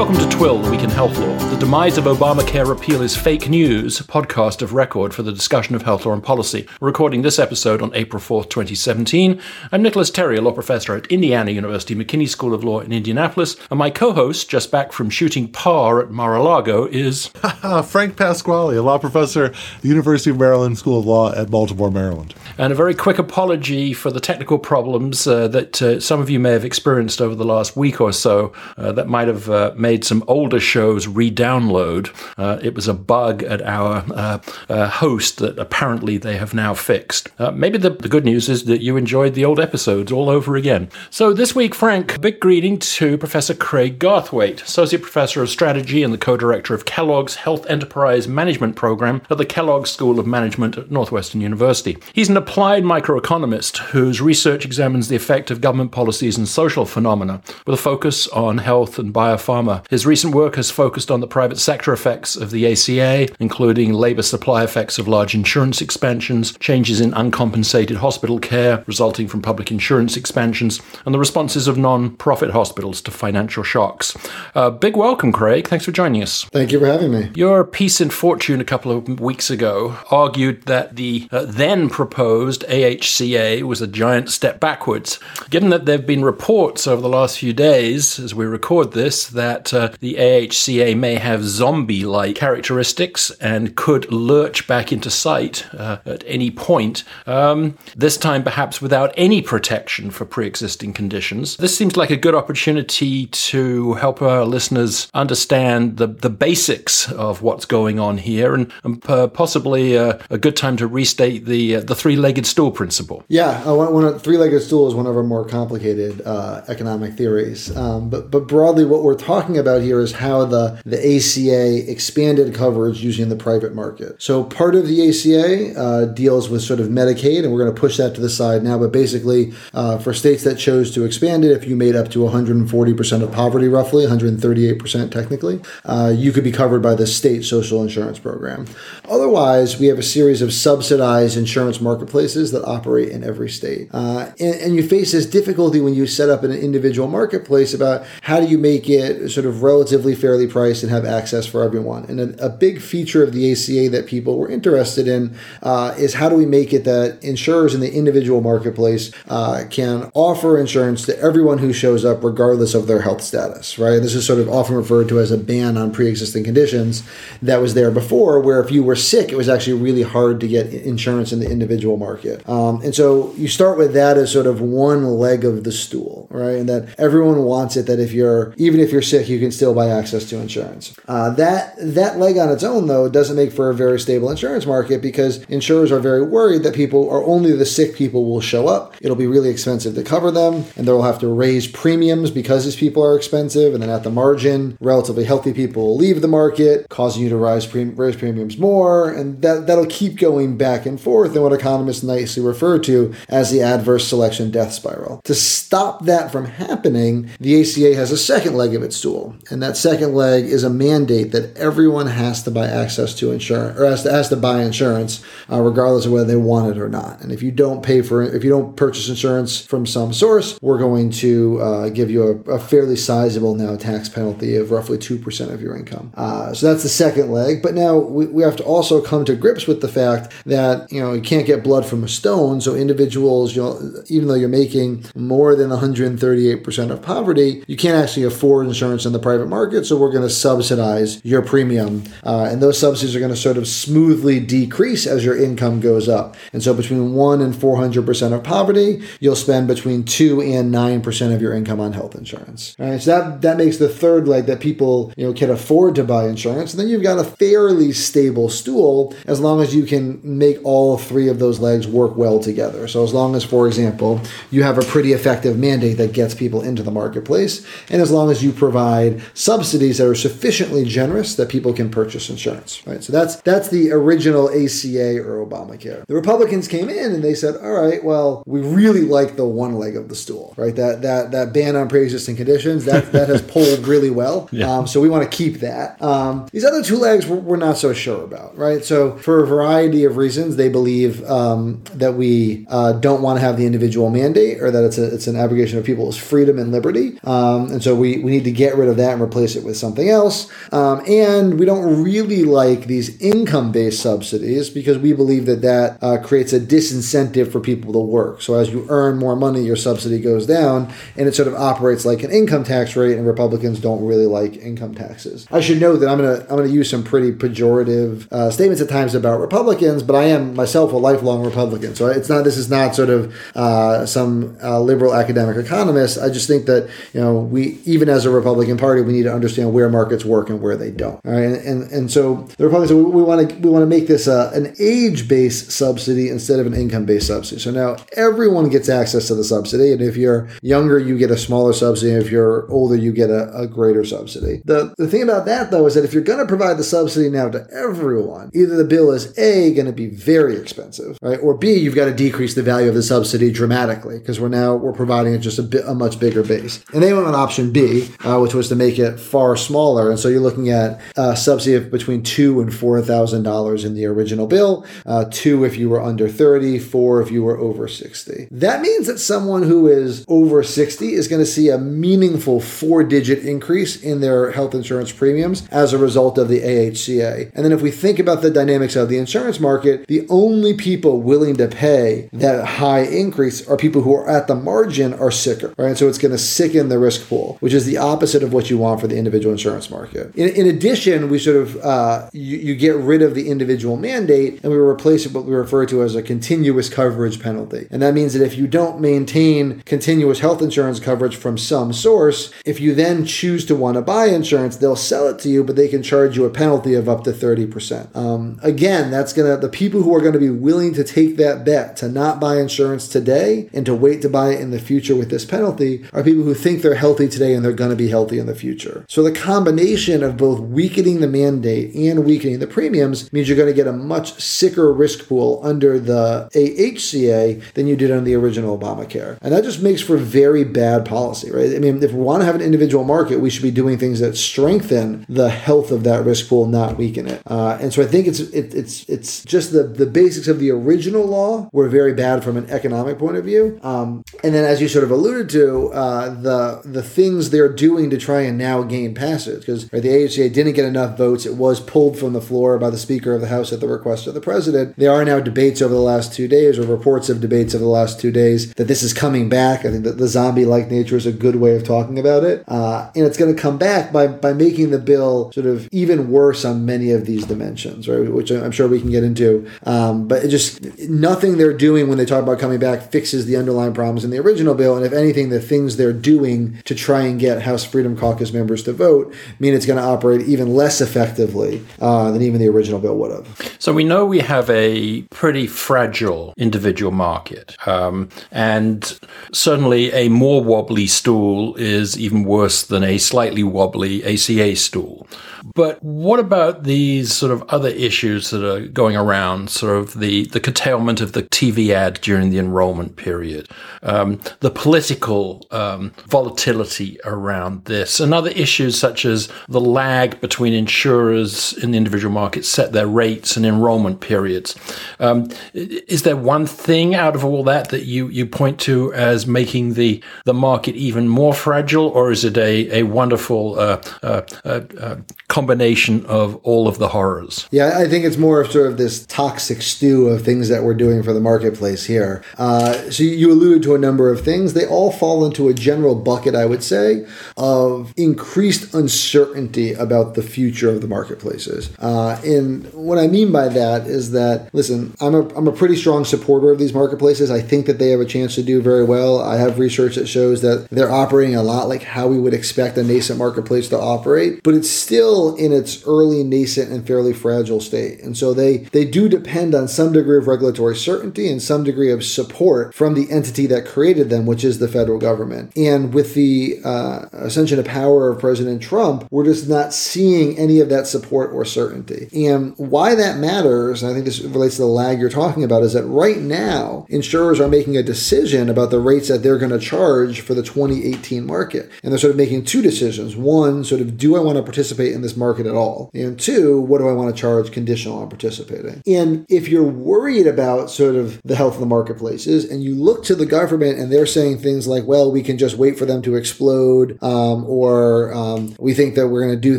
Welcome 0.00 0.16
to 0.16 0.34
TWIHL, 0.38 0.62
the 0.62 0.70
Week 0.70 0.80
in 0.80 0.88
Health 0.88 1.18
Law. 1.18 1.36
The 1.50 1.58
demise 1.58 1.98
of 1.98 2.04
Obamacare 2.04 2.66
repeal 2.66 3.02
is 3.02 3.14
fake 3.14 3.50
news, 3.50 3.98
podcast 4.00 4.62
of 4.62 4.72
record 4.72 5.12
for 5.12 5.22
the 5.22 5.30
discussion 5.30 5.74
of 5.74 5.82
health 5.82 6.06
law 6.06 6.14
and 6.14 6.22
policy. 6.22 6.66
We're 6.80 6.88
recording 6.88 7.20
this 7.20 7.38
episode 7.38 7.82
on 7.82 7.94
April 7.94 8.18
4th, 8.18 8.48
2017. 8.48 9.38
I'm 9.70 9.82
Nicholas 9.82 10.08
Terry, 10.08 10.38
a 10.38 10.40
law 10.40 10.52
professor 10.52 10.96
at 10.96 11.06
Indiana 11.08 11.50
University 11.50 11.94
McKinney 11.94 12.26
School 12.30 12.54
of 12.54 12.64
Law 12.64 12.80
in 12.80 12.94
Indianapolis, 12.94 13.56
and 13.70 13.78
my 13.78 13.90
co-host, 13.90 14.48
just 14.48 14.70
back 14.70 14.92
from 14.92 15.10
shooting 15.10 15.48
par 15.48 16.00
at 16.00 16.10
Mar-a-Lago, 16.10 16.86
is... 16.86 17.26
Frank 17.84 18.16
Pasquale, 18.16 18.76
a 18.76 18.82
law 18.82 18.96
professor 18.96 19.44
at 19.44 19.54
the 19.82 19.88
University 19.88 20.30
of 20.30 20.38
Maryland 20.38 20.78
School 20.78 21.00
of 21.00 21.04
Law 21.04 21.34
at 21.34 21.50
Baltimore, 21.50 21.90
Maryland. 21.90 22.34
And 22.56 22.72
a 22.72 22.76
very 22.76 22.94
quick 22.94 23.18
apology 23.18 23.92
for 23.92 24.10
the 24.10 24.20
technical 24.20 24.58
problems 24.58 25.26
uh, 25.26 25.46
that 25.48 25.82
uh, 25.82 26.00
some 26.00 26.20
of 26.20 26.30
you 26.30 26.40
may 26.40 26.52
have 26.52 26.64
experienced 26.64 27.20
over 27.20 27.34
the 27.34 27.44
last 27.44 27.76
week 27.76 28.00
or 28.00 28.14
so 28.14 28.54
uh, 28.78 28.92
that 28.92 29.06
might 29.06 29.28
have 29.28 29.50
uh, 29.50 29.74
made 29.90 30.04
some 30.04 30.22
older 30.28 30.60
shows 30.60 31.08
re-download. 31.08 32.14
Uh, 32.38 32.60
it 32.62 32.76
was 32.76 32.86
a 32.86 32.94
bug 32.94 33.42
at 33.42 33.60
our 33.62 34.04
uh, 34.14 34.38
uh, 34.68 34.88
host 34.88 35.38
that 35.38 35.58
apparently 35.58 36.16
they 36.16 36.36
have 36.36 36.54
now 36.54 36.72
fixed. 36.74 37.28
Uh, 37.40 37.50
maybe 37.50 37.76
the, 37.76 37.90
the, 37.90 38.08
good 38.08 38.24
news 38.24 38.48
is 38.48 38.66
that 38.66 38.80
you 38.80 38.96
enjoyed 38.96 39.34
the 39.34 39.44
old 39.44 39.58
episodes 39.58 40.12
all 40.12 40.30
over 40.30 40.54
again. 40.54 40.88
So 41.10 41.32
this 41.32 41.56
week, 41.56 41.74
Frank, 41.74 42.14
a 42.14 42.18
big 42.20 42.38
greeting 42.38 42.78
to 42.78 43.18
Professor 43.18 43.52
Craig 43.52 43.98
Garthwaite, 43.98 44.62
Associate 44.62 45.02
Professor 45.02 45.42
of 45.42 45.50
Strategy 45.50 46.04
and 46.04 46.14
the 46.14 46.18
Co-Director 46.18 46.72
of 46.72 46.84
Kellogg's 46.84 47.34
Health 47.34 47.66
Enterprise 47.66 48.28
Management 48.28 48.76
Program 48.76 49.22
at 49.28 49.38
the 49.38 49.44
Kellogg 49.44 49.88
School 49.88 50.20
of 50.20 50.26
Management 50.26 50.78
at 50.78 50.92
Northwestern 50.92 51.40
University. 51.40 51.98
He's 52.12 52.28
an 52.28 52.36
applied 52.36 52.84
microeconomist 52.84 53.78
whose 53.78 54.20
research 54.20 54.64
examines 54.64 55.08
the 55.08 55.16
effect 55.16 55.50
of 55.50 55.60
government 55.60 55.90
policies 55.90 56.38
and 56.38 56.46
social 56.46 56.86
phenomena 56.86 57.42
with 57.66 57.74
a 57.74 57.82
focus 57.82 58.28
on 58.28 58.58
health 58.58 59.00
and 59.00 59.12
biopharma. 59.12 59.79
His 59.88 60.06
recent 60.06 60.34
work 60.34 60.56
has 60.56 60.70
focused 60.70 61.10
on 61.10 61.20
the 61.20 61.26
private 61.26 61.58
sector 61.58 61.92
effects 61.92 62.36
of 62.36 62.50
the 62.50 62.70
ACA, 62.70 63.32
including 63.40 63.92
labor 63.92 64.22
supply 64.22 64.64
effects 64.64 64.98
of 64.98 65.08
large 65.08 65.34
insurance 65.34 65.80
expansions, 65.80 66.56
changes 66.58 67.00
in 67.00 67.14
uncompensated 67.14 67.98
hospital 67.98 68.38
care 68.38 68.84
resulting 68.86 69.28
from 69.28 69.42
public 69.42 69.70
insurance 69.70 70.16
expansions, 70.16 70.80
and 71.04 71.14
the 71.14 71.18
responses 71.18 71.68
of 71.68 71.78
non 71.78 72.10
profit 72.16 72.50
hospitals 72.50 73.00
to 73.02 73.10
financial 73.10 73.62
shocks. 73.62 74.16
Uh, 74.54 74.70
big 74.70 74.96
welcome, 74.96 75.32
Craig. 75.32 75.68
Thanks 75.68 75.84
for 75.84 75.92
joining 75.92 76.22
us. 76.22 76.44
Thank 76.44 76.72
you 76.72 76.80
for 76.80 76.86
having 76.86 77.12
me. 77.12 77.30
Your 77.34 77.64
piece 77.64 78.00
in 78.00 78.10
Fortune 78.10 78.60
a 78.60 78.64
couple 78.64 78.92
of 78.92 79.20
weeks 79.20 79.50
ago 79.50 79.96
argued 80.10 80.62
that 80.62 80.96
the 80.96 81.28
uh, 81.30 81.44
then 81.46 81.88
proposed 81.88 82.64
AHCA 82.68 83.62
was 83.62 83.80
a 83.80 83.86
giant 83.86 84.30
step 84.30 84.60
backwards. 84.60 85.18
Given 85.50 85.70
that 85.70 85.86
there 85.86 85.96
have 85.96 86.06
been 86.06 86.24
reports 86.24 86.86
over 86.86 87.00
the 87.00 87.08
last 87.08 87.38
few 87.38 87.52
days, 87.52 88.18
as 88.18 88.34
we 88.34 88.46
record 88.46 88.92
this, 88.92 89.26
that 89.28 89.59
uh, 89.72 89.92
the 90.00 90.14
AHCA 90.14 90.96
may 90.96 91.14
have 91.16 91.44
zombie 91.44 92.04
like 92.04 92.36
characteristics 92.36 93.30
and 93.40 93.76
could 93.76 94.10
lurch 94.10 94.66
back 94.66 94.92
into 94.92 95.10
sight 95.10 95.66
uh, 95.74 95.98
at 96.06 96.24
any 96.26 96.50
point, 96.50 97.04
um, 97.26 97.76
this 97.96 98.16
time 98.16 98.42
perhaps 98.42 98.80
without 98.80 99.12
any 99.16 99.42
protection 99.42 100.10
for 100.10 100.24
pre 100.24 100.46
existing 100.46 100.92
conditions. 100.92 101.56
This 101.56 101.76
seems 101.76 101.96
like 101.96 102.10
a 102.10 102.16
good 102.16 102.34
opportunity 102.34 103.26
to 103.26 103.94
help 103.94 104.22
our 104.22 104.44
listeners 104.44 105.08
understand 105.14 105.96
the, 105.96 106.06
the 106.06 106.30
basics 106.30 107.10
of 107.12 107.42
what's 107.42 107.64
going 107.64 107.98
on 107.98 108.18
here 108.18 108.54
and, 108.54 108.72
and 108.84 109.08
uh, 109.08 109.26
possibly 109.28 109.94
a 109.94 110.38
good 110.38 110.56
time 110.56 110.76
to 110.76 110.86
restate 110.86 111.44
the, 111.44 111.76
uh, 111.76 111.80
the 111.80 111.94
three 111.94 112.16
legged 112.16 112.46
stool 112.46 112.70
principle. 112.70 113.24
Yeah, 113.28 113.62
uh, 113.64 114.18
three 114.18 114.36
legged 114.36 114.62
stool 114.62 114.88
is 114.88 114.94
one 114.94 115.06
of 115.06 115.16
our 115.16 115.22
more 115.22 115.46
complicated 115.46 116.22
uh, 116.24 116.62
economic 116.68 117.14
theories. 117.14 117.74
Um, 117.76 118.10
but, 118.10 118.30
but 118.30 118.46
broadly, 118.46 118.84
what 118.84 119.02
we're 119.02 119.14
talking 119.14 119.49
about 119.58 119.82
here 119.82 120.00
is 120.00 120.12
how 120.12 120.44
the, 120.44 120.80
the 120.84 120.98
ACA 120.98 121.90
expanded 121.90 122.54
coverage 122.54 123.02
using 123.02 123.28
the 123.28 123.36
private 123.36 123.74
market. 123.74 124.20
So 124.20 124.44
part 124.44 124.74
of 124.74 124.86
the 124.86 125.08
ACA 125.08 125.78
uh, 125.78 126.04
deals 126.06 126.48
with 126.48 126.62
sort 126.62 126.80
of 126.80 126.88
Medicaid, 126.88 127.44
and 127.44 127.52
we're 127.52 127.62
going 127.62 127.74
to 127.74 127.80
push 127.80 127.96
that 127.96 128.14
to 128.14 128.20
the 128.20 128.30
side 128.30 128.62
now. 128.62 128.78
But 128.78 128.92
basically, 128.92 129.52
uh, 129.74 129.98
for 129.98 130.12
states 130.12 130.44
that 130.44 130.56
chose 130.56 130.92
to 130.94 131.04
expand 131.04 131.44
it, 131.44 131.52
if 131.52 131.66
you 131.66 131.76
made 131.76 131.96
up 131.96 132.10
to 132.10 132.20
140% 132.20 133.22
of 133.22 133.32
poverty, 133.32 133.68
roughly 133.68 134.04
138% 134.06 135.10
technically, 135.10 135.60
uh, 135.84 136.12
you 136.14 136.32
could 136.32 136.44
be 136.44 136.52
covered 136.52 136.82
by 136.82 136.94
the 136.94 137.06
state 137.06 137.44
social 137.44 137.82
insurance 137.82 138.18
program. 138.18 138.66
Otherwise, 139.08 139.78
we 139.78 139.86
have 139.86 139.98
a 139.98 140.02
series 140.02 140.42
of 140.42 140.52
subsidized 140.52 141.36
insurance 141.36 141.80
marketplaces 141.80 142.52
that 142.52 142.64
operate 142.64 143.08
in 143.08 143.24
every 143.24 143.48
state, 143.48 143.88
uh, 143.92 144.30
and, 144.38 144.54
and 144.56 144.76
you 144.76 144.86
face 144.86 145.12
this 145.12 145.26
difficulty 145.26 145.80
when 145.80 145.94
you 145.94 146.06
set 146.06 146.28
up 146.28 146.42
an 146.42 146.52
individual 146.52 147.08
marketplace 147.08 147.74
about 147.74 148.04
how 148.22 148.40
do 148.40 148.46
you 148.46 148.58
make 148.58 148.88
it 148.88 149.30
sort 149.40 149.54
of 149.54 149.62
relatively 149.62 150.14
fairly 150.14 150.46
priced 150.46 150.82
and 150.82 150.92
have 150.92 151.06
access 151.06 151.46
for 151.46 151.62
everyone. 151.62 152.04
And 152.04 152.20
a, 152.20 152.46
a 152.46 152.48
big 152.50 152.82
feature 152.82 153.22
of 153.22 153.32
the 153.32 153.50
ACA 153.52 153.88
that 153.88 154.06
people 154.06 154.38
were 154.38 154.50
interested 154.50 155.08
in 155.08 155.34
uh, 155.62 155.94
is 155.96 156.14
how 156.14 156.28
do 156.28 156.36
we 156.36 156.44
make 156.44 156.74
it 156.74 156.84
that 156.84 157.24
insurers 157.24 157.74
in 157.74 157.80
the 157.80 157.90
individual 157.90 158.42
marketplace 158.42 159.10
uh, 159.28 159.64
can 159.70 160.10
offer 160.12 160.58
insurance 160.58 161.06
to 161.06 161.18
everyone 161.18 161.58
who 161.58 161.72
shows 161.72 162.04
up, 162.04 162.22
regardless 162.22 162.74
of 162.74 162.86
their 162.86 163.00
health 163.00 163.22
status, 163.22 163.78
right? 163.78 164.00
This 164.00 164.14
is 164.14 164.26
sort 164.26 164.40
of 164.40 164.48
often 164.48 164.76
referred 164.76 165.08
to 165.08 165.20
as 165.20 165.30
a 165.30 165.38
ban 165.38 165.78
on 165.78 165.90
pre 165.90 166.08
existing 166.08 166.44
conditions 166.44 167.02
that 167.40 167.62
was 167.62 167.72
there 167.72 167.90
before, 167.90 168.40
where 168.40 168.60
if 168.60 168.70
you 168.70 168.82
were 168.82 168.96
sick, 168.96 169.30
it 169.30 169.36
was 169.36 169.48
actually 169.48 169.80
really 169.80 170.02
hard 170.02 170.38
to 170.40 170.48
get 170.48 170.66
insurance 170.66 171.32
in 171.32 171.40
the 171.40 171.50
individual 171.50 171.96
market. 171.96 172.46
Um, 172.46 172.82
and 172.82 172.94
so 172.94 173.32
you 173.36 173.48
start 173.48 173.78
with 173.78 173.94
that 173.94 174.18
as 174.18 174.30
sort 174.30 174.46
of 174.46 174.60
one 174.60 175.04
leg 175.04 175.46
of 175.46 175.64
the 175.64 175.72
stool, 175.72 176.28
right? 176.30 176.56
And 176.56 176.68
that 176.68 176.94
everyone 176.98 177.44
wants 177.44 177.76
it 177.78 177.86
that 177.86 177.98
if 177.98 178.12
you're, 178.12 178.52
even 178.58 178.80
if 178.80 178.92
you're 178.92 179.00
sick, 179.00 179.29
you 179.30 179.38
can 179.38 179.50
still 179.50 179.74
buy 179.74 179.88
access 179.88 180.28
to 180.30 180.38
insurance. 180.38 180.94
Uh, 181.08 181.30
that 181.30 181.74
that 181.78 182.18
leg 182.18 182.36
on 182.36 182.50
its 182.50 182.62
own, 182.62 182.86
though, 182.86 183.08
doesn't 183.08 183.36
make 183.36 183.52
for 183.52 183.70
a 183.70 183.74
very 183.74 183.98
stable 183.98 184.30
insurance 184.30 184.66
market 184.66 185.00
because 185.00 185.42
insurers 185.44 185.92
are 185.92 186.00
very 186.00 186.22
worried 186.22 186.62
that 186.62 186.74
people 186.74 187.02
or 187.04 187.24
only 187.24 187.52
the 187.52 187.66
sick 187.66 187.94
people 187.94 188.24
will 188.24 188.40
show 188.40 188.68
up. 188.68 188.94
It'll 189.00 189.16
be 189.16 189.26
really 189.26 189.48
expensive 189.48 189.94
to 189.94 190.02
cover 190.02 190.30
them, 190.30 190.64
and 190.76 190.86
they'll 190.86 191.02
have 191.02 191.18
to 191.20 191.28
raise 191.28 191.66
premiums 191.66 192.30
because 192.30 192.64
these 192.64 192.76
people 192.76 193.04
are 193.04 193.16
expensive. 193.16 193.74
And 193.74 193.82
then 193.82 193.90
at 193.90 194.02
the 194.02 194.10
margin, 194.10 194.76
relatively 194.80 195.24
healthy 195.24 195.52
people 195.52 195.86
will 195.86 195.96
leave 195.96 196.20
the 196.20 196.28
market, 196.28 196.88
causing 196.88 197.22
you 197.22 197.28
to 197.28 197.36
rise 197.36 197.66
pre- 197.66 197.84
raise 197.84 198.16
premiums 198.16 198.58
more, 198.58 199.10
and 199.10 199.42
that 199.42 199.66
that'll 199.66 199.86
keep 199.86 200.18
going 200.18 200.56
back 200.56 200.86
and 200.86 201.00
forth 201.00 201.36
in 201.36 201.42
what 201.42 201.52
economists 201.52 202.02
nicely 202.02 202.42
refer 202.42 202.78
to 202.78 203.14
as 203.28 203.50
the 203.50 203.62
adverse 203.62 204.06
selection 204.06 204.50
death 204.50 204.72
spiral. 204.72 205.20
To 205.24 205.34
stop 205.34 206.04
that 206.04 206.32
from 206.32 206.46
happening, 206.46 207.30
the 207.40 207.60
ACA 207.60 207.94
has 207.94 208.10
a 208.10 208.16
second 208.16 208.54
leg 208.54 208.74
of 208.74 208.82
its 208.82 208.96
stool, 208.96 209.19
and 209.50 209.62
that 209.62 209.76
second 209.76 210.14
leg 210.14 210.44
is 210.44 210.64
a 210.64 210.70
mandate 210.70 211.32
that 211.32 211.56
everyone 211.56 212.06
has 212.06 212.42
to 212.44 212.50
buy 212.50 212.66
access 212.66 213.14
to 213.16 213.32
insurance 213.32 213.78
or 213.78 213.86
has 213.86 214.02
to, 214.02 214.10
has 214.10 214.28
to 214.28 214.36
buy 214.36 214.62
insurance, 214.62 215.22
uh, 215.50 215.60
regardless 215.60 216.06
of 216.06 216.12
whether 216.12 216.26
they 216.26 216.36
want 216.36 216.70
it 216.70 216.80
or 216.80 216.88
not. 216.88 217.20
And 217.20 217.32
if 217.32 217.42
you 217.42 217.50
don't 217.50 217.82
pay 217.82 218.02
for 218.02 218.22
if 218.22 218.44
you 218.44 218.50
don't 218.50 218.76
purchase 218.76 219.08
insurance 219.08 219.64
from 219.64 219.86
some 219.86 220.12
source, 220.12 220.58
we're 220.60 220.78
going 220.78 221.10
to 221.10 221.60
uh, 221.60 221.88
give 221.90 222.10
you 222.10 222.22
a, 222.46 222.52
a, 222.52 222.58
fairly 222.58 222.96
sizable 222.96 223.54
now 223.54 223.76
tax 223.76 224.08
penalty 224.08 224.56
of 224.56 224.70
roughly 224.70 224.98
2% 224.98 225.52
of 225.52 225.60
your 225.60 225.76
income. 225.76 226.12
Uh, 226.16 226.52
so 226.52 226.70
that's 226.70 226.82
the 226.82 226.88
second 226.88 227.30
leg. 227.30 227.62
But 227.62 227.74
now 227.74 227.96
we, 227.96 228.26
we 228.26 228.42
have 228.42 228.56
to 228.56 228.64
also 228.64 229.00
come 229.00 229.24
to 229.24 229.34
grips 229.34 229.66
with 229.66 229.80
the 229.80 229.88
fact 229.88 230.32
that, 230.46 230.90
you 230.92 231.00
know, 231.00 231.12
you 231.12 231.22
can't 231.22 231.46
get 231.46 231.64
blood 231.64 231.86
from 231.86 232.04
a 232.04 232.08
stone. 232.08 232.60
So 232.60 232.74
individuals, 232.74 233.56
you 233.56 233.62
know, 233.62 234.02
even 234.08 234.28
though 234.28 234.34
you're 234.34 234.48
making 234.48 235.06
more 235.14 235.56
than 235.56 235.70
138% 235.70 236.90
of 236.90 237.02
poverty, 237.02 237.64
you 237.66 237.76
can't 237.76 237.96
actually 237.96 238.24
afford 238.24 238.66
insurance 238.66 239.06
in 239.10 239.12
the 239.12 239.18
private 239.18 239.48
market. 239.48 239.84
So 239.84 239.96
we're 239.96 240.12
going 240.12 240.22
to 240.22 240.30
subsidize 240.30 241.22
your 241.24 241.42
premium. 241.42 242.04
Uh, 242.24 242.48
and 242.50 242.62
those 242.62 242.78
subsidies 242.78 243.16
are 243.16 243.18
going 243.18 243.32
to 243.32 243.36
sort 243.36 243.56
of 243.56 243.66
smoothly 243.66 244.38
decrease 244.38 245.06
as 245.06 245.24
your 245.24 245.36
income 245.36 245.80
goes 245.80 246.08
up. 246.08 246.36
And 246.52 246.62
so 246.62 246.72
between 246.72 247.12
1 247.12 247.40
and 247.40 247.52
400% 247.52 248.32
of 248.32 248.44
poverty, 248.44 249.02
you'll 249.18 249.36
spend 249.36 249.66
between 249.66 250.04
2 250.04 250.40
and 250.40 250.72
9% 250.72 251.34
of 251.34 251.42
your 251.42 251.52
income 251.52 251.80
on 251.80 251.92
health 251.92 252.14
insurance. 252.14 252.76
All 252.78 252.88
right, 252.88 253.02
so 253.02 253.10
that, 253.10 253.42
that 253.42 253.56
makes 253.56 253.78
the 253.78 253.88
third 253.88 254.28
leg 254.28 254.46
that 254.46 254.60
people 254.60 255.12
you 255.16 255.26
know 255.26 255.32
can 255.32 255.50
afford 255.50 255.96
to 255.96 256.04
buy 256.04 256.28
insurance. 256.28 256.72
And 256.72 256.80
then 256.80 256.88
you've 256.88 257.02
got 257.02 257.18
a 257.18 257.24
fairly 257.24 257.92
stable 257.92 258.48
stool 258.48 259.14
as 259.26 259.40
long 259.40 259.60
as 259.60 259.74
you 259.74 259.84
can 259.84 260.20
make 260.22 260.58
all 260.64 260.98
three 260.98 261.28
of 261.28 261.38
those 261.40 261.58
legs 261.58 261.88
work 261.88 262.16
well 262.16 262.38
together. 262.38 262.86
So 262.86 263.02
as 263.02 263.12
long 263.12 263.34
as, 263.34 263.42
for 263.42 263.66
example, 263.66 264.20
you 264.50 264.62
have 264.62 264.78
a 264.78 264.82
pretty 264.82 265.12
effective 265.12 265.58
mandate 265.58 265.96
that 265.96 266.12
gets 266.12 266.34
people 266.34 266.62
into 266.62 266.82
the 266.82 266.90
marketplace, 266.90 267.66
and 267.88 268.00
as 268.00 268.10
long 268.10 268.30
as 268.30 268.44
you 268.44 268.52
provide 268.52 268.99
subsidies 269.34 269.98
that 269.98 270.06
are 270.06 270.14
sufficiently 270.14 270.84
generous 270.84 271.34
that 271.36 271.48
people 271.48 271.72
can 271.72 271.90
purchase 271.90 272.30
insurance. 272.30 272.86
Right. 272.86 273.02
So 273.02 273.12
that's 273.12 273.36
that's 273.36 273.68
the 273.68 273.92
original 273.92 274.48
ACA 274.48 275.18
or 275.20 275.44
Obamacare. 275.46 276.06
The 276.06 276.14
Republicans 276.14 276.68
came 276.68 276.88
in 276.88 277.12
and 277.12 277.22
they 277.22 277.34
said, 277.34 277.56
all 277.56 277.72
right, 277.72 278.02
well, 278.02 278.42
we 278.46 278.60
really 278.60 279.02
like 279.02 279.36
the 279.36 279.46
one 279.46 279.74
leg 279.74 279.96
of 279.96 280.08
the 280.08 280.14
stool, 280.14 280.54
right? 280.56 280.74
That 280.74 281.02
that 281.02 281.30
that 281.32 281.52
ban 281.52 281.76
on 281.76 281.88
pre-existing 281.88 282.36
conditions 282.36 282.84
that 282.84 283.12
that 283.12 283.28
has 283.28 283.42
pulled 283.54 283.86
really 283.86 284.10
well. 284.10 284.48
Yeah. 284.52 284.70
Um, 284.70 284.86
so 284.86 285.00
we 285.00 285.08
want 285.08 285.28
to 285.30 285.36
keep 285.36 285.60
that. 285.60 286.00
Um, 286.02 286.48
these 286.52 286.64
other 286.64 286.82
two 286.82 286.96
legs 286.96 287.26
we're, 287.26 287.36
we're, 287.36 287.60
not 287.60 287.76
so 287.76 287.92
sure 287.92 288.24
about, 288.24 288.56
right? 288.56 288.82
So 288.82 289.18
for 289.18 289.44
a 289.44 289.46
variety 289.46 290.04
of 290.04 290.16
reasons, 290.16 290.56
they 290.56 290.70
believe 290.70 291.22
um, 291.24 291.82
that 291.92 292.14
we 292.14 292.66
uh, 292.70 292.92
don't 292.92 293.20
want 293.20 293.38
to 293.38 293.40
have 293.40 293.58
the 293.58 293.66
individual 293.66 294.08
mandate 294.08 294.62
or 294.62 294.70
that 294.70 294.82
it's 294.82 294.96
a, 294.96 295.14
it's 295.14 295.26
an 295.26 295.36
abrogation 295.36 295.78
of 295.78 295.84
people's 295.84 296.16
freedom 296.16 296.58
and 296.58 296.72
liberty, 296.72 297.18
um, 297.24 297.70
and 297.70 297.82
so 297.82 297.94
we 297.94 298.18
we 298.18 298.30
need 298.30 298.44
to 298.44 298.50
get 298.50 298.76
rid 298.76 298.88
of 298.90 298.96
that 298.98 299.12
and 299.12 299.22
replace 299.22 299.56
it 299.56 299.64
with 299.64 299.76
something 299.76 300.08
else. 300.08 300.50
Um, 300.72 301.02
and 301.06 301.58
we 301.58 301.66
don't 301.66 302.02
really 302.02 302.44
like 302.44 302.86
these 302.86 303.20
income 303.20 303.72
based 303.72 304.02
subsidies 304.02 304.70
because 304.70 304.98
we 304.98 305.12
believe 305.12 305.46
that 305.46 305.62
that 305.62 305.98
uh, 306.02 306.18
creates 306.18 306.52
a 306.52 306.60
disincentive 306.60 307.50
for 307.50 307.60
people 307.60 307.92
to 307.92 307.98
work. 307.98 308.42
So 308.42 308.54
as 308.54 308.70
you 308.70 308.86
earn 308.88 309.18
more 309.18 309.36
money, 309.36 309.62
your 309.62 309.76
subsidy 309.76 310.20
goes 310.20 310.46
down, 310.46 310.92
and 311.16 311.28
it 311.28 311.34
sort 311.34 311.48
of 311.48 311.54
operates 311.54 312.04
like 312.04 312.22
an 312.22 312.30
income 312.30 312.64
tax 312.64 312.96
rate. 312.96 313.16
And 313.16 313.26
Republicans 313.26 313.80
don't 313.80 314.04
really 314.04 314.26
like 314.26 314.56
income 314.56 314.94
taxes. 314.94 315.46
I 315.50 315.60
should 315.60 315.80
note 315.80 315.98
that 315.98 316.08
I'm 316.08 316.18
gonna 316.18 316.40
I'm 316.50 316.56
gonna 316.56 316.66
use 316.66 316.90
some 316.90 317.02
pretty 317.02 317.32
pejorative 317.32 318.30
uh, 318.32 318.50
statements 318.50 318.82
at 318.82 318.88
times 318.88 319.14
about 319.14 319.40
Republicans, 319.40 320.02
but 320.02 320.16
I 320.16 320.24
am 320.24 320.54
myself 320.54 320.92
a 320.92 320.96
lifelong 320.96 321.44
Republican. 321.44 321.94
So 321.94 322.06
it's 322.06 322.28
not 322.28 322.44
this 322.44 322.56
is 322.56 322.70
not 322.70 322.94
sort 322.94 323.10
of 323.10 323.34
uh, 323.54 324.06
some 324.06 324.56
uh, 324.62 324.80
liberal 324.80 325.14
academic 325.14 325.56
economist. 325.56 326.18
I 326.18 326.28
just 326.28 326.46
think 326.48 326.66
that 326.66 326.90
you 327.12 327.20
know 327.20 327.38
we 327.38 327.80
even 327.84 328.08
as 328.08 328.26
a 328.26 328.30
Republican 328.30 328.69
Party 328.78 329.02
we 329.02 329.12
need 329.12 329.24
to 329.24 329.34
understand 329.34 329.72
where 329.72 329.88
markets 329.88 330.24
work 330.24 330.50
and 330.50 330.60
where 330.60 330.76
they 330.76 330.90
don't. 330.90 331.20
All 331.24 331.32
right, 331.32 331.44
and 331.44 331.56
and, 331.56 331.90
and 331.90 332.10
so 332.10 332.48
the 332.58 332.64
Republicans 332.64 332.92
we 332.92 333.22
want 333.22 333.48
to 333.48 333.56
we 333.56 333.70
want 333.70 333.82
to 333.82 333.86
make 333.86 334.06
this 334.06 334.26
an 334.26 334.74
age 334.78 335.28
based 335.28 335.70
subsidy 335.70 336.28
instead 336.28 336.60
of 336.60 336.66
an 336.66 336.74
income 336.74 337.04
based 337.04 337.26
subsidy. 337.26 337.60
So 337.60 337.70
now 337.70 337.96
everyone 338.16 338.68
gets 338.68 338.88
access 338.88 339.28
to 339.28 339.34
the 339.34 339.44
subsidy, 339.44 339.92
and 339.92 340.02
if 340.02 340.16
you're 340.16 340.48
younger, 340.62 340.98
you 340.98 341.18
get 341.18 341.30
a 341.30 341.38
smaller 341.38 341.72
subsidy. 341.72 342.12
If 342.12 342.30
you're 342.30 342.70
older, 342.70 342.96
you 342.96 343.12
get 343.12 343.30
a, 343.30 343.52
a 343.56 343.66
greater 343.66 344.04
subsidy. 344.04 344.62
The 344.64 344.94
the 344.98 345.08
thing 345.08 345.22
about 345.22 345.46
that 345.46 345.70
though 345.70 345.86
is 345.86 345.94
that 345.94 346.04
if 346.04 346.12
you're 346.12 346.22
going 346.22 346.38
to 346.38 346.46
provide 346.46 346.76
the 346.76 346.84
subsidy 346.84 347.28
now 347.28 347.48
to 347.48 347.66
everyone, 347.72 348.50
either 348.54 348.76
the 348.76 348.84
bill 348.84 349.10
is 349.12 349.36
a 349.38 349.72
going 349.74 349.86
to 349.86 349.92
be 349.92 350.06
very 350.06 350.56
expensive, 350.56 351.18
right, 351.22 351.38
or 351.40 351.56
b 351.56 351.74
you've 351.74 351.94
got 351.94 352.06
to 352.06 352.14
decrease 352.14 352.54
the 352.54 352.62
value 352.62 352.88
of 352.88 352.94
the 352.94 353.02
subsidy 353.02 353.50
dramatically 353.50 354.18
because 354.18 354.40
we're 354.40 354.48
now 354.48 354.74
we're 354.74 354.92
providing 354.92 355.34
it 355.34 355.38
just 355.38 355.58
a 355.58 355.62
bit 355.62 355.84
a 355.86 355.94
much 355.94 356.18
bigger 356.18 356.42
base. 356.42 356.84
And 356.92 357.02
they 357.02 357.12
went 357.12 357.26
on 357.26 357.34
option 357.34 357.72
B, 357.72 358.08
uh, 358.24 358.38
which 358.38 358.54
was 358.54 358.59
to 358.68 358.76
make 358.76 358.98
it 358.98 359.18
far 359.18 359.56
smaller, 359.56 360.10
and 360.10 360.18
so 360.18 360.28
you're 360.28 360.40
looking 360.40 360.68
at 360.68 361.00
a 361.16 361.36
subsidy 361.36 361.76
of 361.76 361.90
between 361.90 362.22
two 362.22 362.60
and 362.60 362.74
four 362.74 363.00
thousand 363.00 363.42
dollars 363.42 363.84
in 363.84 363.94
the 363.94 364.06
original 364.06 364.46
bill, 364.46 364.84
uh, 365.06 365.24
two 365.30 365.64
if 365.64 365.76
you 365.76 365.88
were 365.88 366.02
under 366.02 366.28
thirty, 366.28 366.78
four 366.78 367.22
if 367.22 367.30
you 367.30 367.42
were 367.42 367.58
over 367.58 367.88
sixty. 367.88 368.48
That 368.50 368.82
means 368.82 369.06
that 369.06 369.18
someone 369.18 369.62
who 369.62 369.86
is 369.86 370.24
over 370.28 370.62
sixty 370.62 371.14
is 371.14 371.28
going 371.28 371.42
to 371.42 371.46
see 371.46 371.68
a 371.68 371.78
meaningful 371.78 372.60
four-digit 372.60 373.44
increase 373.44 374.02
in 374.02 374.20
their 374.20 374.50
health 374.50 374.74
insurance 374.74 375.12
premiums 375.12 375.66
as 375.70 375.92
a 375.92 375.98
result 375.98 376.38
of 376.38 376.48
the 376.48 376.60
AHCA. 376.60 377.50
And 377.54 377.64
then 377.64 377.72
if 377.72 377.80
we 377.80 377.90
think 377.90 378.18
about 378.18 378.42
the 378.42 378.50
dynamics 378.50 378.96
of 378.96 379.08
the 379.08 379.18
insurance 379.18 379.60
market, 379.60 380.06
the 380.06 380.26
only 380.28 380.74
people 380.74 381.22
willing 381.22 381.56
to 381.56 381.68
pay 381.68 382.28
that 382.32 382.64
high 382.64 383.00
increase 383.02 383.66
are 383.66 383.76
people 383.76 384.02
who 384.02 384.14
are 384.14 384.28
at 384.28 384.46
the 384.46 384.54
margin 384.54 385.14
are 385.14 385.30
sicker, 385.30 385.74
right? 385.78 385.88
And 385.88 385.98
So 385.98 386.08
it's 386.08 386.18
going 386.18 386.32
to 386.32 386.38
sicken 386.38 386.88
the 386.88 386.98
risk 386.98 387.28
pool, 387.28 387.58
which 387.60 387.74
is 387.74 387.84
the 387.84 387.98
opposite 387.98 388.42
of 388.42 388.49
what 388.52 388.70
you 388.70 388.78
want 388.78 389.00
for 389.00 389.06
the 389.06 389.16
individual 389.16 389.52
insurance 389.52 389.90
market. 389.90 390.34
In, 390.34 390.48
in 390.48 390.66
addition, 390.66 391.28
we 391.28 391.38
sort 391.38 391.56
of 391.56 391.76
uh, 391.78 392.28
you, 392.32 392.58
you 392.58 392.74
get 392.76 392.96
rid 392.96 393.22
of 393.22 393.34
the 393.34 393.48
individual 393.48 393.96
mandate 393.96 394.60
and 394.62 394.72
we 394.72 394.78
replace 394.78 395.24
it 395.24 395.28
with 395.28 395.36
what 395.36 395.44
we 395.46 395.54
refer 395.54 395.86
to 395.86 396.02
as 396.02 396.14
a 396.14 396.22
continuous 396.22 396.88
coverage 396.88 397.40
penalty. 397.40 397.86
And 397.90 398.02
that 398.02 398.14
means 398.14 398.32
that 398.34 398.44
if 398.44 398.56
you 398.56 398.66
don't 398.66 399.00
maintain 399.00 399.80
continuous 399.82 400.40
health 400.40 400.62
insurance 400.62 401.00
coverage 401.00 401.36
from 401.36 401.58
some 401.58 401.92
source, 401.92 402.52
if 402.64 402.80
you 402.80 402.94
then 402.94 403.24
choose 403.24 403.64
to 403.66 403.74
want 403.74 403.96
to 403.96 404.02
buy 404.02 404.26
insurance, 404.26 404.76
they'll 404.76 404.96
sell 404.96 405.28
it 405.28 405.38
to 405.40 405.48
you, 405.48 405.64
but 405.64 405.76
they 405.76 405.88
can 405.88 406.02
charge 406.02 406.36
you 406.36 406.44
a 406.44 406.50
penalty 406.50 406.94
of 406.94 407.08
up 407.08 407.24
to 407.24 407.32
30%. 407.32 408.14
Um, 408.16 408.58
again, 408.62 409.10
that's 409.10 409.32
to, 409.34 409.56
the 409.56 409.68
people 409.68 410.02
who 410.02 410.14
are 410.14 410.20
going 410.20 410.32
to 410.32 410.38
be 410.38 410.50
willing 410.50 410.94
to 410.94 411.04
take 411.04 411.36
that 411.36 411.64
bet 411.64 411.96
to 411.98 412.08
not 412.08 412.40
buy 412.40 412.58
insurance 412.58 413.08
today 413.08 413.68
and 413.72 413.86
to 413.86 413.94
wait 413.94 414.22
to 414.22 414.28
buy 414.28 414.50
it 414.50 414.60
in 414.60 414.70
the 414.70 414.78
future 414.78 415.16
with 415.16 415.30
this 415.30 415.44
penalty 415.44 416.04
are 416.12 416.22
people 416.22 416.44
who 416.44 416.54
think 416.54 416.82
they're 416.82 416.94
healthy 416.94 417.28
today 417.28 417.54
and 417.54 417.64
they're 417.64 417.72
going 417.72 417.90
to 417.90 417.96
be 417.96 418.08
healthy 418.08 418.38
in 418.40 418.46
the 418.46 418.54
future. 418.54 419.04
So 419.08 419.22
the 419.22 419.32
combination 419.32 420.22
of 420.22 420.36
both 420.36 420.58
weakening 420.60 421.20
the 421.20 421.28
mandate 421.28 421.94
and 421.94 422.24
weakening 422.24 422.58
the 422.58 422.66
premiums 422.66 423.32
means 423.32 423.48
you're 423.48 423.56
going 423.56 423.68
to 423.68 423.74
get 423.74 423.86
a 423.86 423.92
much 423.92 424.40
sicker 424.40 424.92
risk 424.92 425.28
pool 425.28 425.60
under 425.62 425.98
the 425.98 426.48
AHCA 426.54 427.72
than 427.74 427.86
you 427.86 427.96
did 427.96 428.10
on 428.10 428.24
the 428.24 428.34
original 428.34 428.78
Obamacare. 428.78 429.38
And 429.42 429.52
that 429.52 429.64
just 429.64 429.82
makes 429.82 430.00
for 430.00 430.16
very 430.16 430.64
bad 430.64 431.04
policy, 431.04 431.50
right? 431.50 431.74
I 431.74 431.78
mean, 431.78 432.02
if 432.02 432.12
we 432.12 432.20
want 432.20 432.40
to 432.40 432.46
have 432.46 432.54
an 432.54 432.60
individual 432.60 433.04
market, 433.04 433.40
we 433.40 433.50
should 433.50 433.62
be 433.62 433.70
doing 433.70 433.98
things 433.98 434.20
that 434.20 434.36
strengthen 434.36 435.26
the 435.28 435.50
health 435.50 435.90
of 435.90 436.04
that 436.04 436.24
risk 436.24 436.48
pool, 436.48 436.66
not 436.66 436.96
weaken 436.96 437.26
it. 437.26 437.42
Uh, 437.46 437.78
and 437.80 437.92
so 437.92 438.02
I 438.02 438.06
think 438.06 438.26
it's 438.26 438.40
it, 438.40 438.74
it's 438.74 439.08
it's 439.08 439.44
just 439.44 439.72
the 439.72 439.82
the 439.84 440.06
basics 440.06 440.48
of 440.48 440.58
the 440.58 440.70
original 440.70 441.24
law 441.24 441.68
were 441.72 441.88
very 441.88 442.14
bad 442.14 442.42
from 442.42 442.56
an 442.56 442.68
economic 442.70 443.18
point 443.18 443.36
of 443.36 443.44
view. 443.44 443.78
Um, 443.82 444.24
and 444.42 444.54
then, 444.54 444.64
as 444.64 444.80
you 444.80 444.88
sort 444.88 445.04
of 445.04 445.10
alluded 445.10 445.48
to, 445.50 445.92
uh, 445.92 446.30
the 446.30 446.82
the 446.84 447.02
things 447.02 447.50
they're 447.50 447.72
doing 447.72 448.10
to 448.10 448.18
try 448.18 448.29
and 448.38 448.56
now 448.56 448.82
gain 448.82 449.14
passage, 449.14 449.60
because 449.60 449.92
right, 449.92 450.02
the 450.02 450.08
AHCA 450.08 450.52
didn't 450.52 450.74
get 450.74 450.84
enough 450.84 451.18
votes. 451.18 451.46
It 451.46 451.54
was 451.54 451.80
pulled 451.80 452.18
from 452.18 452.32
the 452.32 452.40
floor 452.40 452.78
by 452.78 452.90
the 452.90 452.98
Speaker 452.98 453.34
of 453.34 453.40
the 453.40 453.48
House 453.48 453.72
at 453.72 453.80
the 453.80 453.88
request 453.88 454.26
of 454.26 454.34
the 454.34 454.40
President. 454.40 454.96
There 454.96 455.12
are 455.12 455.24
now 455.24 455.40
debates 455.40 455.82
over 455.82 455.92
the 455.92 456.00
last 456.00 456.32
two 456.32 456.48
days, 456.48 456.78
or 456.78 456.86
reports 456.86 457.28
of 457.28 457.40
debates 457.40 457.74
over 457.74 457.84
the 457.84 457.90
last 457.90 458.20
two 458.20 458.30
days, 458.30 458.72
that 458.74 458.88
this 458.88 459.02
is 459.02 459.12
coming 459.12 459.48
back. 459.48 459.84
I 459.84 459.90
think 459.90 460.04
that 460.04 460.18
the 460.18 460.28
zombie-like 460.28 460.90
nature 460.90 461.16
is 461.16 461.26
a 461.26 461.32
good 461.32 461.56
way 461.56 461.74
of 461.74 461.84
talking 461.84 462.18
about 462.18 462.44
it, 462.44 462.64
uh, 462.68 463.10
and 463.14 463.24
it's 463.24 463.36
going 463.36 463.54
to 463.54 463.60
come 463.60 463.78
back 463.78 464.12
by 464.12 464.26
by 464.26 464.52
making 464.52 464.90
the 464.90 464.98
bill 464.98 465.50
sort 465.52 465.66
of 465.66 465.88
even 465.92 466.30
worse 466.30 466.64
on 466.64 466.84
many 466.86 467.10
of 467.10 467.26
these 467.26 467.44
dimensions, 467.46 468.08
right? 468.08 468.30
Which 468.32 468.50
I'm 468.50 468.70
sure 468.70 468.88
we 468.88 469.00
can 469.00 469.10
get 469.10 469.24
into. 469.24 469.68
Um, 469.84 470.28
but 470.28 470.48
just 470.48 470.98
nothing 471.08 471.56
they're 471.56 471.76
doing 471.76 472.08
when 472.08 472.18
they 472.18 472.24
talk 472.24 472.42
about 472.42 472.58
coming 472.58 472.78
back 472.78 473.10
fixes 473.10 473.46
the 473.46 473.56
underlying 473.56 473.94
problems 473.94 474.24
in 474.24 474.30
the 474.30 474.38
original 474.38 474.74
bill, 474.74 474.96
and 474.96 475.04
if 475.04 475.12
anything, 475.12 475.48
the 475.48 475.60
things 475.60 475.96
they're 475.96 476.12
doing 476.12 476.80
to 476.84 476.94
try 476.94 477.22
and 477.22 477.40
get 477.40 477.62
House 477.62 477.84
Freedom 477.84 478.16
Caucus 478.20 478.52
members 478.52 478.82
to 478.84 478.92
vote 478.92 479.34
mean 479.58 479.74
it's 479.74 479.86
going 479.86 479.98
to 479.98 480.04
operate 480.04 480.42
even 480.42 480.74
less 480.74 481.00
effectively 481.00 481.84
uh, 482.00 482.30
than 482.30 482.42
even 482.42 482.60
the 482.60 482.68
original 482.68 483.00
bill 483.00 483.16
would 483.16 483.32
have. 483.32 483.76
So 483.78 483.92
we 483.92 484.04
know 484.04 484.24
we 484.24 484.40
have 484.40 484.68
a 484.70 485.22
pretty 485.30 485.66
fragile 485.66 486.52
individual 486.56 487.12
market, 487.12 487.76
um, 487.86 488.28
and 488.52 489.18
certainly 489.52 490.12
a 490.12 490.28
more 490.28 490.62
wobbly 490.62 491.06
stool 491.06 491.74
is 491.76 492.18
even 492.18 492.44
worse 492.44 492.84
than 492.84 493.02
a 493.02 493.18
slightly 493.18 493.62
wobbly 493.64 494.22
ACA 494.24 494.76
stool. 494.76 495.26
But 495.74 496.02
what 496.02 496.40
about 496.40 496.84
these 496.84 497.32
sort 497.32 497.52
of 497.52 497.62
other 497.68 497.88
issues 497.88 498.50
that 498.50 498.64
are 498.64 498.86
going 498.86 499.16
around, 499.16 499.70
sort 499.70 499.96
of 499.96 500.18
the, 500.18 500.46
the 500.46 500.60
curtailment 500.60 501.20
of 501.20 501.32
the 501.32 501.42
TV 501.44 501.90
ad 501.90 502.20
during 502.20 502.50
the 502.50 502.58
enrollment 502.58 503.16
period, 503.16 503.68
um, 504.02 504.40
the 504.60 504.70
political 504.70 505.66
um, 505.70 506.12
volatility 506.26 507.18
around 507.24 507.84
this, 507.84 508.09
and 508.18 508.34
other 508.34 508.50
issues 508.50 508.98
such 508.98 509.24
as 509.24 509.48
the 509.68 509.80
lag 509.80 510.40
between 510.40 510.72
insurers 510.72 511.72
in 511.74 511.92
the 511.92 511.98
individual 511.98 512.32
market 512.32 512.64
set 512.64 512.92
their 512.92 513.06
rates 513.06 513.56
and 513.56 513.64
enrollment 513.66 514.20
periods? 514.20 514.74
Um, 515.20 515.48
is 515.74 516.22
there 516.22 516.36
one 516.36 516.66
thing 516.66 517.14
out 517.14 517.36
of 517.36 517.44
all 517.44 517.62
that 517.64 517.90
that 517.90 518.04
you, 518.06 518.28
you 518.28 518.46
point 518.46 518.80
to 518.80 519.12
as 519.12 519.46
making 519.46 519.94
the, 519.94 520.22
the 520.44 520.54
market 520.54 520.96
even 520.96 521.28
more 521.28 521.54
fragile, 521.54 522.08
or 522.08 522.30
is 522.30 522.44
it 522.44 522.56
a, 522.56 523.00
a 523.00 523.02
wonderful 523.04 523.78
uh, 523.78 524.02
uh, 524.22 524.42
uh, 524.64 524.80
uh 524.98 525.16
combination 525.50 526.24
of 526.26 526.56
all 526.62 526.88
of 526.88 526.98
the 526.98 527.08
horrors. 527.08 527.68
Yeah, 527.72 527.98
I 527.98 528.08
think 528.08 528.24
it's 528.24 528.38
more 528.38 528.60
of 528.60 528.70
sort 528.70 528.86
of 528.86 528.96
this 528.96 529.26
toxic 529.26 529.82
stew 529.82 530.28
of 530.28 530.42
things 530.42 530.68
that 530.68 530.84
we're 530.84 530.94
doing 530.94 531.22
for 531.22 531.32
the 531.32 531.40
marketplace 531.40 532.06
here. 532.06 532.42
Uh, 532.56 533.10
so 533.10 533.24
you 533.24 533.52
alluded 533.52 533.82
to 533.82 533.94
a 533.94 533.98
number 533.98 534.30
of 534.30 534.40
things. 534.40 534.72
They 534.72 534.86
all 534.86 535.10
fall 535.10 535.44
into 535.44 535.68
a 535.68 535.74
general 535.74 536.14
bucket, 536.14 536.54
I 536.54 536.66
would 536.66 536.84
say, 536.84 537.26
of 537.56 538.14
increased 538.16 538.94
uncertainty 538.94 539.92
about 539.92 540.34
the 540.34 540.42
future 540.42 540.88
of 540.88 541.00
the 541.00 541.08
marketplaces. 541.08 541.90
Uh, 541.98 542.40
and 542.44 542.90
what 542.94 543.18
I 543.18 543.26
mean 543.26 543.50
by 543.50 543.68
that 543.68 544.06
is 544.06 544.30
that, 544.30 544.72
listen, 544.72 545.14
I'm 545.20 545.34
a, 545.34 545.42
I'm 545.56 545.66
a 545.66 545.72
pretty 545.72 545.96
strong 545.96 546.24
supporter 546.24 546.70
of 546.70 546.78
these 546.78 546.94
marketplaces. 546.94 547.50
I 547.50 547.60
think 547.60 547.86
that 547.86 547.98
they 547.98 548.10
have 548.10 548.20
a 548.20 548.24
chance 548.24 548.54
to 548.54 548.62
do 548.62 548.80
very 548.80 549.04
well. 549.04 549.40
I 549.40 549.56
have 549.56 549.80
research 549.80 550.14
that 550.14 550.28
shows 550.28 550.62
that 550.62 550.88
they're 550.90 551.10
operating 551.10 551.56
a 551.56 551.62
lot 551.64 551.88
like 551.88 552.04
how 552.04 552.28
we 552.28 552.38
would 552.38 552.54
expect 552.54 552.96
a 552.96 553.02
nascent 553.02 553.38
marketplace 553.38 553.88
to 553.88 553.98
operate, 553.98 554.62
but 554.62 554.74
it's 554.74 554.88
still 554.88 555.39
in 555.48 555.72
its 555.72 556.06
early 556.06 556.44
nascent 556.44 556.90
and 556.90 557.06
fairly 557.06 557.32
fragile 557.32 557.80
state. 557.80 558.20
And 558.20 558.36
so 558.36 558.54
they, 558.54 558.78
they 558.78 559.04
do 559.04 559.28
depend 559.28 559.74
on 559.74 559.88
some 559.88 560.12
degree 560.12 560.38
of 560.38 560.46
regulatory 560.46 560.96
certainty 560.96 561.50
and 561.50 561.62
some 561.62 561.84
degree 561.84 562.10
of 562.10 562.24
support 562.24 562.94
from 562.94 563.14
the 563.14 563.30
entity 563.30 563.66
that 563.66 563.86
created 563.86 564.30
them, 564.30 564.46
which 564.46 564.64
is 564.64 564.78
the 564.78 564.88
federal 564.88 565.18
government. 565.18 565.72
And 565.76 566.12
with 566.12 566.34
the 566.34 566.78
uh, 566.84 567.26
ascension 567.32 567.78
of 567.78 567.84
power 567.86 568.30
of 568.30 568.40
President 568.40 568.82
Trump, 568.82 569.26
we're 569.30 569.44
just 569.44 569.68
not 569.68 569.92
seeing 569.94 570.58
any 570.58 570.80
of 570.80 570.88
that 570.88 571.06
support 571.06 571.52
or 571.52 571.64
certainty. 571.64 572.28
And 572.46 572.74
why 572.76 573.14
that 573.14 573.38
matters, 573.38 574.02
and 574.02 574.10
I 574.10 574.14
think 574.14 574.26
this 574.26 574.40
relates 574.40 574.76
to 574.76 574.82
the 574.82 574.88
lag 574.88 575.18
you're 575.18 575.30
talking 575.30 575.64
about, 575.64 575.82
is 575.82 575.92
that 575.94 576.04
right 576.04 576.38
now, 576.38 577.06
insurers 577.08 577.60
are 577.60 577.68
making 577.68 577.96
a 577.96 578.02
decision 578.02 578.68
about 578.68 578.90
the 578.90 579.00
rates 579.00 579.28
that 579.28 579.42
they're 579.42 579.58
going 579.58 579.70
to 579.70 579.78
charge 579.78 580.40
for 580.40 580.54
the 580.54 580.62
2018 580.62 581.46
market. 581.46 581.90
And 582.02 582.12
they're 582.12 582.18
sort 582.18 582.32
of 582.32 582.36
making 582.36 582.64
two 582.64 582.82
decisions. 582.82 583.36
One, 583.36 583.84
sort 583.84 584.00
of, 584.00 584.16
do 584.16 584.36
I 584.36 584.40
want 584.40 584.56
to 584.56 584.62
participate 584.62 585.12
in 585.12 585.22
the 585.22 585.29
this 585.30 585.36
market 585.36 585.66
at 585.66 585.74
all? 585.74 586.10
And 586.14 586.38
two, 586.38 586.80
what 586.80 586.98
do 586.98 587.08
I 587.08 587.12
want 587.12 587.34
to 587.34 587.40
charge 587.40 587.72
conditional 587.72 588.18
on 588.18 588.28
participating? 588.28 589.02
And 589.06 589.46
if 589.48 589.68
you're 589.68 589.82
worried 589.82 590.46
about 590.46 590.90
sort 590.90 591.14
of 591.14 591.40
the 591.44 591.56
health 591.56 591.74
of 591.74 591.80
the 591.80 591.86
marketplaces 591.86 592.68
and 592.68 592.82
you 592.82 592.94
look 592.94 593.24
to 593.24 593.34
the 593.34 593.46
government 593.46 593.98
and 593.98 594.12
they're 594.12 594.26
saying 594.26 594.58
things 594.58 594.86
like, 594.86 595.04
well, 595.04 595.30
we 595.30 595.42
can 595.42 595.58
just 595.58 595.76
wait 595.76 595.98
for 595.98 596.04
them 596.04 596.22
to 596.22 596.36
explode, 596.36 597.18
um, 597.22 597.64
or 597.66 598.32
um, 598.32 598.74
we 598.78 598.94
think 598.94 599.14
that 599.14 599.28
we're 599.28 599.42
going 599.42 599.54
to 599.54 599.60
do 599.60 599.78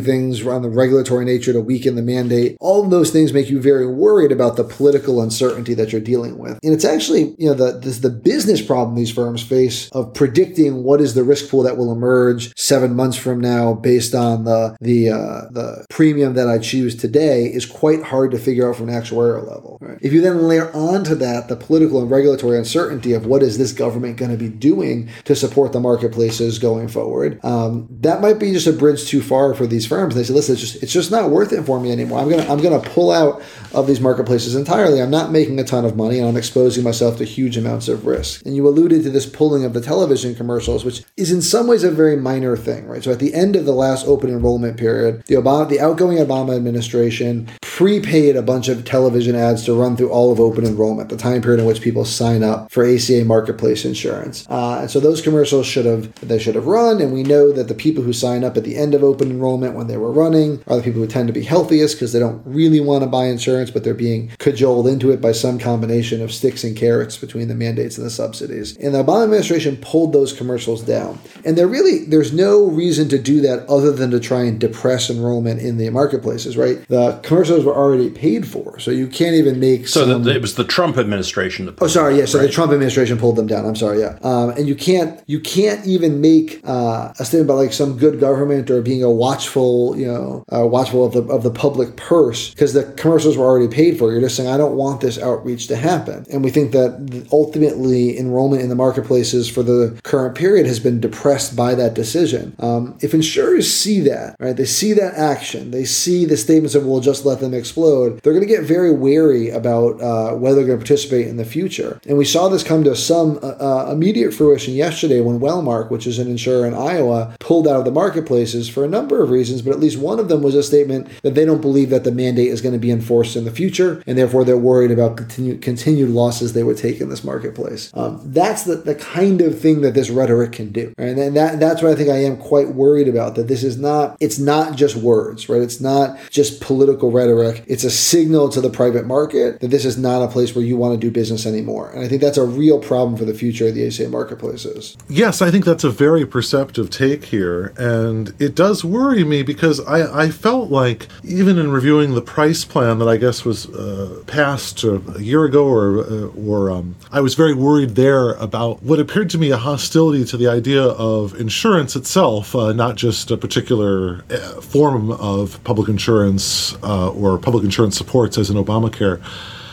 things 0.00 0.46
on 0.46 0.62
the 0.62 0.70
regulatory 0.70 1.24
nature 1.24 1.52
to 1.52 1.60
weaken 1.60 1.94
the 1.94 2.02
mandate, 2.02 2.56
all 2.60 2.82
those 2.88 3.10
things 3.10 3.32
make 3.32 3.50
you 3.50 3.60
very 3.60 3.86
worried 3.86 4.32
about 4.32 4.56
the 4.56 4.64
political 4.64 5.20
uncertainty 5.20 5.74
that 5.74 5.92
you're 5.92 6.00
dealing 6.00 6.38
with. 6.38 6.58
And 6.62 6.72
it's 6.72 6.84
actually, 6.84 7.34
you 7.38 7.48
know, 7.48 7.54
the, 7.54 7.78
this, 7.78 7.98
the 7.98 8.10
business 8.10 8.62
problem 8.62 8.96
these 8.96 9.12
firms 9.12 9.42
face 9.42 9.90
of 9.92 10.14
predicting 10.14 10.82
what 10.82 11.00
is 11.00 11.14
the 11.14 11.24
risk 11.24 11.50
pool 11.50 11.62
that 11.62 11.76
will 11.76 11.92
emerge 11.92 12.56
seven 12.56 12.94
months 12.94 13.16
from 13.16 13.40
now 13.40 13.74
based 13.74 14.14
on 14.14 14.44
the, 14.44 14.76
the, 14.80 15.10
uh, 15.10 15.41
the 15.50 15.84
premium 15.90 16.34
that 16.34 16.48
I 16.48 16.58
choose 16.58 16.94
today 16.94 17.46
is 17.46 17.66
quite 17.66 18.02
hard 18.02 18.30
to 18.32 18.38
figure 18.38 18.68
out 18.68 18.76
from 18.76 18.88
an 18.88 19.00
actuarial 19.00 19.48
level. 19.48 19.78
Right? 19.80 19.98
If 20.00 20.12
you 20.12 20.20
then 20.20 20.48
layer 20.48 20.70
onto 20.72 21.14
that 21.16 21.48
the 21.48 21.56
political 21.56 22.00
and 22.00 22.10
regulatory 22.10 22.58
uncertainty 22.58 23.12
of 23.12 23.26
what 23.26 23.42
is 23.42 23.58
this 23.58 23.72
government 23.72 24.16
going 24.16 24.30
to 24.30 24.36
be 24.36 24.48
doing 24.48 25.08
to 25.24 25.34
support 25.34 25.72
the 25.72 25.80
marketplaces 25.80 26.58
going 26.58 26.88
forward, 26.88 27.42
um, 27.44 27.88
that 28.00 28.20
might 28.20 28.38
be 28.38 28.52
just 28.52 28.66
a 28.66 28.72
bridge 28.72 29.06
too 29.06 29.22
far 29.22 29.54
for 29.54 29.66
these 29.66 29.86
firms. 29.86 30.14
They 30.14 30.24
say, 30.24 30.32
listen, 30.32 30.54
it's 30.54 30.62
just 30.62 30.82
it's 30.82 30.92
just 30.92 31.10
not 31.10 31.30
worth 31.30 31.52
it 31.52 31.62
for 31.62 31.80
me 31.80 31.92
anymore. 31.92 32.20
I'm 32.20 32.28
gonna 32.28 32.46
I'm 32.50 32.62
gonna 32.62 32.80
pull 32.80 33.10
out 33.10 33.42
of 33.72 33.86
these 33.86 34.00
marketplaces 34.00 34.54
entirely. 34.54 35.00
I'm 35.00 35.10
not 35.10 35.30
making 35.30 35.58
a 35.58 35.64
ton 35.64 35.84
of 35.84 35.96
money 35.96 36.18
and 36.18 36.28
I'm 36.28 36.36
exposing 36.36 36.84
myself 36.84 37.18
to 37.18 37.24
huge 37.24 37.56
amounts 37.56 37.88
of 37.88 38.06
risk. 38.06 38.44
And 38.44 38.54
you 38.54 38.66
alluded 38.66 39.02
to 39.04 39.10
this 39.10 39.26
pulling 39.26 39.64
of 39.64 39.72
the 39.72 39.80
television 39.80 40.34
commercials, 40.34 40.84
which 40.84 41.02
is 41.16 41.32
in 41.32 41.42
some 41.42 41.66
ways 41.66 41.84
a 41.84 41.90
very 41.90 42.16
minor 42.16 42.56
thing, 42.56 42.86
right? 42.86 43.02
So 43.02 43.12
at 43.12 43.18
the 43.18 43.34
end 43.34 43.56
of 43.56 43.64
the 43.64 43.72
last 43.72 44.06
open 44.06 44.30
enrollment 44.30 44.76
period, 44.76 45.22
the 45.32 45.40
Obama 45.40 45.66
the 45.68 45.80
outgoing 45.80 46.18
Obama 46.18 46.54
administration 46.54 47.48
prepaid 47.60 48.36
a 48.36 48.42
bunch 48.42 48.68
of 48.68 48.84
television 48.84 49.34
ads 49.34 49.64
to 49.64 49.72
run 49.72 49.96
through 49.96 50.10
all 50.10 50.30
of 50.30 50.38
open 50.38 50.66
enrollment, 50.66 51.08
the 51.08 51.16
time 51.16 51.40
period 51.40 51.58
in 51.58 51.64
which 51.64 51.80
people 51.80 52.04
sign 52.04 52.42
up 52.42 52.70
for 52.70 52.84
ACA 52.84 53.24
marketplace 53.24 53.86
insurance. 53.86 54.46
Uh, 54.50 54.80
and 54.82 54.90
so 54.90 55.00
those 55.00 55.22
commercials 55.22 55.66
should 55.66 55.86
have 55.86 56.14
they 56.20 56.38
should 56.38 56.54
have 56.54 56.66
run, 56.66 57.00
and 57.00 57.14
we 57.14 57.22
know 57.22 57.50
that 57.50 57.68
the 57.68 57.74
people 57.74 58.02
who 58.02 58.12
sign 58.12 58.44
up 58.44 58.58
at 58.58 58.64
the 58.64 58.76
end 58.76 58.92
of 58.94 59.02
open 59.02 59.30
enrollment 59.30 59.74
when 59.74 59.86
they 59.86 59.96
were 59.96 60.12
running 60.12 60.62
are 60.66 60.76
the 60.76 60.82
people 60.82 61.00
who 61.00 61.06
tend 61.06 61.28
to 61.28 61.32
be 61.32 61.42
healthiest 61.42 61.96
because 61.96 62.12
they 62.12 62.18
don't 62.18 62.42
really 62.44 62.80
want 62.80 63.02
to 63.02 63.08
buy 63.08 63.24
insurance, 63.24 63.70
but 63.70 63.84
they're 63.84 63.94
being 63.94 64.30
cajoled 64.38 64.86
into 64.86 65.10
it 65.10 65.22
by 65.22 65.32
some 65.32 65.58
combination 65.58 66.20
of 66.20 66.30
sticks 66.30 66.62
and 66.64 66.76
carrots 66.76 67.16
between 67.16 67.48
the 67.48 67.54
mandates 67.54 67.96
and 67.96 68.06
the 68.06 68.10
subsidies. 68.10 68.76
And 68.76 68.94
the 68.94 69.02
Obama 69.02 69.24
administration 69.24 69.78
pulled 69.78 70.12
those 70.12 70.34
commercials 70.34 70.82
down. 70.82 71.18
And 71.42 71.56
there 71.56 71.66
really 71.66 72.04
there's 72.04 72.34
no 72.34 72.66
reason 72.66 73.08
to 73.08 73.18
do 73.18 73.40
that 73.40 73.66
other 73.66 73.92
than 73.92 74.10
to 74.10 74.20
try 74.20 74.42
and 74.42 74.60
depress 74.60 75.08
enrollment 75.22 75.60
in 75.60 75.78
the 75.78 75.88
marketplaces, 75.90 76.56
right? 76.56 76.86
The 76.88 77.20
commercials 77.22 77.64
were 77.64 77.74
already 77.74 78.10
paid 78.10 78.46
for, 78.46 78.78
so 78.78 78.90
you 78.90 79.06
can't 79.06 79.34
even 79.34 79.60
make 79.60 79.88
So 79.88 80.06
some, 80.06 80.24
the, 80.24 80.34
it 80.34 80.42
was 80.42 80.56
the 80.56 80.64
Trump 80.64 80.98
administration 80.98 81.66
that. 81.66 81.80
Oh, 81.80 81.86
sorry. 81.86 82.18
Yeah. 82.18 82.26
So 82.26 82.38
the 82.38 82.48
Trump 82.48 82.72
administration 82.72 83.18
pulled 83.18 83.36
them 83.36 83.46
down. 83.46 83.64
I'm 83.64 83.76
sorry. 83.76 84.00
Yeah. 84.00 84.18
Um, 84.22 84.50
and 84.50 84.68
you 84.68 84.74
can't 84.74 85.22
you 85.26 85.40
can't 85.40 85.84
even 85.86 86.20
make 86.20 86.60
uh, 86.64 87.12
a 87.18 87.24
statement 87.24 87.50
about 87.50 87.58
like 87.58 87.72
some 87.72 87.96
good 87.96 88.20
government 88.20 88.70
or 88.70 88.82
being 88.82 89.02
a 89.02 89.10
watchful 89.10 89.96
you 89.96 90.06
know 90.06 90.44
uh, 90.54 90.66
watchful 90.66 91.04
of 91.04 91.12
the 91.12 91.22
of 91.32 91.42
the 91.42 91.50
public 91.50 91.96
purse 91.96 92.50
because 92.50 92.72
the 92.72 92.84
commercials 93.02 93.36
were 93.36 93.44
already 93.44 93.72
paid 93.72 93.98
for. 93.98 94.10
You're 94.12 94.20
just 94.20 94.36
saying 94.36 94.48
I 94.48 94.56
don't 94.56 94.76
want 94.76 95.00
this 95.00 95.18
outreach 95.18 95.66
to 95.68 95.76
happen. 95.76 96.26
And 96.32 96.42
we 96.44 96.50
think 96.50 96.72
that 96.72 97.28
ultimately 97.32 98.18
enrollment 98.18 98.62
in 98.62 98.68
the 98.68 98.74
marketplaces 98.74 99.48
for 99.48 99.62
the 99.62 99.98
current 100.02 100.34
period 100.34 100.66
has 100.66 100.80
been 100.80 101.00
depressed 101.00 101.54
by 101.56 101.74
that 101.74 101.94
decision. 101.94 102.54
Um, 102.58 102.96
if 103.00 103.14
insurers 103.14 103.72
see 103.72 104.00
that 104.00 104.36
right, 104.38 104.56
they 104.56 104.64
see 104.64 104.92
that 104.94 105.01
action, 105.02 105.70
they 105.70 105.84
see 105.84 106.24
the 106.24 106.36
statements 106.36 106.74
of 106.74 106.86
we'll 106.86 107.00
just 107.00 107.24
let 107.24 107.40
them 107.40 107.54
explode. 107.54 108.20
They're 108.20 108.32
going 108.32 108.46
to 108.46 108.54
get 108.54 108.64
very 108.64 108.92
wary 108.92 109.50
about 109.50 110.00
uh, 110.00 110.34
whether 110.34 110.56
they're 110.56 110.66
going 110.66 110.78
to 110.78 110.84
participate 110.84 111.26
in 111.26 111.36
the 111.36 111.44
future. 111.44 112.00
And 112.06 112.16
we 112.16 112.24
saw 112.24 112.48
this 112.48 112.62
come 112.62 112.84
to 112.84 112.94
some 112.94 113.38
uh, 113.42 113.56
uh, 113.60 113.90
immediate 113.92 114.32
fruition 114.32 114.74
yesterday 114.74 115.20
when 115.20 115.40
Wellmark, 115.40 115.90
which 115.90 116.06
is 116.06 116.18
an 116.18 116.28
insurer 116.28 116.66
in 116.66 116.74
Iowa, 116.74 117.36
pulled 117.38 117.66
out 117.66 117.78
of 117.78 117.84
the 117.84 117.90
marketplaces 117.90 118.68
for 118.68 118.84
a 118.84 118.88
number 118.88 119.22
of 119.22 119.30
reasons, 119.30 119.62
but 119.62 119.72
at 119.72 119.80
least 119.80 119.98
one 119.98 120.18
of 120.18 120.28
them 120.28 120.42
was 120.42 120.54
a 120.54 120.62
statement 120.62 121.08
that 121.22 121.34
they 121.34 121.44
don't 121.44 121.60
believe 121.60 121.90
that 121.90 122.04
the 122.04 122.12
mandate 122.12 122.48
is 122.48 122.60
going 122.60 122.72
to 122.72 122.78
be 122.78 122.90
enforced 122.90 123.36
in 123.36 123.44
the 123.44 123.50
future, 123.50 124.02
and 124.06 124.16
therefore 124.16 124.44
they're 124.44 124.56
worried 124.56 124.90
about 124.90 125.16
continue, 125.16 125.56
continued 125.58 126.10
losses 126.10 126.52
they 126.52 126.62
would 126.62 126.76
take 126.76 127.00
in 127.00 127.08
this 127.08 127.24
marketplace. 127.24 127.90
Um, 127.94 128.20
that's 128.24 128.64
the, 128.64 128.76
the 128.76 128.94
kind 128.94 129.40
of 129.40 129.58
thing 129.58 129.80
that 129.82 129.94
this 129.94 130.10
rhetoric 130.10 130.52
can 130.52 130.72
do. 130.72 130.92
Right? 130.98 131.16
And 131.16 131.36
that, 131.36 131.60
that's 131.60 131.82
what 131.82 131.92
I 131.92 131.94
think 131.94 132.10
I 132.10 132.22
am 132.24 132.36
quite 132.36 132.68
worried 132.68 133.08
about, 133.08 133.34
that 133.36 133.48
this 133.48 133.62
is 133.62 133.78
not, 133.78 134.16
it's 134.20 134.38
not 134.38 134.76
just 134.76 134.91
words, 134.96 135.48
right? 135.48 135.62
It's 135.62 135.80
not 135.80 136.18
just 136.30 136.60
political 136.60 137.10
rhetoric. 137.10 137.64
It's 137.66 137.84
a 137.84 137.90
signal 137.90 138.48
to 138.50 138.60
the 138.60 138.70
private 138.70 139.06
market 139.06 139.60
that 139.60 139.68
this 139.68 139.84
is 139.84 139.98
not 139.98 140.22
a 140.22 140.28
place 140.28 140.54
where 140.54 140.64
you 140.64 140.76
want 140.76 140.94
to 140.94 141.06
do 141.06 141.10
business 141.10 141.46
anymore. 141.46 141.90
And 141.90 142.04
I 142.04 142.08
think 142.08 142.20
that's 142.20 142.38
a 142.38 142.44
real 142.44 142.78
problem 142.78 143.16
for 143.16 143.24
the 143.24 143.34
future 143.34 143.68
of 143.68 143.74
the 143.74 143.86
ACA 143.86 144.08
marketplaces. 144.08 144.96
Yes, 145.08 145.42
I 145.42 145.50
think 145.50 145.64
that's 145.64 145.84
a 145.84 145.90
very 145.90 146.26
perceptive 146.26 146.90
take 146.90 147.26
here, 147.26 147.72
and 147.76 148.34
it 148.38 148.54
does 148.54 148.84
worry 148.84 149.24
me 149.24 149.42
because 149.42 149.80
I, 149.80 150.24
I 150.24 150.30
felt 150.30 150.70
like 150.70 151.08
even 151.24 151.58
in 151.58 151.70
reviewing 151.70 152.14
the 152.14 152.22
price 152.22 152.64
plan 152.64 152.98
that 152.98 153.08
I 153.08 153.16
guess 153.16 153.44
was 153.44 153.68
uh, 153.70 154.22
passed 154.26 154.84
uh, 154.84 155.00
a 155.14 155.22
year 155.22 155.44
ago, 155.44 155.66
or 155.66 155.98
uh, 156.00 156.26
or 156.46 156.70
um, 156.70 156.96
I 157.10 157.20
was 157.20 157.34
very 157.34 157.54
worried 157.54 157.90
there 157.90 158.32
about 158.34 158.82
what 158.82 159.00
appeared 159.00 159.30
to 159.30 159.38
me 159.38 159.50
a 159.50 159.56
hostility 159.56 160.24
to 160.26 160.36
the 160.36 160.48
idea 160.48 160.82
of 160.82 161.38
insurance 161.40 161.96
itself, 161.96 162.54
uh, 162.54 162.72
not 162.72 162.96
just 162.96 163.30
a 163.30 163.36
particular 163.36 164.24
uh, 164.30 164.60
form 164.82 165.12
of 165.12 165.62
public 165.62 165.88
insurance 165.88 166.74
uh, 166.82 167.08
or 167.12 167.38
public 167.38 167.62
insurance 167.62 167.96
supports 167.96 168.36
as 168.36 168.50
in 168.50 168.56
Obamacare. 168.56 169.22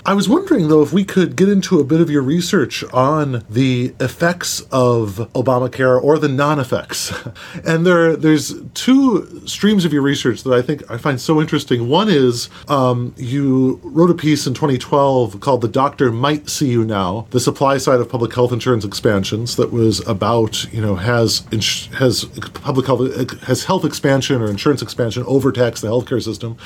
I 0.06 0.14
was 0.14 0.30
wondering, 0.30 0.70
though, 0.70 0.82
if 0.82 0.94
we 0.94 1.04
could 1.04 1.36
get 1.36 1.50
into 1.50 1.80
a 1.80 1.84
bit 1.84 2.00
of 2.00 2.10
your 2.10 2.22
research 2.22 2.84
on 2.94 3.44
the 3.50 3.94
effects 4.00 4.62
of 4.72 5.30
Obamacare 5.34 6.02
or 6.02 6.18
the 6.18 6.30
non-effects. 6.30 7.14
And 7.66 7.86
there, 7.86 8.16
there's 8.16 8.54
two 8.74 9.42
streams 9.48 9.84
of 9.86 9.92
your 9.92 10.02
research 10.02 10.44
that 10.44 10.54
I 10.54 10.62
think 10.62 10.90
I 10.90 10.98
find 10.98 11.20
so 11.20 11.42
interesting. 11.42 11.90
One 11.90 12.08
is 12.10 12.50
um, 12.68 13.14
you 13.18 13.80
wrote 13.84 14.10
a 14.10 14.14
piece 14.14 14.48
in 14.48 14.54
2012 14.54 15.40
called 15.40 15.62
"The 15.62 15.68
Doctor 15.68 16.12
Might 16.12 16.50
See 16.50 16.70
You 16.70 16.86
Now: 16.86 17.28
The 17.32 17.40
Supply 17.40 17.78
Side 17.78 18.00
of 18.00 18.10
Public 18.10 18.34
Health 18.34 18.52
Insurance 18.52 18.86
Expansions," 18.86 19.56
that 19.58 19.72
was 19.72 20.06
about, 20.08 20.72
you 20.72 20.82
know, 20.82 20.96
has 20.96 21.46
ins- 21.52 21.88
has 21.96 22.26
public 22.26 22.86
health 22.88 23.42
has 23.44 23.66
health 23.66 23.86
expansion 23.86 24.42
or 24.42 24.50
insurance 24.50 24.82
expansion 24.82 25.24
overtaxed 25.28 25.82
the 25.82 25.90
healthcare 25.90 26.24
system. 26.24 26.58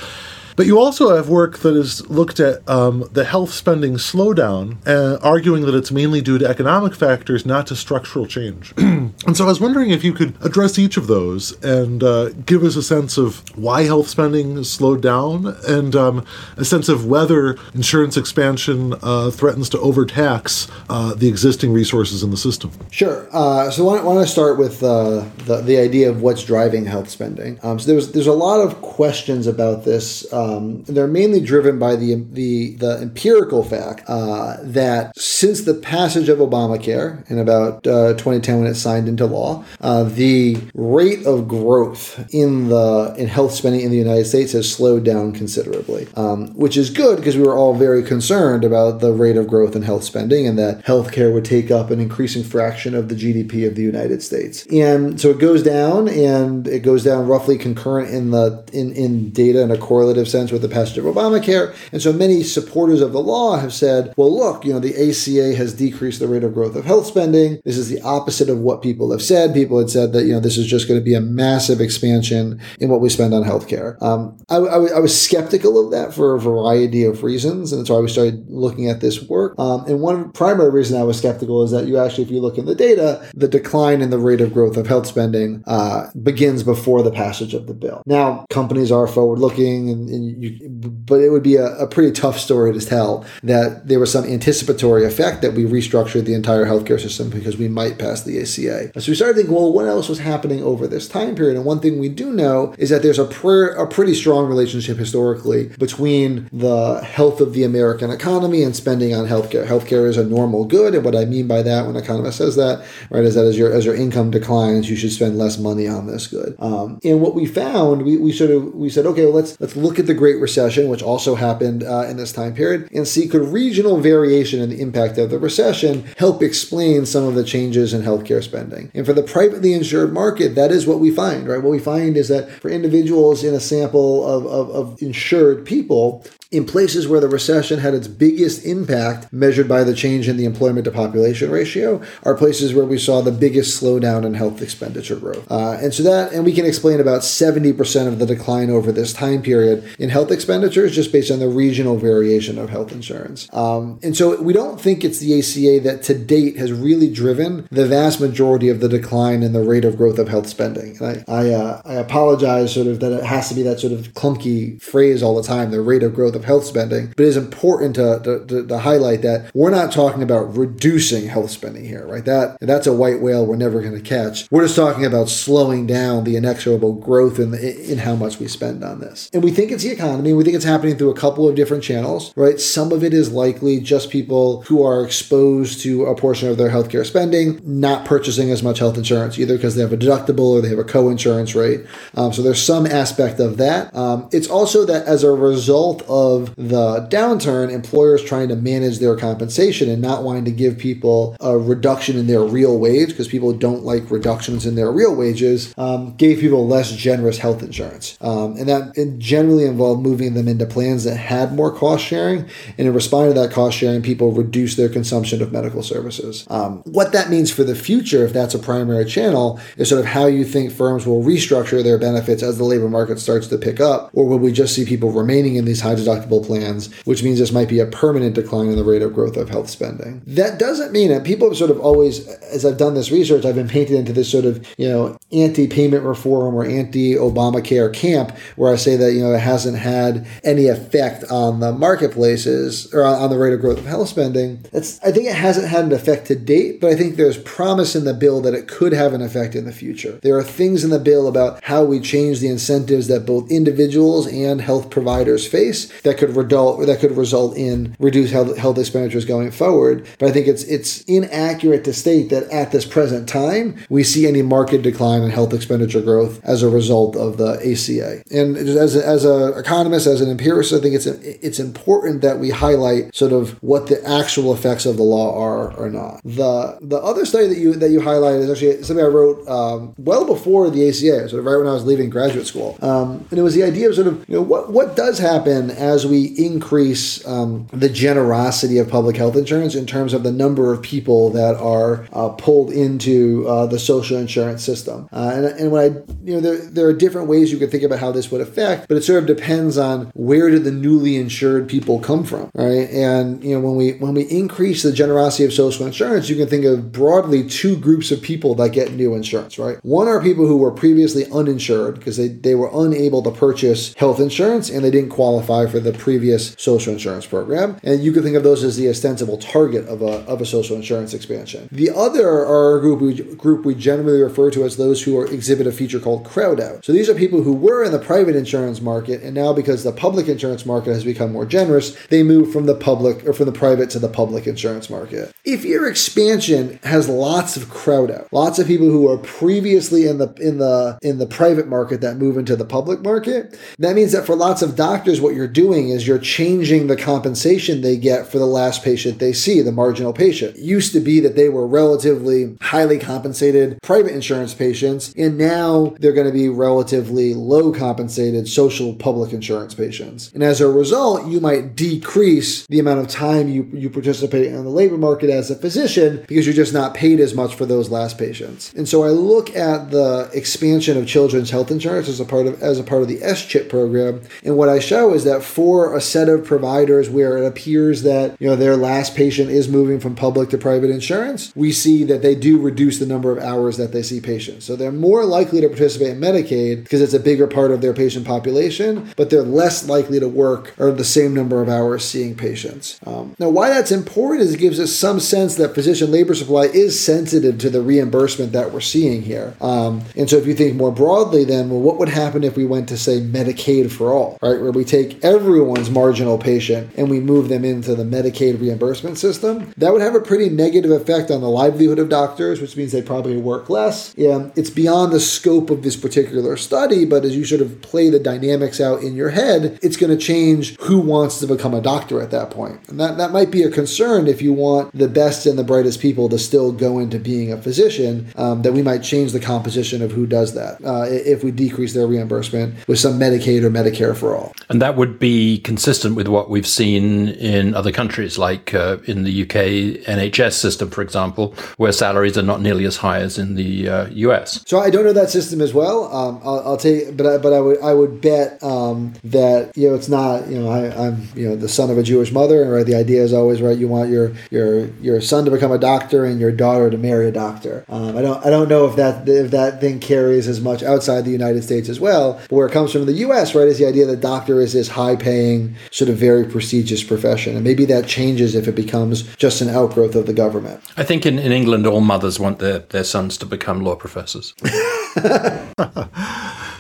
But 0.55 0.65
you 0.65 0.79
also 0.79 1.15
have 1.15 1.29
work 1.29 1.60
that 1.60 1.75
has 1.75 2.07
looked 2.10 2.39
at 2.39 2.67
um, 2.69 3.10
the 3.12 3.25
health 3.25 3.51
spending 3.51 3.95
slowdown, 3.95 4.77
uh, 4.88 5.17
arguing 5.22 5.65
that 5.65 5.75
it's 5.75 5.91
mainly 5.91 6.22
due 6.22 6.38
to 6.38 6.48
economic 6.48 6.95
factors, 6.95 7.45
not 7.45 7.67
to 7.67 7.75
structural 7.75 8.27
change. 8.27 8.74
and 8.77 9.36
so 9.36 9.45
I 9.45 9.48
was 9.48 9.60
wondering 9.60 9.89
if 9.89 10.03
you 10.03 10.13
could 10.13 10.36
address 10.41 10.77
each 10.77 10.98
of 10.98 11.07
those 11.07 11.51
and 11.63 12.03
uh, 12.03 12.29
give 12.29 12.63
us 12.63 12.75
a 12.75 12.83
sense 12.83 13.17
of 13.17 13.43
why 13.57 13.83
health 13.83 14.07
spending 14.07 14.63
slowed 14.63 15.01
down 15.01 15.55
and 15.67 15.95
um, 15.95 16.25
a 16.57 16.65
sense 16.65 16.89
of 16.89 17.05
whether 17.05 17.57
insurance 17.74 18.17
expansion 18.17 18.93
uh, 19.01 19.31
threatens 19.31 19.69
to 19.69 19.79
overtax 19.79 20.67
uh, 20.89 21.13
the 21.15 21.27
existing 21.27 21.74
resources 21.74 22.24
in 22.24 22.29
the 22.29 22.38
system. 22.38 22.72
Sure. 22.91 23.27
Uh, 23.31 23.69
so 23.72 23.89
I 23.89 24.01
want 24.01 24.25
to 24.25 24.31
start 24.31 24.57
with 24.57 24.83
uh, 24.83 25.25
the, 25.45 25.62
the 25.62 25.77
idea 25.77 26.10
of 26.10 26.22
what's 26.22 26.43
driving 26.43 26.86
health 26.86 27.10
spending. 27.10 27.60
Um, 27.63 27.79
so 27.79 27.91
there's 27.91 28.12
there's 28.12 28.27
a 28.27 28.33
lot 28.33 28.60
of 28.60 28.81
questions 28.81 29.48
about 29.48 29.86
this. 29.86 30.31
Um, 30.43 30.83
they're 30.83 31.07
mainly 31.07 31.41
driven 31.41 31.79
by 31.79 31.95
the 31.95 32.15
the, 32.15 32.75
the 32.75 32.97
empirical 33.01 33.63
fact 33.63 34.03
uh, 34.07 34.57
that 34.62 35.17
since 35.17 35.62
the 35.62 35.73
passage 35.73 36.29
of 36.29 36.39
Obamacare 36.39 37.29
in 37.29 37.39
about 37.39 37.85
uh, 37.88 38.13
2010 38.13 38.59
when 38.59 38.67
it 38.67 38.75
signed 38.75 39.07
into 39.07 39.25
law, 39.25 39.63
uh, 39.81 40.03
the 40.03 40.57
rate 40.73 41.25
of 41.25 41.47
growth 41.47 42.25
in 42.33 42.69
the 42.69 43.13
in 43.17 43.27
health 43.27 43.53
spending 43.53 43.81
in 43.81 43.91
the 43.91 43.97
United 43.97 44.25
States 44.25 44.51
has 44.53 44.71
slowed 44.71 45.03
down 45.03 45.31
considerably, 45.31 46.07
um, 46.15 46.53
which 46.55 46.77
is 46.77 46.89
good 46.89 47.17
because 47.17 47.38
we 47.38 47.43
were 47.43 47.55
all 47.55 47.73
very 47.73 48.03
concerned 48.03 48.63
about 48.63 49.00
the 49.00 49.13
rate 49.13 49.38
of 49.38 49.47
growth 49.47 49.75
in 49.75 49.81
health 49.81 50.03
spending 50.03 50.47
and 50.47 50.57
that 50.57 50.83
healthcare 50.85 51.33
would 51.33 51.45
take 51.45 51.71
up 51.71 51.89
an 51.91 52.00
increasing 52.00 52.43
fraction 52.43 52.95
of 52.95 53.09
the 53.09 53.15
GDP 53.15 53.67
of 53.67 53.75
the 53.75 53.81
United 53.81 54.21
States. 54.21 54.65
And 54.67 55.19
so 55.19 55.29
it 55.29 55.39
goes 55.39 55.63
down, 55.63 56.07
and 56.07 56.67
it 56.67 56.79
goes 56.79 57.03
down 57.03 57.27
roughly 57.27 57.57
concurrent 57.57 58.09
in 58.13 58.31
the 58.31 58.63
in 58.73 58.91
in 58.93 59.29
data 59.31 59.62
in 59.62 59.71
a 59.71 59.77
correlative 59.77 60.27
sense 60.34 60.52
with 60.52 60.62
the 60.62 60.68
passage 60.68 60.98
of 60.98 61.06
Obamacare. 61.06 61.74
And 61.92 62.02
so 62.02 62.12
many 62.12 62.44
supporters 62.44 63.02
of 63.02 63.13
the 63.13 63.22
law 63.22 63.58
have 63.58 63.72
said, 63.72 64.13
well, 64.18 64.36
look, 64.36 64.66
you 64.66 64.74
know, 64.74 64.80
the 64.80 64.96
ACA 64.96 65.56
has 65.56 65.74
decreased 65.74 66.20
the 66.20 66.28
rate 66.28 66.44
of 66.44 66.54
growth 66.54 66.75
of 66.75 66.86
health 66.86 67.06
spending. 67.06 67.62
This 67.63 67.78
is 67.78 67.88
the 67.88 68.02
opposite 68.02 68.50
of 68.50 68.60
what 68.60 68.82
people 68.82 69.12
have 69.12 69.22
said. 69.22 69.54
People 69.54 69.78
had 69.80 69.92
said 69.92 70.12
that, 70.13 70.25
you 70.25 70.34
know, 70.34 70.40
this 70.40 70.58
is 70.58 70.66
just 70.66 70.88
going 70.88 71.00
to 71.00 71.04
be 71.04 71.13
a 71.13 71.22
massive 71.22 71.80
expansion 71.80 72.60
in 72.80 72.90
what 72.90 73.00
we 73.00 73.10
spend 73.10 73.34
on 73.34 73.44
healthcare. 73.44 74.02
Um, 74.02 74.38
I, 74.50 74.58
I, 74.58 74.78
I, 74.96 75.00
was 75.00 75.20
skeptical 75.20 75.86
of 75.86 75.92
that 75.92 76.13
for 76.13 76.34
a 76.34 76.40
variety 76.40 77.06
of 77.06 77.24
reasons. 77.24 77.72
And 77.72 77.80
that's 77.80 77.90
why 77.90 78.00
we 78.00 78.10
started 78.10 78.50
looking 78.50 78.90
at 78.90 79.02
this 79.02 79.22
work. 79.22 79.54
Um, 79.60 79.86
and 79.86 80.02
one 80.02 80.32
primary 80.32 80.72
reason 80.72 81.00
I 81.00 81.04
was 81.04 81.18
skeptical 81.18 81.63
is 81.63 81.72
that 81.72 81.86
you 81.86 81.98
actually, 81.98 82.24
if 82.24 82.32
you 82.32 82.42
look 82.42 82.58
in 82.58 82.66
the 82.66 82.75
data, 82.75 83.24
the 83.36 83.48
decline 83.48 84.02
in 84.02 84.10
the 84.10 84.18
rate 84.18 84.42
of 84.42 84.54
growth 84.54 84.78
of 84.78 84.88
health 84.88 85.08
spending 85.08 85.63
uh, 85.68 86.08
begins 86.22 86.63
before 86.63 87.04
the 87.04 87.12
passage 87.12 87.54
of 87.54 87.68
the 87.68 87.74
bill. 87.74 88.02
Now, 88.06 88.46
companies 88.50 88.92
are 88.92 89.08
forward 89.08 89.40
looking, 89.40 89.90
and, 89.90 90.10
and 90.10 90.23
you, 90.24 90.70
but 90.70 91.22
it 91.22 91.30
would 91.30 91.44
be 91.44 91.56
a, 91.56 91.75
a 91.77 91.88
pretty 91.88 92.12
tough 92.12 92.39
story 92.39 92.74
to 92.74 92.80
tell 92.80 93.25
that 93.44 93.88
there 93.88 94.00
was 94.00 94.12
some 94.12 94.25
anticipatory 94.25 95.06
effect 95.06 95.42
that 95.42 95.53
we 95.53 95.65
restructured 95.65 96.25
the 96.25 96.34
entire 96.34 96.65
healthcare 96.65 97.00
system 97.00 97.30
because 97.30 97.58
we 97.58 97.68
might 97.68 97.98
pass 98.00 98.24
the 98.24 98.39
ACA. 98.42 99.00
So 99.00 99.12
we 99.12 99.15
started 99.15 99.36
thinking, 99.36 99.53
well, 99.53 99.72
what 99.72 99.88
else 99.88 100.10
was 100.10 100.20
happening 100.20 100.63
over 100.63 100.88
this 100.88 101.08
time 101.08 101.36
period? 101.36 101.56
And 101.56 101.65
one 101.65 101.80
thing 101.80 102.00
we 102.00 102.10
do 102.10 102.32
know 102.32 102.74
is 102.77 102.89
that 102.89 103.01
there's 103.01 103.20
a, 103.20 103.25
pr- 103.25 103.65
a 103.65 103.88
pretty 103.88 104.13
strong 104.13 104.48
relationship 104.48 104.98
historically 104.98 105.70
between 105.80 106.50
the 106.51 107.01
health 107.01 107.42
of 107.42 107.53
the 107.53 107.63
American 107.63 108.10
economy 108.10 108.63
and 108.63 108.75
spending 108.75 109.13
on 109.13 109.27
healthcare. 109.27 109.65
Healthcare 109.65 110.08
is 110.08 110.18
a 110.18 110.24
normal 110.24 110.65
good, 110.65 110.96
and 110.96 111.03
what 111.03 111.15
I 111.15 111.25
mean 111.25 111.48
by 111.48 111.62
that 111.62 111.86
when 111.86 111.96
an 111.96 112.03
economist 112.03 112.38
says 112.38 112.56
that, 112.56 112.86
right, 113.10 113.24
is 113.24 113.36
that 113.36 113.46
as 113.46 113.58
your 113.58 113.74
as 113.74 113.86
your 113.86 113.96
income 113.96 114.32
declines, 114.32 114.89
you 114.89 114.96
should 114.96 115.12
spend 115.12 115.38
less 115.38 115.58
money 115.58 115.88
on 115.88 116.08
this 116.08 116.27
good. 116.27 116.56
Um, 116.60 117.00
and 117.03 117.22
what 117.22 117.36
we 117.36 117.46
found, 117.46 118.03
we, 118.03 118.18
we 118.18 118.32
sort 118.32 118.51
of 118.51 118.74
we 118.74 118.89
said, 118.89 119.06
okay, 119.06 119.25
well, 119.25 119.34
let's 119.34 119.60
let's 119.60 119.75
look 119.75 120.00
at 120.00 120.08
the 120.08 120.12
Great 120.13 120.39
Recession, 120.39 120.89
which 120.89 121.03
also 121.03 121.36
happened 121.36 121.84
uh, 121.84 122.05
in 122.08 122.17
this 122.17 122.32
time 122.32 122.53
period, 122.53 122.89
and 122.93 123.08
see 123.08 123.27
could 123.27 123.48
regional 123.48 124.00
variation 124.00 124.62
in 124.62 124.70
the 124.70 124.82
impact 124.82 125.17
of 125.17 125.29
the 125.29 125.39
recession 125.39 126.05
help 126.17 126.41
explain 126.41 127.05
some 127.05 127.24
of 127.24 127.36
the 127.36 127.43
changes 127.43 127.93
in 127.93 128.01
healthcare 128.01 128.43
spending. 128.43 128.91
And 128.93 129.05
for 129.05 129.13
the 129.13 129.24
privately 129.24 129.74
insured 129.74 130.13
market, 130.13 130.55
that 130.55 130.72
is 130.72 130.88
what 130.88 131.00
we 131.00 131.12
find, 131.12 131.48
right? 131.48 131.62
What 131.62 131.72
we 131.72 131.79
find 131.79 132.17
is 132.17 132.27
that 132.27 132.50
for 132.50 132.70
individuals 132.70 133.43
in 133.43 133.53
a 133.53 133.60
sample 133.60 134.27
of, 134.27 134.46
of, 134.46 134.70
of 134.70 135.01
insured 135.01 135.65
people, 135.65 136.25
in 136.53 136.65
places 136.65 137.08
where 137.08 137.20
the 137.20 137.27
recession 137.27 137.79
had 137.79 137.96
its 137.96 138.08
biggest 138.08 138.63
impact 138.63 139.34
measured 139.34 139.67
by 139.67 139.84
the 139.84 139.96
change 139.96 140.29
in 140.29 140.38
the 140.38 140.46
employment 140.46 140.86
to 140.86 140.91
population 140.91 141.50
ratio 141.50 142.00
are 142.22 142.36
places 142.36 142.75
where 142.75 142.86
we 142.86 142.98
saw 142.98 143.22
the 143.22 143.32
biggest 143.32 143.82
slowdown 143.82 144.24
in 144.24 144.36
health 144.36 144.62
expenditure 144.62 145.15
growth 145.15 145.50
uh, 145.50 145.72
and 145.82 145.93
so 145.93 146.03
that 146.03 146.32
and 146.32 146.46
we 146.46 146.53
can 146.53 146.65
explain 146.65 147.00
about 147.00 147.22
70% 147.22 148.08
of 148.08 148.20
the 148.20 148.25
decline 148.27 148.70
over 148.70 148.91
this 148.91 149.12
time 149.13 149.41
period 149.41 149.84
in 150.03 150.10
health 150.10 150.31
expenditures 150.31 150.93
just 150.93 151.12
based 151.12 151.31
on 151.31 151.39
the 151.39 151.50
regional 151.50 151.98
variation 151.98 152.57
of 152.57 152.69
health 152.69 152.91
insurance 152.91 153.48
um, 153.53 154.00
and 154.03 154.15
so 154.15 154.41
we 154.41 154.53
don't 154.53 154.79
think 154.79 155.03
it's 155.03 155.19
the 155.19 155.33
aca 155.33 155.83
that 155.83 156.03
to 156.03 156.13
date 156.13 156.57
has 156.57 156.72
really 156.72 157.12
driven 157.12 157.67
the 157.72 157.88
vast 157.88 158.19
majority 158.19 158.69
of 158.69 158.79
the 158.79 158.89
decline 158.89 159.41
in 159.43 159.53
the 159.53 159.63
rate 159.63 159.86
of 159.86 159.98
growth 159.98 160.19
of 160.19 160.27
health 160.27 160.48
spending 160.48 160.95
and 160.98 161.24
i, 161.27 161.33
I, 161.33 161.50
uh, 161.50 161.81
I 161.86 161.93
apologize 161.95 162.74
sort 162.74 162.88
of 162.88 163.00
that 163.00 163.12
it 163.12 163.24
has 163.24 163.50
to 163.50 163.55
be 163.55 163.63
that 163.63 163.79
sort 163.79 163.93
of 163.93 164.13
clunky 164.13 164.81
phrase 164.81 165.24
all 165.24 165.36
the 165.36 165.43
time 165.43 165.72
the 165.72 165.81
rate 165.81 166.03
of 166.03 166.13
growth 166.13 166.36
of 166.36 166.45
health 166.45 166.65
spending, 166.65 167.07
but 167.15 167.22
it 167.22 167.27
is 167.27 167.38
important 167.38 167.95
to, 167.95 168.19
to, 168.24 168.45
to, 168.45 168.67
to, 168.67 168.79
highlight 168.79 169.22
that 169.22 169.51
we're 169.53 169.69
not 169.69 169.91
talking 169.91 170.22
about 170.22 170.55
reducing 170.57 171.27
health 171.27 171.51
spending 171.51 171.86
here, 171.86 172.05
right? 172.05 172.25
That 172.25 172.57
that's 172.60 172.88
a 172.88 172.93
white 172.93 173.22
whale 173.22 173.45
we're 173.45 173.55
never 173.55 173.81
going 173.81 173.95
to 173.95 174.01
catch. 174.01 174.50
We're 174.51 174.63
just 174.63 174.75
talking 174.75 175.05
about 175.05 175.29
slowing 175.29 175.88
down 175.88 176.24
the 176.24 176.36
inexorable 176.36 176.93
growth 176.93 177.39
in 177.39 177.51
the, 177.51 177.91
in 177.91 178.00
how 178.00 178.15
much 178.15 178.39
we 178.39 178.48
spend 178.48 178.83
on 178.83 179.00
this. 179.00 179.29
And 179.33 179.43
we 179.43 179.51
think 179.51 179.72
it's 179.72 179.83
the 179.83 179.91
economy. 179.93 180.33
We 180.33 180.43
think 180.43 180.55
it's 180.55 180.65
happening 180.65 180.97
through 180.97 181.12
a 181.12 181.15
couple 181.15 181.47
of 181.47 181.55
different 181.55 181.83
channels, 181.83 182.33
right? 182.35 182.59
Some 182.59 182.91
of 182.91 183.03
it 183.03 183.13
is 183.13 183.31
likely 183.31 183.79
just 183.79 184.09
people 184.09 184.62
who 184.63 184.83
are 184.85 185.03
exposed 185.03 185.81
to 185.81 186.05
a 186.05 186.15
portion 186.15 186.50
of 186.50 186.57
their 186.57 186.69
healthcare 186.69 187.05
spending 187.05 187.62
not 187.63 188.05
purchasing 188.05 188.51
as 188.51 188.63
much 188.63 188.79
health 188.79 188.97
insurance, 188.97 189.39
either 189.39 189.55
because 189.55 189.75
they 189.75 189.81
have 189.81 189.93
a 189.93 189.97
deductible 189.97 190.51
or 190.51 190.62
they 190.62 190.69
have 190.69 190.79
a 190.79 190.83
co-insurance 190.83 191.55
rate. 191.55 191.85
Um, 192.15 192.33
so 192.33 192.41
there's 192.41 192.62
some 192.62 192.85
aspect 192.85 193.39
of 193.39 193.57
that. 193.57 193.95
Um, 193.95 194.29
it's 194.31 194.47
also 194.47 194.85
that 194.85 195.05
as 195.05 195.23
a 195.23 195.31
result 195.31 196.01
of 196.03 196.55
the 196.55 197.07
downturn, 197.09 197.71
employers 197.71 198.23
trying 198.23 198.50
to 198.50 198.55
manage 198.55 199.00
their 199.00 199.15
compensation 199.15 199.89
and 199.89 200.01
not 200.01 200.23
wanting 200.23 200.45
to 200.45 200.51
give 200.51 200.77
people 200.77 201.35
a 201.39 201.57
reduction 201.57 202.17
in 202.17 202.27
their 202.27 202.41
real 202.41 202.77
wage 202.77 203.09
because 203.09 203.27
people 203.27 203.53
don't 203.53 203.83
like 203.83 204.09
reductions 204.09 204.65
in 204.65 204.75
their 204.75 204.91
real 204.91 205.15
wages, 205.15 205.73
um, 205.77 206.15
gave 206.15 206.39
people 206.39 206.67
less 206.67 206.91
generous 206.91 207.38
health 207.38 207.62
insurance. 207.63 208.17
Um, 208.21 208.57
and 208.57 208.67
that 208.69 209.17
generally 209.19 209.65
involved 209.84 210.08
moving 210.08 210.34
them 210.34 210.48
into 210.48 210.66
plans 210.66 211.04
that 211.04 211.18
had 211.18 211.54
more 211.54 211.72
cost 211.72 212.06
sharing. 212.06 212.50
And 212.78 212.88
in 212.88 212.94
response 212.94 213.34
to 213.34 213.40
that 213.40 213.52
cost 213.52 213.78
sharing, 213.78 214.02
people 214.02 214.32
reduced 214.32 214.78
their 214.78 214.90
consumption 214.90 215.42
of 215.42 215.52
medical 215.52 215.84
services. 215.84 216.46
Um, 216.50 216.82
what 216.86 217.12
that 217.12 217.30
means 217.30 217.52
for 217.52 217.63
the 217.63 217.75
future, 217.75 218.25
if 218.25 218.34
that's 218.34 218.54
a 218.54 218.60
primary 218.60 219.06
channel, 219.06 219.60
is 219.78 219.90
sort 219.90 220.00
of 220.00 220.06
how 220.06 220.25
you 220.25 220.46
think 220.46 220.72
firms 220.72 221.06
will 221.06 221.22
restructure 221.22 221.84
their 221.84 221.98
benefits 221.98 222.43
as 222.43 222.58
the 222.58 222.63
labor 222.63 222.89
market 222.89 223.19
starts 223.19 223.48
to 223.48 223.58
pick 223.58 223.80
up, 223.80 224.10
or 224.13 224.28
will 224.28 224.39
we 224.39 224.52
just 224.52 224.74
see 224.74 224.86
people 224.86 225.12
remaining 225.12 225.56
in 225.56 225.65
these 225.65 225.82
high 225.82 225.96
deductible 225.96 226.46
plans, 226.46 226.93
which 227.04 227.24
means 227.24 227.39
this 227.39 227.52
might 227.52 227.69
be 227.69 227.80
a 227.80 227.86
permanent 227.86 228.36
decline 228.36 228.69
in 228.69 228.78
the 228.78 228.84
rate 228.84 229.02
of 229.02 229.13
growth 229.13 229.36
of 229.36 229.50
health 229.50 229.69
spending. 229.69 230.22
That 230.26 230.60
doesn't 230.60 230.91
mean 230.91 231.10
that 231.10 231.24
people 231.24 231.50
have 231.50 231.58
sort 231.58 231.72
of 231.72 231.80
always, 231.80 232.28
as 232.28 232.65
I've 232.65 232.78
done 232.78 232.93
this 232.93 233.12
research, 233.12 233.46
I've 233.46 233.56
been 233.56 233.67
painted 233.67 233.96
into 233.96 234.13
this 234.13 234.32
sort 234.32 234.46
of, 234.46 234.65
you 234.78 234.88
know, 234.88 235.17
anti 235.32 235.67
payment 235.67 236.04
reform 236.04 236.56
or 236.56 236.65
anti 236.65 237.15
Obamacare 237.15 237.93
camp 237.93 238.32
where 238.56 238.72
I 238.72 238.76
say 238.76 238.96
that, 238.96 239.13
you 239.13 239.22
know, 239.22 239.34
it 239.34 239.39
hasn't 239.39 239.72
had 239.75 240.27
any 240.43 240.67
effect 240.67 241.23
on 241.29 241.59
the 241.59 241.71
marketplaces 241.71 242.93
or 242.93 243.03
on 243.03 243.29
the 243.29 243.38
rate 243.38 243.53
of 243.53 243.62
growth 243.62 243.79
of 243.79 243.86
health 243.86 244.09
spending. 244.09 244.63
It's, 244.71 245.01
I 245.03 245.12
think 245.12 245.27
it 245.27 245.36
hasn't 245.36 245.67
had 245.67 245.86
an 245.86 245.91
effect 245.91 246.27
to 246.27 246.36
date, 246.36 246.81
but 246.81 246.91
I 246.91 246.95
think 246.95 247.15
there's 247.15 247.38
promise 247.38 247.95
in 247.95 248.05
the 248.05 248.13
bill 248.13 248.41
that 248.41 248.53
it 248.53 248.67
could 248.67 248.93
have 248.93 249.13
an 249.13 249.21
effect 249.21 249.55
in 249.55 249.65
the 249.65 249.71
future. 249.71 250.19
There 250.21 250.38
are 250.38 250.43
things 250.43 250.83
in 250.83 250.89
the 250.89 250.99
bill 250.99 251.27
about 251.27 251.63
how 251.63 251.83
we 251.83 251.99
change 251.99 252.39
the 252.39 252.47
incentives 252.47 253.07
that 253.07 253.25
both 253.25 253.51
individuals 253.51 254.27
and 254.27 254.62
health 254.62 254.89
providers 254.89 255.47
face 255.47 255.91
that 256.01 256.17
could 256.17 256.36
result 256.36 256.86
that 256.86 256.99
could 256.99 257.15
result 257.17 257.55
in 257.57 257.95
reduced 257.99 258.33
health, 258.33 258.57
health 258.57 258.77
expenditures 258.77 259.25
going 259.25 259.51
forward. 259.51 260.07
But 260.19 260.29
I 260.29 260.31
think 260.31 260.47
it's 260.47 260.63
it's 260.63 261.01
inaccurate 261.03 261.83
to 261.86 261.93
state 261.93 262.29
that 262.29 262.49
at 262.51 262.71
this 262.71 262.86
present 262.86 263.27
time 263.27 263.77
we 263.89 264.03
see 264.03 264.27
any 264.27 264.41
market 264.41 264.81
decline 264.81 265.21
in 265.21 265.29
health 265.29 265.53
expenditure 265.53 266.01
growth 266.01 266.43
as 266.43 266.63
a 266.63 266.69
result 266.69 267.15
of 267.15 267.38
the 267.38 267.53
ACA. 267.53 268.23
And 268.31 268.57
as 268.57 268.95
a, 268.95 269.05
as 269.05 269.25
an 269.25 269.53
economist, 269.58 270.08
as 270.08 270.22
an 270.22 270.30
empiricist, 270.30 270.80
I 270.80 270.84
think 270.84 270.96
it's 270.96 271.06
it's 271.06 271.60
important 271.60 272.22
that 272.22 272.39
we 272.39 272.50
highlight 272.50 273.16
sort 273.16 273.32
of 273.32 273.62
what 273.62 273.88
the 273.88 274.04
actual 274.08 274.54
effects 274.54 274.86
of 274.86 274.98
the 274.98 275.04
law 275.04 275.39
are 275.39 275.74
or 275.76 275.89
not. 275.89 276.22
The 276.24 276.78
the 276.82 276.98
other 276.98 277.26
study 277.26 277.48
that 277.48 277.58
you 277.58 277.74
that 277.74 277.89
you 277.89 278.00
highlighted 278.00 278.39
is 278.39 278.52
actually 278.52 278.84
something 278.84 279.06
I 279.06 279.10
wrote 279.10 279.48
um, 279.48 279.94
well 279.98 280.26
before 280.26 280.70
the 280.70 280.88
ACA, 280.88 281.30
sort 281.30 281.39
of 281.39 281.46
right 281.46 281.58
when 281.58 281.68
I 281.68 281.74
was 281.74 281.86
leaving 281.86 282.10
graduate 282.10 282.48
school, 282.48 282.78
um, 282.82 283.26
and 283.30 283.39
it 283.39 283.44
was 283.44 283.56
the 283.56 283.63
idea 283.63 283.89
of 283.89 283.96
sort 283.96 284.08
of 284.08 284.28
you 284.28 284.36
know 284.36 284.42
what 284.42 284.72
what 284.72 284.96
does 284.96 285.20
happen 285.20 285.72
as 285.72 286.06
we 286.06 286.26
increase 286.38 287.26
um, 287.28 287.68
the 287.72 287.89
generosity 287.89 288.78
of 288.78 288.89
public 288.89 289.18
health 289.18 289.36
insurance 289.36 289.76
in 289.76 289.86
terms 289.86 290.13
of 290.13 290.24
the 290.24 290.32
number 290.32 290.72
of 290.74 290.82
people 290.82 291.30
that 291.32 291.56
are 291.56 292.08
uh, 292.13 292.30
pulled 292.30 292.72
into 292.72 293.48
uh, 293.48 293.66
the 293.66 293.80
social 293.80 294.18
insurance 294.18 294.63
system. 294.63 295.08
Uh, 295.12 295.32
and, 295.34 295.46
and 295.46 295.72
when 295.72 295.82
I, 295.82 295.86
you 296.24 296.36
know, 296.36 296.39
there, 296.39 296.58
there 296.58 296.88
are 296.88 296.94
different 296.94 297.28
ways 297.28 297.52
you 297.52 297.58
could 297.58 297.72
think 297.72 297.84
about 297.84 298.00
how 298.00 298.12
this 298.12 298.32
would 298.32 298.42
affect, 298.42 298.88
but 298.88 298.98
it 298.98 299.04
sort 299.04 299.20
of 299.20 299.28
depends 299.43 299.77
on 299.77 300.06
where 300.13 300.49
did 300.49 300.63
the 300.63 300.71
newly 300.71 301.17
insured 301.17 301.67
people 301.67 301.99
come 301.99 302.23
from, 302.23 302.49
right? 302.53 302.89
And 302.89 303.43
you 303.43 303.53
know, 303.53 303.60
when 303.60 303.75
we 303.75 303.91
when 303.93 304.13
we 304.13 304.23
increase 304.23 304.84
the 304.84 304.93
generosity 304.93 305.43
of 305.43 305.51
social 305.51 305.86
insurance, 305.86 306.29
you 306.29 306.38
can 306.38 306.47
think 306.47 306.63
of 306.63 306.93
broadly 306.93 307.45
two 307.45 307.75
groups 307.75 308.10
of 308.10 308.21
people 308.21 308.56
that 308.56 308.69
get 308.69 308.93
new 308.93 309.13
insurance, 309.13 309.60
right? 309.60 309.77
One 309.84 310.08
are 310.08 310.21
people 310.21 310.47
who 310.47 310.56
were 310.58 310.71
previously 310.71 311.25
uninsured 311.29 311.95
because 311.95 312.15
they, 312.15 312.29
they 312.29 312.56
were 312.56 312.69
unable 312.73 313.21
to 313.23 313.32
purchase 313.32 313.93
health 313.95 314.21
insurance 314.21 314.69
and 314.69 314.84
they 314.84 314.91
didn't 314.91 315.10
qualify 315.10 315.65
for 315.65 315.82
the 315.82 315.91
previous 315.91 316.56
social 316.58 316.93
insurance 316.93 317.25
program. 317.25 317.77
And 317.84 318.01
you 318.01 318.13
can 318.13 318.23
think 318.23 318.38
of 318.38 318.43
those 318.43 318.63
as 318.63 318.77
the 318.77 318.88
ostensible 318.88 319.38
target 319.39 319.86
of 319.89 320.01
a, 320.01 320.23
of 320.25 320.39
a 320.39 320.45
social 320.45 320.77
insurance 320.77 321.13
expansion. 321.13 321.67
The 321.69 321.89
other 321.89 322.29
are 322.29 322.77
a 322.77 322.79
group 322.79 323.01
we, 323.01 323.36
group 323.36 323.65
we 323.65 323.75
generally 323.75 324.21
refer 324.21 324.51
to 324.51 324.63
as 324.63 324.77
those 324.77 325.03
who 325.03 325.17
are, 325.19 325.25
exhibit 325.34 325.67
a 325.67 325.71
feature 325.71 325.99
called 325.99 326.23
crowd 326.23 326.62
out. 326.62 326.86
So 326.86 326.93
these 326.93 327.10
are 327.10 327.15
people 327.15 327.41
who 327.41 327.53
were 327.53 327.84
in 327.84 327.91
the 327.91 327.99
private 327.99 328.36
insurance 328.36 328.79
market, 328.79 329.21
and 329.21 329.33
now 329.34 329.54
because 329.54 329.84
the 329.84 329.91
public 329.91 330.28
insurance 330.28 330.65
market 330.65 330.93
has 330.93 331.04
become 331.04 331.32
more 331.32 331.46
generous, 331.46 331.96
they 332.08 332.24
move 332.24 332.52
from 332.54 332.65
the 332.65 332.76
public 332.76 333.26
or 333.26 333.34
from 333.34 333.46
the 333.46 333.52
private 333.52 333.89
to 333.91 334.00
the 334.00 334.10
public 334.10 334.48
insurance 334.48 334.89
market. 334.89 335.34
If 335.43 335.65
your 335.65 335.89
expansion 335.89 336.80
has 336.84 337.10
lots 337.10 337.58
of 337.58 337.69
crowd 337.69 338.12
out, 338.12 338.32
lots 338.32 338.60
of 338.60 338.67
people 338.67 338.89
who 338.89 339.10
are 339.10 339.17
previously 339.17 340.08
in 340.08 340.17
the 340.17 340.34
in 340.36 340.60
the 340.60 340.98
in 341.02 341.17
the 341.17 341.26
private 341.26 341.67
market 341.67 342.02
that 342.02 342.17
move 342.17 342.38
into 342.38 342.56
the 342.56 342.65
public 342.65 343.02
market, 343.02 343.58
that 343.80 343.96
means 343.96 344.12
that 344.12 344.26
for 344.26 344.36
lots 344.36 344.62
of 344.62 344.76
doctors, 344.76 345.19
what 345.19 345.36
you're 345.36 345.48
doing 345.48 345.63
doing 345.63 345.89
is 345.89 346.06
you're 346.06 346.19
changing 346.19 346.88
the 346.88 346.96
compensation 346.96 347.82
they 347.82 347.98
get 347.98 348.28
for 348.28 348.38
the 348.38 348.46
last 348.46 348.84
patient 348.84 349.19
they 349.19 349.32
see, 349.32 349.62
the 349.62 349.72
marginal 349.72 350.12
patient. 350.12 350.56
It 350.56 350.62
used 350.62 350.91
to 350.93 351.00
be 351.00 351.19
that 351.22 351.36
they 351.36 351.50
were 351.50 351.65
relatively 351.65 352.58
highly 352.62 353.00
compensated 353.00 353.82
private 353.82 354.13
insurance 354.13 354.54
patients, 354.54 355.13
and 355.17 355.38
now 355.38 355.96
they're 356.00 356.13
going 356.13 356.28
to 356.28 356.34
be 356.34 356.50
relatively 356.50 357.34
low 357.34 357.72
compensated 357.72 358.48
social 358.48 358.93
public 358.93 359.22
public 359.23 359.33
insurance 359.33 359.73
patients. 359.73 360.31
And 360.33 360.43
as 360.43 360.59
a 360.59 360.67
result, 360.67 361.27
you 361.27 361.39
might 361.39 361.77
decrease 361.77 362.67
the 362.67 362.79
amount 362.79 362.99
of 362.99 363.07
time 363.07 363.47
you, 363.47 363.69
you 363.73 363.89
participate 363.89 364.47
in 364.47 364.63
the 364.63 364.69
labor 364.69 364.97
market 364.97 365.29
as 365.29 365.49
a 365.49 365.55
physician 365.55 366.25
because 366.27 366.45
you're 366.45 366.53
just 366.53 366.73
not 366.73 366.93
paid 366.93 367.21
as 367.21 367.33
much 367.33 367.55
for 367.55 367.65
those 367.65 367.89
last 367.89 368.17
patients. 368.17 368.73
And 368.73 368.88
so 368.88 369.03
I 369.03 369.09
look 369.09 369.55
at 369.55 369.91
the 369.91 370.29
expansion 370.33 370.97
of 370.97 371.07
children's 371.07 371.51
health 371.51 371.71
insurance 371.71 372.09
as 372.09 372.19
a 372.19 372.25
part 372.25 372.47
of 372.47 372.62
as 372.62 372.79
a 372.79 372.83
part 372.83 373.01
of 373.01 373.07
the 373.07 373.19
SCHIP 373.19 373.69
program. 373.69 374.21
And 374.43 374.57
what 374.57 374.67
I 374.67 374.79
show 374.79 375.13
is 375.13 375.23
that 375.23 375.41
for 375.41 375.95
a 375.95 376.01
set 376.01 376.27
of 376.27 376.43
providers 376.43 377.09
where 377.09 377.38
it 377.38 377.45
appears 377.45 378.03
that 378.03 378.36
you 378.41 378.47
know 378.47 378.57
their 378.57 378.75
last 378.75 379.15
patient 379.15 379.51
is 379.51 379.69
moving 379.69 380.01
from 380.01 380.15
public 380.15 380.49
to 380.49 380.57
private 380.57 380.89
insurance, 380.89 381.53
we 381.55 381.71
see 381.71 382.03
that 382.03 382.21
they 382.21 382.36
do 382.36 382.59
reduce 382.59 382.99
the 382.99 383.05
number 383.05 383.31
of 383.31 383.41
hours 383.41 383.77
that 383.77 383.93
they 383.93 384.03
see 384.03 384.19
patients. 384.19 384.65
So 384.65 384.75
they're 384.75 384.91
more 384.91 385.23
likely 385.23 385.62
to 385.62 385.69
participate 385.69 386.09
in 386.09 386.19
Medicaid 386.19 386.83
because 386.83 387.01
it's 387.01 387.13
a 387.13 387.19
bigger 387.19 387.47
part 387.47 387.71
of 387.71 387.79
their 387.79 387.93
patient 387.93 388.25
population, 388.25 389.12
but 389.15 389.30
they're 389.30 389.43
less 389.43 389.88
likely 389.88 390.19
to 390.19 390.28
work 390.28 390.73
or 390.78 390.91
the 390.91 391.04
same 391.04 391.34
number 391.34 391.62
of 391.62 391.69
hours 391.69 392.04
seeing 392.04 392.36
patients. 392.36 392.99
Um, 393.06 393.36
now, 393.39 393.49
why 393.49 393.69
that's 393.69 393.91
important 393.91 394.41
is 394.41 394.54
it 394.54 394.60
gives 394.60 394.80
us 394.80 394.93
some 394.93 395.19
sense 395.19 395.56
that 395.56 395.76
physician 395.76 396.12
labor 396.12 396.36
supply 396.36 396.63
is 396.65 396.99
sensitive 396.99 397.58
to 397.60 397.69
the 397.69 397.82
reimbursement 397.82 398.52
that 398.54 398.71
we're 398.71 398.82
seeing 398.82 399.21
here. 399.21 399.56
Um, 399.62 400.04
and 400.15 400.30
so, 400.30 400.38
if 400.38 400.47
you 400.47 400.54
think 400.54 400.76
more 400.76 400.91
broadly, 400.91 401.43
then 401.45 401.69
well, 401.69 401.80
what 401.80 401.97
would 401.97 402.10
happen 402.10 402.43
if 402.43 402.56
we 402.56 402.65
went 402.65 402.89
to 402.89 402.97
say 402.97 403.19
Medicaid 403.19 403.91
for 403.91 404.13
all, 404.13 404.38
right, 404.41 404.60
where 404.60 404.71
we 404.71 404.84
take 404.84 405.23
everyone's 405.23 405.89
marginal 405.89 406.38
patient 406.38 406.91
and 406.97 407.10
we 407.10 407.19
move 407.19 407.49
them 407.49 407.65
into 407.65 407.95
the 407.95 408.04
Medicaid 408.04 408.60
reimbursement 408.60 409.17
system? 409.17 409.73
That 409.78 409.93
would 409.93 410.02
have 410.02 410.15
a 410.15 410.21
pretty 410.21 410.49
negative 410.49 410.91
effect 410.91 411.32
on 411.32 411.41
the 411.41 411.49
livelihood 411.49 411.99
of 411.99 412.10
doctors, 412.10 412.62
which 412.62 412.76
means 412.78 412.91
they 412.91 413.02
probably 413.02 413.38
work 413.38 413.69
less. 413.69 414.13
Yeah, 414.17 414.49
it's 414.56 414.69
beyond 414.69 415.12
the 415.12 415.19
scope 415.19 415.69
of 415.69 415.84
this 415.84 415.95
particular 415.95 416.58
study, 416.58 417.06
but 417.06 417.26
as 417.26 417.36
you 417.36 417.45
sort 417.45 417.62
of 417.62 417.82
play 417.82 418.10
the 418.10 418.19
dynamics 418.19 418.80
out 418.80 419.03
in 419.04 419.16
your 419.16 419.30
head, 419.30 419.78
it's 419.82 419.98
going 419.98 420.18
to 420.18 420.18
change 420.18 420.78
who 420.80 421.00
wants 421.00 421.39
to 421.39 421.48
become 421.48 421.74
a 421.74 421.82
doctor 421.82 422.22
at 422.22 422.32
that 422.32 422.50
point. 422.50 422.80
And 422.89 423.00
that, 423.00 423.18
that 423.18 423.32
might 423.32 423.52
be 423.52 423.63
a 423.63 423.70
concern 423.70 424.28
if 424.28 424.42
you 424.42 424.54
want 424.54 424.98
the 424.98 425.08
best 425.08 425.46
and 425.46 425.58
the 425.60 425.63
brightest 425.63 426.00
people 426.00 426.30
to 426.30 426.39
still 426.39 426.72
go 426.72 427.00
into 427.00 427.20
being 427.20 427.52
a 427.52 427.62
physician, 427.62 428.32
um, 428.36 428.62
that 428.62 428.74
we 428.74 428.82
might 428.82 429.04
change 429.04 429.32
the 429.32 429.39
composition 429.39 430.02
of 430.02 430.12
who 430.12 430.26
does 430.26 430.54
that 430.54 430.84
uh, 430.86 431.06
if 431.10 431.44
we 431.44 431.52
decrease 431.52 431.94
their 431.94 432.08
reimbursement 432.08 432.76
with 432.88 433.00
some 433.00 433.20
Medicaid 433.20 433.63
or 433.63 433.70
Medicare 433.70 434.16
for 434.16 434.36
all. 434.36 434.54
And 434.70 434.82
that 434.82 434.96
would 434.96 435.20
be 435.20 435.60
consistent 435.60 436.16
with 436.16 436.28
what 436.28 436.50
we've 436.50 436.68
seen 436.68 437.30
in 437.30 437.76
other 437.76 437.92
countries, 437.92 438.38
like 438.38 438.74
uh, 438.74 438.98
in 439.06 439.24
the 439.24 439.44
UK 439.44 440.06
NHS 440.08 440.54
system, 440.54 440.89
for 440.89 441.02
example, 441.02 441.56
where 441.78 441.92
salaries 441.92 442.38
are 442.38 442.44
not 442.44 442.62
nearly 442.62 442.86
as 442.86 442.98
high 442.98 443.20
as 443.20 443.38
in 443.38 443.56
the 443.56 443.89
uh, 443.89 444.08
US. 444.10 444.63
So 444.66 444.80
I 444.80 444.89
don't 444.89 445.04
know 445.04 445.13
that 445.13 445.30
system 445.30 445.62
as 445.62 445.74
well. 445.74 446.13
Um, 446.13 446.39
I'll, 446.44 446.62
I'll 446.68 446.78
take, 446.78 447.16
but 447.18 447.26
I, 447.26 447.38
but 447.38 447.54
I 447.54 447.60
would 447.60 447.82
I 447.82 447.94
would 447.94 448.22
bet 448.22 448.62
um, 448.63 448.92
that 449.23 449.75
you 449.77 449.89
know 449.89 449.95
it's 449.95 450.10
not 450.10 450.47
you 450.47 450.60
know 450.60 450.69
I, 450.69 451.08
I'm 451.08 451.27
you 451.36 451.47
know 451.47 451.56
the 451.56 451.69
son 451.69 451.89
of 451.89 451.97
a 451.97 452.03
Jewish 452.03 452.32
mother, 452.32 452.62
and 452.62 452.71
right 452.71 452.86
the 452.86 452.95
idea 452.95 453.21
is 453.23 453.34
always 453.34 453.62
right 453.62 453.77
you 453.77 453.88
want 453.88 454.10
your 454.10 454.34
your 454.51 454.88
your 455.01 455.21
son 455.21 455.45
to 455.45 455.51
become 455.51 455.71
a 455.71 455.77
doctor 455.77 456.25
and 456.25 456.39
your 456.39 456.51
daughter 456.51 456.89
to 456.89 456.97
marry 456.97 457.27
a 457.27 457.32
doctor. 457.32 457.86
Um, 457.89 458.17
I 458.17 458.21
don't 458.21 458.45
I 458.45 458.49
don't 458.49 458.69
know 458.69 458.86
if 458.88 458.95
that 458.95 459.27
if 459.27 459.51
that 459.51 459.79
thing 459.82 459.99
carries 459.99 460.47
as 460.47 460.62
much 460.62 460.84
outside 460.84 461.25
the 461.25 461.32
United 461.32 461.63
States 461.63 461.89
as 461.89 461.99
well, 461.99 462.39
but 462.49 462.56
where 462.56 462.67
it 462.67 462.71
comes 462.71 462.91
from 462.91 463.06
the 463.06 463.13
U.S. 463.27 463.56
right 463.56 463.67
is 463.67 463.77
the 463.77 463.88
idea 463.88 464.06
that 464.06 464.21
doctor 464.21 464.62
is 464.62 464.73
this 464.73 464.88
high 464.89 465.15
paying 465.15 465.75
sort 465.91 466.10
of 466.10 466.17
very 466.17 466.45
prestigious 466.45 467.03
profession, 467.03 467.56
and 467.56 467.63
maybe 467.63 467.86
that 467.86 468.08
changes 468.08 468.56
if 468.56 468.67
it 468.67 468.75
becomes 468.75 469.23
just 469.36 469.62
an 469.62 469.69
outgrowth 469.69 470.15
of 470.15 470.25
the 470.25 470.34
government. 470.34 470.82
I 470.97 471.03
think 471.03 471.25
in, 471.25 471.39
in 471.39 471.51
England 471.51 471.88
all 471.88 472.01
mothers 472.01 472.39
want 472.39 472.60
their, 472.60 472.79
their 472.79 473.03
sons 473.03 473.38
to 473.39 473.45
become 473.45 473.82
law 473.82 473.95
professors. 473.95 474.53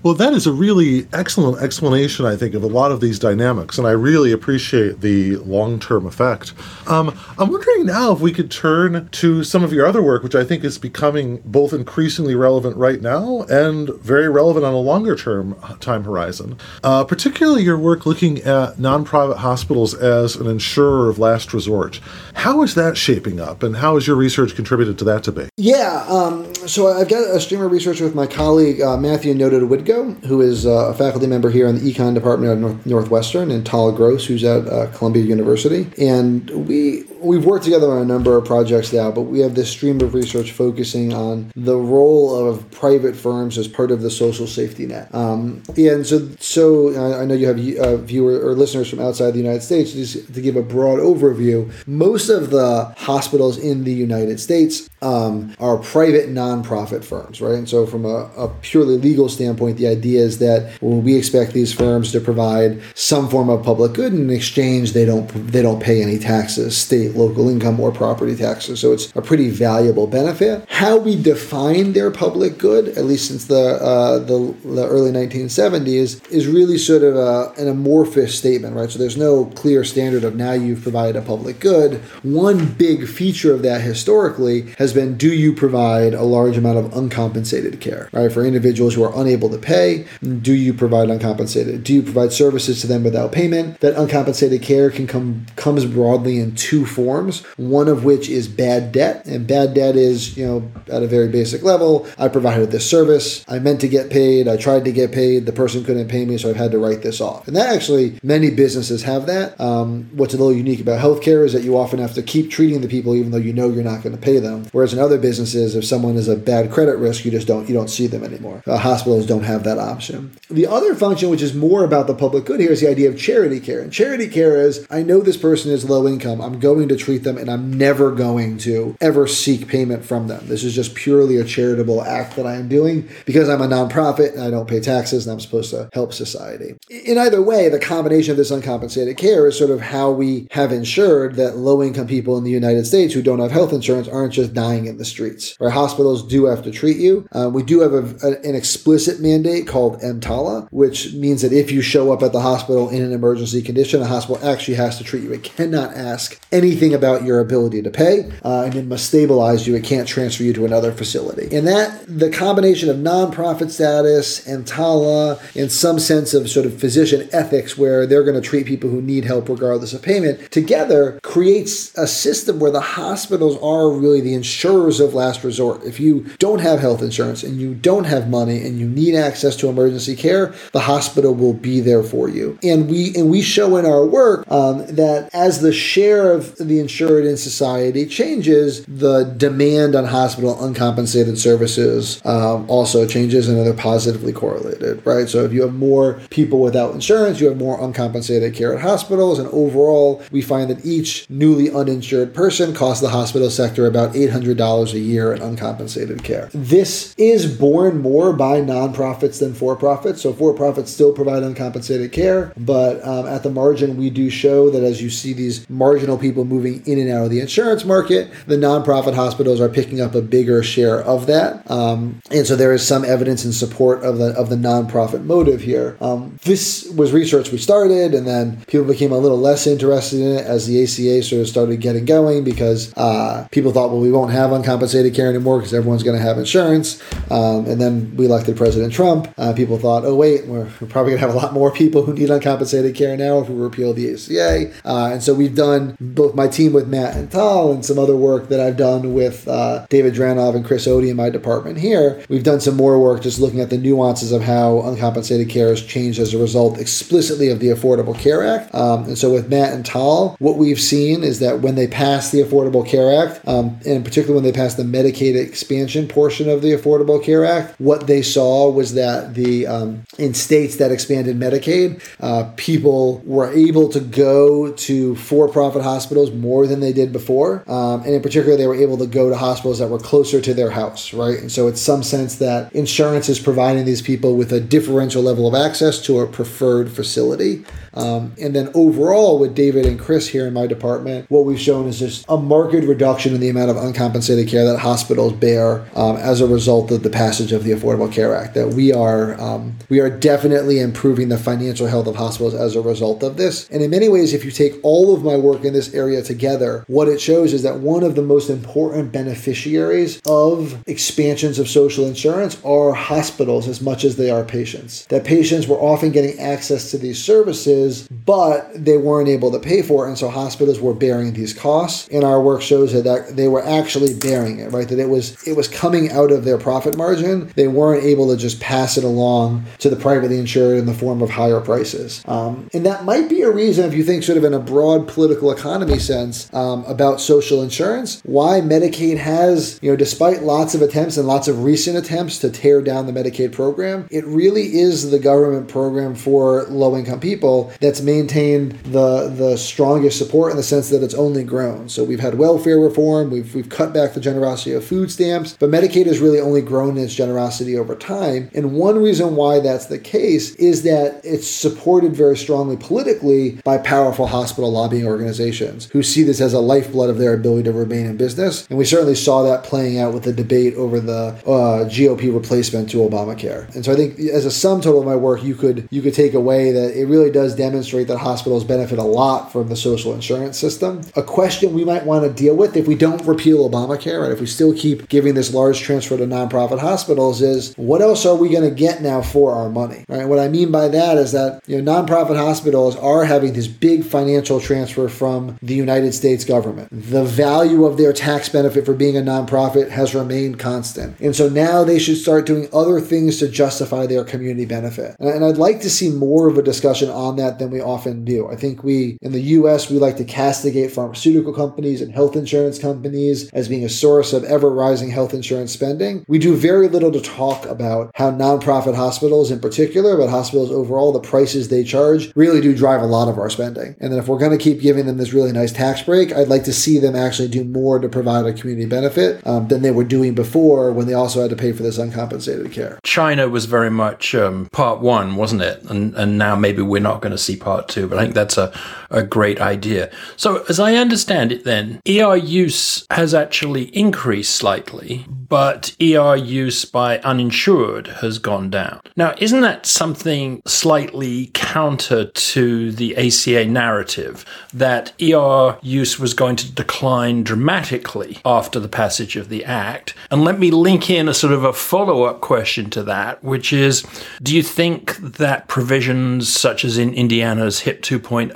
Well, 0.03 0.15
that 0.15 0.33
is 0.33 0.45
a 0.45 0.51
really 0.51 1.07
excellent 1.13 1.63
explanation, 1.63 2.25
I 2.25 2.35
think, 2.35 2.55
of 2.55 2.63
a 2.63 2.67
lot 2.67 2.91
of 2.91 2.99
these 2.99 3.17
dynamics, 3.17 3.77
and 3.77 3.87
I 3.87 3.91
really 3.91 4.33
appreciate 4.33 4.99
the 4.99 5.37
long 5.37 5.79
term 5.79 6.05
effect. 6.05 6.53
Um, 6.87 7.17
I'm 7.39 7.49
wondering 7.49 7.85
now 7.85 8.11
if 8.11 8.19
we 8.19 8.33
could 8.33 8.51
turn 8.51 9.07
to 9.09 9.45
some 9.45 9.63
of 9.63 9.71
your 9.71 9.85
other 9.85 10.01
work, 10.01 10.21
which 10.21 10.35
I 10.35 10.43
think 10.43 10.65
is 10.65 10.77
becoming 10.77 11.41
both 11.45 11.71
increasingly 11.71 12.35
relevant 12.35 12.75
right 12.75 13.01
now 13.01 13.43
and 13.43 13.89
very 13.95 14.27
relevant 14.27 14.65
on 14.65 14.73
a 14.73 14.77
longer 14.77 15.15
term 15.15 15.55
time 15.79 16.03
horizon. 16.03 16.57
Uh, 16.83 17.05
particularly 17.05 17.63
your 17.63 17.77
work 17.77 18.05
looking 18.05 18.39
at 18.39 18.77
non 18.77 19.05
private 19.05 19.37
hospitals 19.37 19.93
as 19.93 20.35
an 20.35 20.47
insurer 20.47 21.09
of 21.09 21.17
last 21.17 21.53
resort. 21.53 22.01
How 22.33 22.61
is 22.61 22.75
that 22.75 22.97
shaping 22.97 23.39
up, 23.39 23.63
and 23.63 23.77
how 23.77 23.93
has 23.95 24.05
your 24.05 24.17
research 24.17 24.53
contributed 24.53 24.97
to 24.97 25.05
that 25.05 25.23
debate? 25.23 25.49
Yeah, 25.55 26.05
um, 26.09 26.51
so 26.67 26.87
I've 26.87 27.09
got 27.09 27.35
a 27.35 27.39
stream 27.39 27.61
of 27.61 27.71
research 27.71 27.99
with 27.99 28.15
my 28.15 28.27
colleague 28.27 28.81
uh, 28.81 28.97
Matthew 28.97 29.33
Notowidigdo 29.33 30.23
who 30.25 30.41
is 30.41 30.65
uh, 30.65 30.89
a 30.89 30.93
faculty 30.93 31.27
member 31.27 31.49
here 31.49 31.67
in 31.67 31.75
the 31.75 31.93
econ 31.93 32.13
department 32.13 32.51
at 32.51 32.57
North- 32.57 32.85
Northwestern, 32.85 33.51
and 33.51 33.65
Tal 33.65 33.91
Gross, 33.91 34.25
who's 34.25 34.43
at 34.43 34.67
uh, 34.67 34.87
Columbia 34.91 35.23
University. 35.23 35.87
And 35.97 36.49
we 36.67 37.03
we've 37.23 37.45
worked 37.45 37.63
together 37.63 37.89
on 37.89 38.01
a 38.01 38.05
number 38.05 38.37
of 38.37 38.45
projects 38.45 38.91
now, 38.91 39.11
but 39.11 39.21
we 39.21 39.39
have 39.39 39.55
this 39.55 39.69
stream 39.69 40.01
of 40.01 40.13
research 40.13 40.51
focusing 40.51 41.13
on 41.13 41.51
the 41.55 41.75
role 41.75 42.35
of 42.47 42.69
private 42.71 43.15
firms 43.15 43.57
as 43.57 43.67
part 43.67 43.91
of 43.91 44.01
the 44.01 44.11
social 44.11 44.45
safety 44.45 44.85
net. 44.85 45.13
Um, 45.15 45.63
and 45.77 46.05
so, 46.05 46.27
so 46.39 46.89
I 47.21 47.25
know 47.25 47.33
you 47.33 47.47
have 47.47 47.77
uh, 47.79 47.97
viewer 47.97 48.45
or 48.45 48.53
listeners 48.53 48.89
from 48.89 48.99
outside 48.99 49.31
the 49.31 49.37
United 49.37 49.63
States. 49.63 49.93
Just 49.93 50.33
to 50.33 50.41
give 50.41 50.55
a 50.55 50.61
broad 50.61 50.99
overview, 50.99 51.71
most 51.87 52.29
of 52.29 52.49
the 52.49 52.93
hospitals 52.97 53.57
in 53.57 53.83
the 53.83 53.93
United 53.93 54.39
States 54.39 54.89
um, 55.01 55.55
are 55.59 55.77
private 55.77 56.29
nonprofit 56.53 57.03
firms, 57.03 57.41
right? 57.41 57.55
And 57.55 57.67
so, 57.67 57.85
from 57.85 58.05
a, 58.05 58.29
a 58.37 58.49
purely 58.61 58.97
legal 58.97 59.29
standpoint, 59.29 59.77
the 59.77 59.87
idea 59.87 60.21
is 60.21 60.39
that 60.39 60.81
we 60.81 61.15
expect 61.15 61.53
these 61.53 61.73
firms 61.73 62.11
to 62.11 62.19
provide 62.19 62.81
some 62.95 63.29
form 63.29 63.49
of 63.49 63.63
public 63.63 63.93
good, 63.93 64.13
and 64.13 64.29
in 64.29 64.35
exchange, 64.35 64.93
they 64.93 65.05
don't 65.05 65.27
they 65.51 65.61
don't 65.61 65.81
pay 65.81 66.01
any 66.01 66.19
taxes, 66.19 66.77
state, 66.77 67.15
local 67.15 67.49
income, 67.49 67.79
or 67.79 67.91
property 67.91 68.35
taxes. 68.35 68.79
So 68.79 68.93
it's 68.93 69.13
a 69.15 69.21
pretty 69.21 69.49
valuable 69.49 70.07
benefit. 70.07 70.65
How 70.69 70.97
we 70.97 71.21
define 71.21 71.93
their 71.93 72.11
public 72.11 72.57
good, 72.57 72.89
at 72.89 73.05
least 73.05 73.27
since 73.27 73.45
the 73.45 73.81
uh, 73.81 74.19
the, 74.19 74.55
the, 74.63 74.87
early 74.87 75.11
1970s, 75.11 76.29
is 76.31 76.47
really 76.47 76.77
sort 76.77 77.03
of 77.03 77.15
a, 77.15 77.53
an 77.57 77.67
amorphous 77.67 78.37
statement, 78.37 78.75
right? 78.75 78.89
So 78.89 78.99
there's 78.99 79.17
no 79.17 79.45
clear 79.45 79.83
standard 79.83 80.23
of 80.23 80.35
now 80.35 80.53
you've 80.53 80.81
provided 80.81 81.15
a 81.15 81.21
public 81.21 81.59
good. 81.59 82.01
One 82.23 82.73
big 82.73 83.07
feature 83.07 83.53
of 83.53 83.61
that 83.63 83.81
historically 83.81 84.73
has 84.77 84.93
been 84.93 85.17
do 85.17 85.33
you 85.33 85.53
provide 85.53 86.13
a 86.13 86.23
large 86.23 86.42
amount 86.51 86.77
of 86.77 86.95
uncompensated 86.95 87.79
care, 87.79 88.09
right? 88.11 88.31
For 88.31 88.45
individuals 88.45 88.93
who 88.93 89.03
are 89.03 89.19
unable 89.19 89.49
to 89.49 89.57
pay, 89.57 90.05
do 90.41 90.53
you 90.53 90.73
provide 90.73 91.09
uncompensated? 91.09 91.83
Do 91.83 91.93
you 91.93 92.03
provide 92.03 92.33
services 92.33 92.81
to 92.81 92.87
them 92.87 93.03
without 93.03 93.31
payment? 93.31 93.79
That 93.79 93.95
uncompensated 93.95 94.61
care 94.61 94.89
can 94.89 95.07
come 95.07 95.45
comes 95.55 95.85
broadly 95.85 96.39
in 96.39 96.55
two 96.55 96.85
forms. 96.85 97.43
One 97.57 97.87
of 97.87 98.03
which 98.03 98.29
is 98.29 98.47
bad 98.47 98.91
debt, 98.91 99.25
and 99.25 99.47
bad 99.47 99.73
debt 99.73 99.95
is 99.95 100.37
you 100.37 100.45
know 100.45 100.71
at 100.87 101.03
a 101.03 101.07
very 101.07 101.27
basic 101.27 101.63
level. 101.63 102.07
I 102.17 102.27
provided 102.27 102.71
this 102.71 102.89
service. 102.89 103.43
I 103.47 103.59
meant 103.59 103.81
to 103.81 103.87
get 103.87 104.09
paid. 104.09 104.47
I 104.47 104.57
tried 104.57 104.85
to 104.85 104.91
get 104.91 105.11
paid. 105.11 105.45
The 105.45 105.51
person 105.51 105.83
couldn't 105.83 106.07
pay 106.07 106.25
me, 106.25 106.37
so 106.37 106.49
I've 106.49 106.55
had 106.55 106.71
to 106.71 106.79
write 106.79 107.01
this 107.01 107.21
off. 107.21 107.47
And 107.47 107.55
that 107.55 107.73
actually 107.73 108.19
many 108.23 108.49
businesses 108.49 109.03
have 109.03 109.25
that. 109.27 109.59
Um, 109.59 110.09
what's 110.13 110.33
a 110.33 110.37
little 110.37 110.53
unique 110.53 110.79
about 110.79 110.99
healthcare 110.99 111.45
is 111.45 111.53
that 111.53 111.63
you 111.63 111.77
often 111.77 111.99
have 111.99 112.13
to 112.13 112.23
keep 112.23 112.51
treating 112.51 112.81
the 112.81 112.87
people 112.87 113.15
even 113.15 113.31
though 113.31 113.37
you 113.37 113.53
know 113.53 113.69
you're 113.69 113.83
not 113.83 114.03
going 114.03 114.15
to 114.15 114.21
pay 114.21 114.39
them. 114.39 114.65
Whereas 114.71 114.93
in 114.93 114.99
other 114.99 115.17
businesses, 115.17 115.75
if 115.75 115.85
someone 115.85 116.15
is 116.15 116.27
a 116.27 116.32
bad 116.35 116.71
credit 116.71 116.97
risk, 116.97 117.25
you 117.25 117.31
just 117.31 117.47
don't 117.47 117.67
you 117.67 117.73
don't 117.73 117.89
see 117.89 118.07
them 118.07 118.23
anymore. 118.23 118.63
Uh, 118.65 118.77
hospitals 118.77 119.25
don't 119.25 119.43
have 119.43 119.63
that 119.63 119.77
option. 119.77 120.31
The 120.49 120.67
other 120.67 120.95
function, 120.95 121.29
which 121.29 121.41
is 121.41 121.53
more 121.53 121.83
about 121.83 122.07
the 122.07 122.15
public 122.15 122.45
good 122.45 122.59
here, 122.59 122.71
is 122.71 122.81
the 122.81 122.89
idea 122.89 123.09
of 123.09 123.17
charity 123.17 123.59
care. 123.59 123.81
And 123.81 123.91
charity 123.91 124.27
care 124.27 124.57
is 124.57 124.85
I 124.89 125.03
know 125.03 125.21
this 125.21 125.37
person 125.37 125.71
is 125.71 125.89
low 125.89 126.07
income. 126.07 126.41
I'm 126.41 126.59
going 126.59 126.87
to 126.89 126.97
treat 126.97 127.23
them, 127.23 127.37
and 127.37 127.49
I'm 127.49 127.73
never 127.77 128.11
going 128.11 128.57
to 128.59 128.95
ever 129.01 129.27
seek 129.27 129.67
payment 129.67 130.05
from 130.05 130.27
them. 130.27 130.47
This 130.47 130.63
is 130.63 130.75
just 130.75 130.95
purely 130.95 131.37
a 131.37 131.43
charitable 131.43 132.01
act 132.01 132.35
that 132.35 132.45
I 132.45 132.55
am 132.55 132.67
doing 132.69 133.09
because 133.25 133.49
I'm 133.49 133.61
a 133.61 133.67
nonprofit 133.67 134.33
and 134.33 134.41
I 134.41 134.49
don't 134.49 134.67
pay 134.67 134.79
taxes 134.79 135.25
and 135.25 135.33
I'm 135.33 135.39
supposed 135.39 135.71
to 135.71 135.89
help 135.93 136.13
society. 136.13 136.75
In 136.89 137.17
either 137.17 137.41
way, 137.41 137.69
the 137.69 137.79
combination 137.79 138.31
of 138.31 138.37
this 138.37 138.51
uncompensated 138.51 139.17
care 139.17 139.47
is 139.47 139.57
sort 139.57 139.71
of 139.71 139.81
how 139.81 140.11
we 140.11 140.47
have 140.51 140.71
ensured 140.71 141.35
that 141.35 141.57
low 141.57 141.81
income 141.83 142.07
people 142.07 142.37
in 142.37 142.43
the 142.43 142.51
United 142.51 142.85
States 142.85 143.13
who 143.13 143.21
don't 143.21 143.39
have 143.39 143.51
health 143.51 143.73
insurance 143.73 144.07
aren't 144.07 144.33
just 144.33 144.53
dying 144.53 144.85
in 144.85 144.97
the 144.97 145.05
streets. 145.05 145.55
Our 145.59 145.69
hospitals 145.69 146.22
do 146.27 146.45
have 146.45 146.63
to 146.63 146.71
treat 146.71 146.97
you. 146.97 147.27
Uh, 147.31 147.49
we 147.49 147.63
do 147.63 147.81
have 147.81 147.93
a, 147.93 148.15
a, 148.23 148.31
an 148.47 148.55
explicit 148.55 149.19
mandate 149.19 149.67
called 149.67 150.01
EMTALA, 150.01 150.67
which 150.71 151.13
means 151.13 151.41
that 151.41 151.53
if 151.53 151.71
you 151.71 151.81
show 151.81 152.11
up 152.11 152.23
at 152.23 152.33
the 152.33 152.41
hospital 152.41 152.89
in 152.89 153.01
an 153.01 153.11
emergency 153.11 153.61
condition, 153.61 153.99
the 153.99 154.07
hospital 154.07 154.43
actually 154.47 154.75
has 154.75 154.97
to 154.97 155.03
treat 155.03 155.23
you. 155.23 155.31
It 155.31 155.43
cannot 155.43 155.93
ask 155.93 156.39
anything 156.51 156.93
about 156.93 157.23
your 157.23 157.39
ability 157.39 157.81
to 157.83 157.89
pay, 157.89 158.31
uh, 158.43 158.63
and 158.63 158.75
it 158.75 158.85
must 158.85 159.05
stabilize 159.07 159.67
you. 159.67 159.75
It 159.75 159.83
can't 159.83 160.07
transfer 160.07 160.43
you 160.43 160.53
to 160.53 160.65
another 160.65 160.91
facility. 160.91 161.55
And 161.55 161.67
that 161.67 162.05
the 162.07 162.29
combination 162.29 162.89
of 162.89 162.97
nonprofit 162.97 163.69
status 163.69 164.45
and 164.47 164.63
EMTALA 164.65 165.55
and 165.55 165.71
some 165.71 165.99
sense 165.99 166.33
of 166.33 166.49
sort 166.49 166.65
of 166.65 166.79
physician 166.79 167.29
ethics 167.31 167.77
where 167.77 168.05
they're 168.05 168.23
going 168.23 168.41
to 168.41 168.47
treat 168.47 168.65
people 168.65 168.89
who 168.89 169.01
need 169.01 169.25
help 169.25 169.49
regardless 169.49 169.93
of 169.93 170.01
payment 170.01 170.51
together 170.51 171.19
creates 171.23 171.95
a 171.97 172.07
system 172.07 172.59
where 172.59 172.71
the 172.71 172.81
hospitals 172.81 173.57
are 173.61 173.89
really 173.89 174.21
the 174.21 174.33
insurers 174.33 174.99
of 174.99 175.13
last 175.13 175.43
resort. 175.43 175.83
If 175.83 175.99
you 175.99 176.12
don't 176.39 176.59
have 176.59 176.79
health 176.79 177.01
insurance 177.01 177.43
and 177.43 177.59
you 177.59 177.73
don't 177.73 178.05
have 178.05 178.29
money 178.29 178.65
and 178.65 178.79
you 178.79 178.87
need 178.87 179.15
access 179.15 179.55
to 179.57 179.69
emergency 179.69 180.15
care, 180.15 180.53
the 180.71 180.81
hospital 180.81 181.33
will 181.33 181.53
be 181.53 181.79
there 181.79 182.03
for 182.03 182.29
you. 182.29 182.57
And 182.63 182.89
we 182.89 183.13
and 183.15 183.29
we 183.29 183.41
show 183.41 183.77
in 183.77 183.85
our 183.85 184.05
work 184.05 184.49
um, 184.51 184.85
that 184.87 185.29
as 185.33 185.61
the 185.61 185.73
share 185.73 186.31
of 186.31 186.55
the 186.57 186.79
insured 186.79 187.25
in 187.25 187.37
society 187.37 188.05
changes, 188.05 188.85
the 188.85 189.23
demand 189.23 189.95
on 189.95 190.05
hospital 190.05 190.61
uncompensated 190.63 191.37
services 191.37 192.21
um, 192.25 192.69
also 192.69 193.07
changes, 193.07 193.47
and 193.47 193.57
they're 193.57 193.73
positively 193.73 194.33
correlated, 194.33 195.05
right? 195.05 195.27
So 195.29 195.43
if 195.43 195.53
you 195.53 195.61
have 195.61 195.73
more 195.73 196.19
people 196.29 196.59
without 196.59 196.93
insurance, 196.93 197.39
you 197.39 197.47
have 197.47 197.57
more 197.57 197.81
uncompensated 197.81 198.53
care 198.53 198.73
at 198.73 198.81
hospitals, 198.81 199.39
and 199.39 199.47
overall, 199.49 200.21
we 200.31 200.41
find 200.41 200.69
that 200.69 200.85
each 200.85 201.29
newly 201.29 201.71
uninsured 201.71 202.33
person 202.33 202.73
costs 202.73 203.01
the 203.01 203.09
hospital 203.09 203.49
sector 203.49 203.85
about 203.85 204.13
$800 204.13 204.93
a 204.93 204.99
year 204.99 205.33
in 205.33 205.41
uncompensated 205.41 206.02
care. 206.23 206.49
This 206.53 207.13
is 207.17 207.57
borne 207.57 208.01
more 208.01 208.33
by 208.33 208.61
nonprofits 208.61 209.39
than 209.39 209.53
for 209.53 209.75
profits. 209.75 210.21
So 210.21 210.33
for 210.33 210.53
profits 210.53 210.91
still 210.91 211.13
provide 211.13 211.43
uncompensated 211.43 212.11
care, 212.11 212.53
but 212.57 213.05
um, 213.05 213.27
at 213.27 213.43
the 213.43 213.49
margin, 213.49 213.97
we 213.97 214.09
do 214.09 214.29
show 214.29 214.69
that 214.69 214.83
as 214.83 215.01
you 215.01 215.09
see 215.09 215.33
these 215.33 215.69
marginal 215.69 216.17
people 216.17 216.45
moving 216.45 216.85
in 216.85 216.99
and 216.99 217.09
out 217.09 217.25
of 217.25 217.29
the 217.29 217.39
insurance 217.39 217.85
market, 217.85 218.31
the 218.47 218.55
nonprofit 218.55 219.15
hospitals 219.15 219.59
are 219.59 219.69
picking 219.69 220.01
up 220.01 220.15
a 220.15 220.21
bigger 220.21 220.63
share 220.63 221.01
of 221.01 221.27
that. 221.27 221.69
Um, 221.69 222.21
and 222.31 222.45
so 222.45 222.55
there 222.55 222.73
is 222.73 222.85
some 222.85 223.05
evidence 223.05 223.45
in 223.45 223.53
support 223.53 224.03
of 224.03 224.17
the 224.17 224.33
of 224.33 224.49
the 224.49 224.55
nonprofit 224.55 225.23
motive 225.23 225.61
here. 225.61 225.97
Um, 226.01 226.37
this 226.43 226.89
was 226.95 227.11
research 227.11 227.51
we 227.51 227.57
started, 227.57 228.13
and 228.13 228.27
then 228.27 228.61
people 228.67 228.85
became 228.85 229.11
a 229.11 229.17
little 229.17 229.39
less 229.39 229.67
interested 229.67 230.19
in 230.19 230.37
it 230.37 230.45
as 230.45 230.67
the 230.67 230.83
ACA 230.83 231.23
sort 231.23 231.41
of 231.41 231.47
started 231.47 231.79
getting 231.79 232.05
going 232.05 232.43
because 232.43 232.93
uh, 232.95 233.47
people 233.51 233.71
thought, 233.71 233.89
well, 233.89 233.99
we 233.99 234.11
won't 234.11 234.31
have 234.31 234.51
uncompensated 234.51 235.13
care 235.13 235.29
anymore 235.29 235.59
because 235.59 235.73
everyone's 235.83 236.03
going 236.03 236.17
to 236.17 236.23
have 236.23 236.37
insurance. 236.37 237.03
Um, 237.29 237.65
and 237.65 237.79
then 237.79 238.15
we 238.15 238.25
elected 238.25 238.55
President 238.55 238.93
Trump. 238.93 239.27
Uh, 239.37 239.51
people 239.51 239.77
thought, 239.77 240.05
oh 240.05 240.15
wait, 240.15 240.45
we're, 240.45 240.69
we're 240.79 240.87
probably 240.87 241.11
going 241.11 241.21
to 241.21 241.27
have 241.27 241.35
a 241.35 241.37
lot 241.37 241.51
more 241.51 241.71
people 241.71 242.03
who 242.03 242.13
need 242.13 242.29
uncompensated 242.29 242.95
care 242.95 243.17
now 243.17 243.39
if 243.39 243.49
we 243.49 243.55
repeal 243.55 243.93
the 243.93 244.13
ACA. 244.13 244.71
Uh, 244.85 245.09
and 245.11 245.21
so 245.21 245.33
we've 245.33 245.55
done 245.55 245.97
both 245.99 246.35
my 246.35 246.47
team 246.47 246.71
with 246.71 246.87
Matt 246.87 247.17
and 247.17 247.29
Tal 247.29 247.73
and 247.73 247.85
some 247.85 247.99
other 247.99 248.15
work 248.15 248.47
that 248.47 248.61
I've 248.61 248.77
done 248.77 249.13
with 249.13 249.45
uh, 249.45 249.85
David 249.89 250.13
Dranove 250.13 250.55
and 250.55 250.63
Chris 250.63 250.87
Ody 250.87 251.09
in 251.09 251.17
my 251.17 251.29
department 251.29 251.77
here. 251.79 252.23
We've 252.29 252.43
done 252.43 252.61
some 252.61 252.77
more 252.77 252.97
work 252.97 253.21
just 253.21 253.39
looking 253.39 253.59
at 253.59 253.69
the 253.69 253.77
nuances 253.77 254.31
of 254.31 254.41
how 254.41 254.81
uncompensated 254.83 255.49
care 255.49 255.67
has 255.67 255.81
changed 255.81 256.19
as 256.19 256.33
a 256.33 256.37
result 256.37 256.79
explicitly 256.79 257.49
of 257.49 257.59
the 257.59 257.67
Affordable 257.67 258.17
Care 258.17 258.45
Act. 258.45 258.73
Um, 258.73 259.03
and 259.03 259.17
so 259.17 259.33
with 259.33 259.49
Matt 259.49 259.73
and 259.73 259.85
Tal, 259.85 260.37
what 260.39 260.55
we've 260.55 260.79
seen 260.79 261.23
is 261.23 261.39
that 261.39 261.59
when 261.59 261.75
they 261.75 261.87
passed 261.87 262.31
the 262.31 262.41
Affordable 262.41 262.87
Care 262.87 263.27
Act, 263.27 263.45
um, 263.45 263.77
and 263.85 264.05
particularly 264.05 264.35
when 264.35 264.43
they 264.43 264.57
passed 264.57 264.77
the 264.77 264.83
Medicaid 264.83 265.35
expansion 265.35 265.72
portion 266.07 266.49
of 266.49 266.61
the 266.61 266.71
Affordable 266.71 267.23
Care 267.23 267.45
Act, 267.45 267.79
what 267.79 268.07
they 268.07 268.21
saw 268.21 268.69
was 268.69 268.93
that 268.93 269.33
the 269.33 269.67
um, 269.67 270.03
in 270.17 270.33
states 270.33 270.77
that 270.77 270.91
expanded 270.91 271.37
Medicaid, 271.37 272.01
uh, 272.19 272.51
people 272.55 273.21
were 273.25 273.51
able 273.51 273.89
to 273.89 273.99
go 273.99 274.71
to 274.71 275.15
for-profit 275.15 275.81
hospitals 275.81 276.31
more 276.31 276.67
than 276.67 276.79
they 276.79 276.93
did 276.93 277.11
before, 277.11 277.63
um, 277.67 278.01
and 278.01 278.13
in 278.13 278.21
particular, 278.21 278.57
they 278.57 278.67
were 278.67 278.75
able 278.75 278.97
to 278.97 279.07
go 279.07 279.29
to 279.29 279.35
hospitals 279.35 279.79
that 279.79 279.89
were 279.89 279.99
closer 279.99 280.41
to 280.41 280.53
their 280.53 280.71
house, 280.71 281.13
right? 281.13 281.39
And 281.39 281.51
so, 281.51 281.67
it's 281.67 281.81
some 281.81 282.03
sense 282.03 282.35
that 282.37 282.73
insurance 282.73 283.29
is 283.29 283.39
providing 283.39 283.85
these 283.85 284.01
people 284.01 284.35
with 284.35 284.51
a 284.51 284.59
differential 284.59 285.21
level 285.21 285.47
of 285.47 285.53
access 285.53 286.01
to 286.03 286.19
a 286.19 286.27
preferred 286.27 286.91
facility. 286.91 287.65
Um, 287.95 288.33
and 288.41 288.55
then 288.55 288.71
overall, 288.73 289.37
with 289.39 289.53
David 289.53 289.85
and 289.85 289.99
Chris 289.99 290.27
here 290.27 290.47
in 290.47 290.53
my 290.53 290.65
department, 290.65 291.29
what 291.29 291.45
we've 291.45 291.59
shown 291.59 291.87
is 291.87 291.99
just 291.99 292.25
a 292.27 292.37
marked 292.37 292.73
reduction 292.73 293.35
in 293.35 293.41
the 293.41 293.49
amount 293.49 293.69
of 293.69 293.77
uncompensated 293.77 294.47
care 294.47 294.65
that 294.65 294.79
hospitals 294.79 295.33
bear 295.33 295.62
um, 295.95 296.17
as 296.17 296.41
a 296.41 296.47
result 296.47 296.91
of 296.91 297.03
the 297.03 297.09
passage 297.09 297.51
of 297.51 297.63
the 297.63 297.71
Affordable 297.71 298.11
Care 298.11 298.35
Act. 298.35 298.53
That 298.53 298.69
we 298.69 298.93
are 298.93 299.39
um, 299.39 299.75
we 299.89 299.99
are 299.99 300.09
definitely 300.09 300.79
improving 300.79 301.29
the 301.29 301.37
financial 301.37 301.87
health 301.87 302.07
of 302.07 302.15
hospitals 302.15 302.53
as 302.53 302.75
a 302.75 302.81
result 302.81 303.23
of 303.23 303.37
this. 303.37 303.69
And 303.69 303.81
in 303.81 303.89
many 303.89 304.09
ways, 304.09 304.33
if 304.33 304.45
you 304.45 304.51
take 304.51 304.73
all 304.83 305.13
of 305.13 305.23
my 305.23 305.35
work 305.35 305.63
in 305.63 305.73
this 305.73 305.93
area 305.93 306.21
together, 306.21 306.83
what 306.87 307.07
it 307.07 307.19
shows 307.19 307.53
is 307.53 307.63
that 307.63 307.79
one 307.79 308.03
of 308.03 308.15
the 308.15 308.21
most 308.21 308.49
important 308.49 309.11
beneficiaries 309.11 310.21
of 310.25 310.81
expansions 310.87 311.59
of 311.59 311.67
social 311.67 312.05
insurance 312.05 312.61
are 312.63 312.93
hospitals 312.93 313.67
as 313.67 313.81
much 313.81 314.03
as 314.03 314.15
they 314.15 314.29
are 314.29 314.43
patients. 314.43 315.05
That 315.07 315.25
patients 315.25 315.67
were 315.67 315.77
often 315.77 316.11
getting 316.11 316.39
access 316.39 316.91
to 316.91 316.97
these 316.97 317.23
services 317.23 318.07
but 318.25 318.71
they 318.73 318.97
weren't 318.97 319.27
able 319.27 319.51
to 319.51 319.59
pay 319.59 319.81
for 319.81 320.05
it. 320.05 320.09
And 320.09 320.17
so 320.17 320.29
hospitals 320.29 320.79
were 320.79 320.93
bearing 320.93 321.33
these 321.33 321.53
costs. 321.53 322.07
And 322.09 322.23
our 322.23 322.41
work 322.41 322.61
shows 322.61 322.93
that 322.93 323.35
they 323.35 323.47
were 323.47 323.63
actually 323.63 324.13
bearing 324.13 324.59
it, 324.59 324.71
right? 324.71 324.87
That 324.87 324.99
it 324.99 325.09
was 325.09 325.41
it 325.47 325.52
was 325.55 325.67
coming 325.67 326.11
out 326.11 326.31
of 326.31 326.45
their 326.45 326.57
profit 326.57 326.97
margin. 326.97 327.51
They 327.55 327.67
weren't 327.67 328.03
able 328.03 328.29
to 328.29 328.37
just 328.37 328.59
pass 328.59 328.97
it 328.97 329.03
along 329.03 329.65
to 329.79 329.89
the 329.89 329.95
privately 329.95 330.37
insured 330.37 330.77
in 330.77 330.85
the 330.85 330.93
form 330.93 331.21
of 331.21 331.29
higher 331.29 331.59
prices. 331.59 332.23
Um, 332.27 332.69
and 332.73 332.85
that 332.85 333.05
might 333.05 333.29
be 333.29 333.41
a 333.41 333.51
reason, 333.51 333.85
if 333.85 333.93
you 333.93 334.03
think 334.03 334.23
sort 334.23 334.37
of 334.37 334.43
in 334.43 334.53
a 334.53 334.59
broad 334.59 335.07
political 335.07 335.51
economy 335.51 335.99
sense 335.99 336.53
um, 336.53 336.83
about 336.85 337.21
social 337.21 337.61
insurance, 337.61 338.21
why 338.23 338.61
Medicaid 338.61 339.17
has, 339.17 339.79
you 339.81 339.89
know, 339.89 339.95
despite 339.95 340.43
lots 340.43 340.75
of 340.75 340.81
attempts 340.81 341.17
and 341.17 341.27
lots 341.27 341.47
of 341.47 341.63
recent 341.63 341.97
attempts 341.97 342.39
to 342.39 342.49
tear 342.49 342.81
down 342.81 343.05
the 343.05 343.11
Medicaid 343.11 343.51
program, 343.51 344.07
it 344.11 344.25
really 344.25 344.75
is 344.77 345.11
the 345.11 345.19
government 345.19 345.67
program 345.67 346.15
for 346.15 346.63
low 346.63 346.95
income 346.97 347.19
people 347.19 347.71
that's 347.79 348.01
maintained 348.01 348.71
the 348.85 349.29
the 349.29 349.57
strongest 349.57 350.17
support 350.17 350.51
in 350.51 350.57
the 350.57 350.63
sense 350.63 350.89
that 350.89 351.03
it's 351.03 351.13
only 351.13 351.43
grown. 351.43 351.89
So 351.89 352.03
we've 352.03 352.19
had 352.19 352.35
welfare 352.35 352.79
reform, 352.79 353.29
we've 353.29 353.53
we've 353.55 353.69
cut 353.69 353.93
back 353.93 354.13
the 354.13 354.19
generosity 354.19 354.73
of 354.73 354.85
food 354.85 355.11
stamps, 355.11 355.42
but 355.51 355.69
Medicaid 355.69 356.05
has 356.05 356.19
really 356.19 356.39
only 356.39 356.61
grown 356.61 356.97
in 356.97 357.03
its 357.03 357.15
generosity 357.15 357.77
over 357.77 357.95
time. 357.95 358.49
And 358.53 358.73
one 358.73 359.01
reason 359.01 359.35
why 359.35 359.59
that's 359.59 359.87
the 359.87 359.99
case 359.99 360.55
is 360.55 360.83
that 360.83 361.21
it's 361.23 361.47
supported 361.47 362.15
very 362.15 362.37
strongly 362.37 362.77
politically 362.77 363.61
by 363.63 363.77
powerful 363.77 364.27
hospital 364.27 364.71
lobbying 364.71 365.05
organizations 365.05 365.85
who 365.87 366.03
see 366.03 366.23
this 366.23 366.41
as 366.41 366.53
a 366.53 366.59
lifeblood 366.59 367.09
of 367.09 367.17
their 367.17 367.33
ability 367.33 367.63
to 367.63 367.71
remain 367.71 368.05
in 368.05 368.17
business. 368.17 368.67
And 368.69 368.77
we 368.77 368.85
certainly 368.85 369.15
saw 369.15 369.43
that 369.43 369.63
playing 369.63 369.99
out 369.99 370.13
with 370.13 370.23
the 370.23 370.33
debate 370.33 370.75
over 370.75 370.99
the 370.99 371.35
uh, 371.45 371.85
GOP 371.89 372.33
replacement 372.33 372.89
to 372.91 372.97
Obamacare. 372.97 373.73
And 373.75 373.83
so 373.83 373.91
I 373.91 373.95
think 373.95 374.19
as 374.19 374.45
a 374.45 374.51
sum 374.51 374.81
total 374.81 375.01
of 375.01 375.05
my 375.05 375.15
work, 375.15 375.43
you 375.43 375.55
could 375.55 375.87
you 375.91 376.01
could 376.01 376.13
take 376.13 376.33
away 376.33 376.71
that 376.71 376.95
it 376.95 377.05
really 377.05 377.31
does 377.31 377.55
demonstrate 377.55 378.07
that 378.07 378.17
hospitals 378.17 378.63
benefit 378.63 378.99
a 378.99 379.03
lot 379.03 379.51
from 379.51 379.69
the 379.69 379.75
social 379.75 380.13
insurance 380.13 380.57
system. 380.57 381.01
A 381.15 381.23
question 381.23 381.73
we 381.73 381.85
might 381.85 382.05
want 382.05 382.23
to 382.23 382.33
deal 382.33 382.55
with 382.55 382.75
if 382.75 382.87
we 382.87 382.95
don't 382.95 383.21
repeal 383.25 383.69
Obamacare, 383.69 384.21
right, 384.21 384.31
if 384.31 384.39
we 384.39 384.45
still 384.45 384.73
keep 384.73 385.09
giving 385.09 385.32
this 385.33 385.53
large 385.53 385.81
transfer 385.81 386.17
to 386.17 386.25
nonprofit 386.25 386.79
hospitals, 386.79 387.41
is 387.41 387.73
what 387.75 388.01
else 388.01 388.25
are 388.25 388.35
we 388.35 388.49
going 388.49 388.67
to 388.67 388.75
get 388.75 389.01
now 389.01 389.21
for 389.21 389.53
our 389.53 389.69
money? 389.69 390.05
Right? 390.07 390.27
What 390.27 390.39
I 390.39 390.47
mean 390.47 390.71
by 390.71 390.87
that 390.89 391.17
is 391.17 391.31
that 391.31 391.61
you 391.67 391.81
know 391.81 391.93
nonprofit 391.93 392.35
hospitals 392.35 392.95
are 392.95 393.25
having 393.25 393.53
this 393.53 393.67
big 393.67 394.03
financial 394.03 394.59
transfer 394.59 395.07
from 395.07 395.57
the 395.61 395.75
United 395.75 396.13
States 396.13 396.43
government. 396.43 396.89
The 396.91 397.23
value 397.23 397.85
of 397.85 397.97
their 397.97 398.13
tax 398.13 398.49
benefit 398.49 398.85
for 398.85 398.93
being 398.93 399.17
a 399.17 399.21
nonprofit 399.21 399.89
has 399.89 400.15
remained 400.15 400.59
constant, 400.59 401.19
and 401.19 401.35
so 401.35 401.49
now 401.49 401.83
they 401.83 401.99
should 401.99 402.17
start 402.17 402.45
doing 402.45 402.67
other 402.73 402.99
things 402.99 403.39
to 403.39 403.47
justify 403.47 404.05
their 404.05 404.23
community 404.23 404.65
benefit. 404.65 405.15
And 405.19 405.45
I'd 405.45 405.57
like 405.57 405.81
to 405.81 405.89
see 405.89 406.09
more 406.09 406.47
of 406.47 406.57
a 406.57 406.63
discussion 406.63 407.09
on 407.09 407.37
that 407.37 407.59
than 407.59 407.69
we 407.69 407.81
often 407.81 408.25
do. 408.25 408.49
I 408.49 408.55
think 408.55 408.83
we, 408.83 409.17
in 409.21 409.31
the 409.31 409.41
US, 409.41 409.89
we 409.89 409.97
like 409.97 410.17
to 410.17 410.25
castigate 410.25 410.91
pharmaceutical 410.91 411.53
companies 411.53 412.01
and 412.01 412.13
health 412.13 412.35
insurance 412.35 412.79
companies 412.79 413.49
as 413.51 413.67
being 413.67 413.85
a 413.85 413.89
source 413.89 414.33
of 414.33 414.43
ever 414.43 414.69
rising 414.69 415.09
health 415.09 415.22
insurance 415.31 415.71
spending. 415.71 416.25
We 416.27 416.39
do 416.39 416.55
very 416.55 416.87
little 416.87 417.11
to 417.11 417.21
talk 417.21 417.67
about 417.67 418.09
how 418.15 418.31
nonprofit 418.31 418.95
hospitals, 418.95 419.51
in 419.51 419.59
particular, 419.59 420.17
but 420.17 420.29
hospitals 420.29 420.71
overall, 420.71 421.11
the 421.11 421.19
prices 421.19 421.67
they 421.67 421.83
charge 421.83 422.31
really 422.35 422.61
do 422.61 422.75
drive 422.75 423.03
a 423.03 423.05
lot 423.05 423.27
of 423.27 423.37
our 423.37 423.51
spending. 423.51 423.95
And 423.99 424.11
then 424.11 424.17
if 424.17 424.27
we're 424.27 424.39
going 424.39 424.57
to 424.57 424.57
keep 424.57 424.81
giving 424.81 425.05
them 425.05 425.17
this 425.17 425.33
really 425.33 425.51
nice 425.51 425.71
tax 425.71 426.01
break, 426.01 426.33
I'd 426.33 426.47
like 426.47 426.63
to 426.63 426.73
see 426.73 426.97
them 426.97 427.15
actually 427.15 427.49
do 427.49 427.63
more 427.63 427.99
to 427.99 428.09
provide 428.09 428.47
a 428.47 428.53
community 428.53 428.87
benefit 428.87 429.45
um, 429.45 429.67
than 429.67 429.83
they 429.83 429.91
were 429.91 430.03
doing 430.03 430.33
before 430.33 430.91
when 430.91 431.05
they 431.05 431.13
also 431.13 431.41
had 431.41 431.51
to 431.51 431.55
pay 431.55 431.73
for 431.73 431.83
this 431.83 431.99
uncompensated 431.99 432.71
care. 432.71 432.99
China 433.03 433.47
was 433.47 433.65
very 433.65 433.91
much 433.91 434.33
um, 434.33 434.67
part 434.71 434.99
one, 434.99 435.35
wasn't 435.35 435.61
it? 435.61 435.83
And, 435.83 436.15
and 436.15 436.37
now 436.37 436.55
maybe 436.55 436.81
we're 436.81 437.01
not 437.01 437.21
going 437.21 437.31
to 437.31 437.37
see 437.37 437.55
part 437.55 437.87
two, 437.87 438.07
but 438.07 438.17
I 438.17 438.23
think 438.23 438.33
that's 438.33 438.57
a, 438.57 438.73
a 439.09 439.21
great 439.21 439.61
idea. 439.61 440.11
So, 440.37 440.63
as 440.69 440.79
I 440.79 440.95
understand 440.95 441.51
it, 441.51 441.63
then, 441.63 442.01
ER 442.07 442.35
use 442.35 443.05
has 443.11 443.33
actually 443.33 443.95
increased 443.95 444.55
slightly, 444.55 445.12
but 445.27 445.95
ER 446.01 446.35
use 446.35 446.85
by 446.85 447.19
uninsured 447.19 448.07
has 448.07 448.39
gone 448.39 448.69
down. 448.69 449.01
Now, 449.15 449.35
isn't 449.37 449.61
that 449.61 449.85
something 449.85 450.61
slightly 450.65 451.47
counter 451.73 452.25
to 452.25 452.91
the 452.91 453.17
ACA 453.17 453.65
narrative 453.65 454.45
that 454.71 455.11
ER 455.19 455.75
use 455.81 456.19
was 456.19 456.35
going 456.35 456.55
to 456.55 456.71
decline 456.71 457.41
dramatically 457.41 458.37
after 458.45 458.79
the 458.79 458.87
passage 458.87 459.35
of 459.35 459.49
the 459.49 459.65
Act? 459.65 460.13
And 460.29 460.43
let 460.43 460.59
me 460.59 460.69
link 460.69 461.09
in 461.09 461.27
a 461.27 461.33
sort 461.33 461.51
of 461.51 461.63
a 461.63 461.73
follow 461.73 462.25
up 462.25 462.41
question 462.41 462.91
to 462.91 463.01
that, 463.03 463.43
which 463.43 463.73
is 463.73 464.03
do 464.43 464.55
you 464.55 464.61
think 464.61 465.17
that 465.17 465.67
provisions 465.67 466.47
such 466.47 466.85
as 466.85 466.99
in 466.99 467.11
Indiana's 467.15 467.79
HIP 467.79 468.03
2.0 468.03 468.53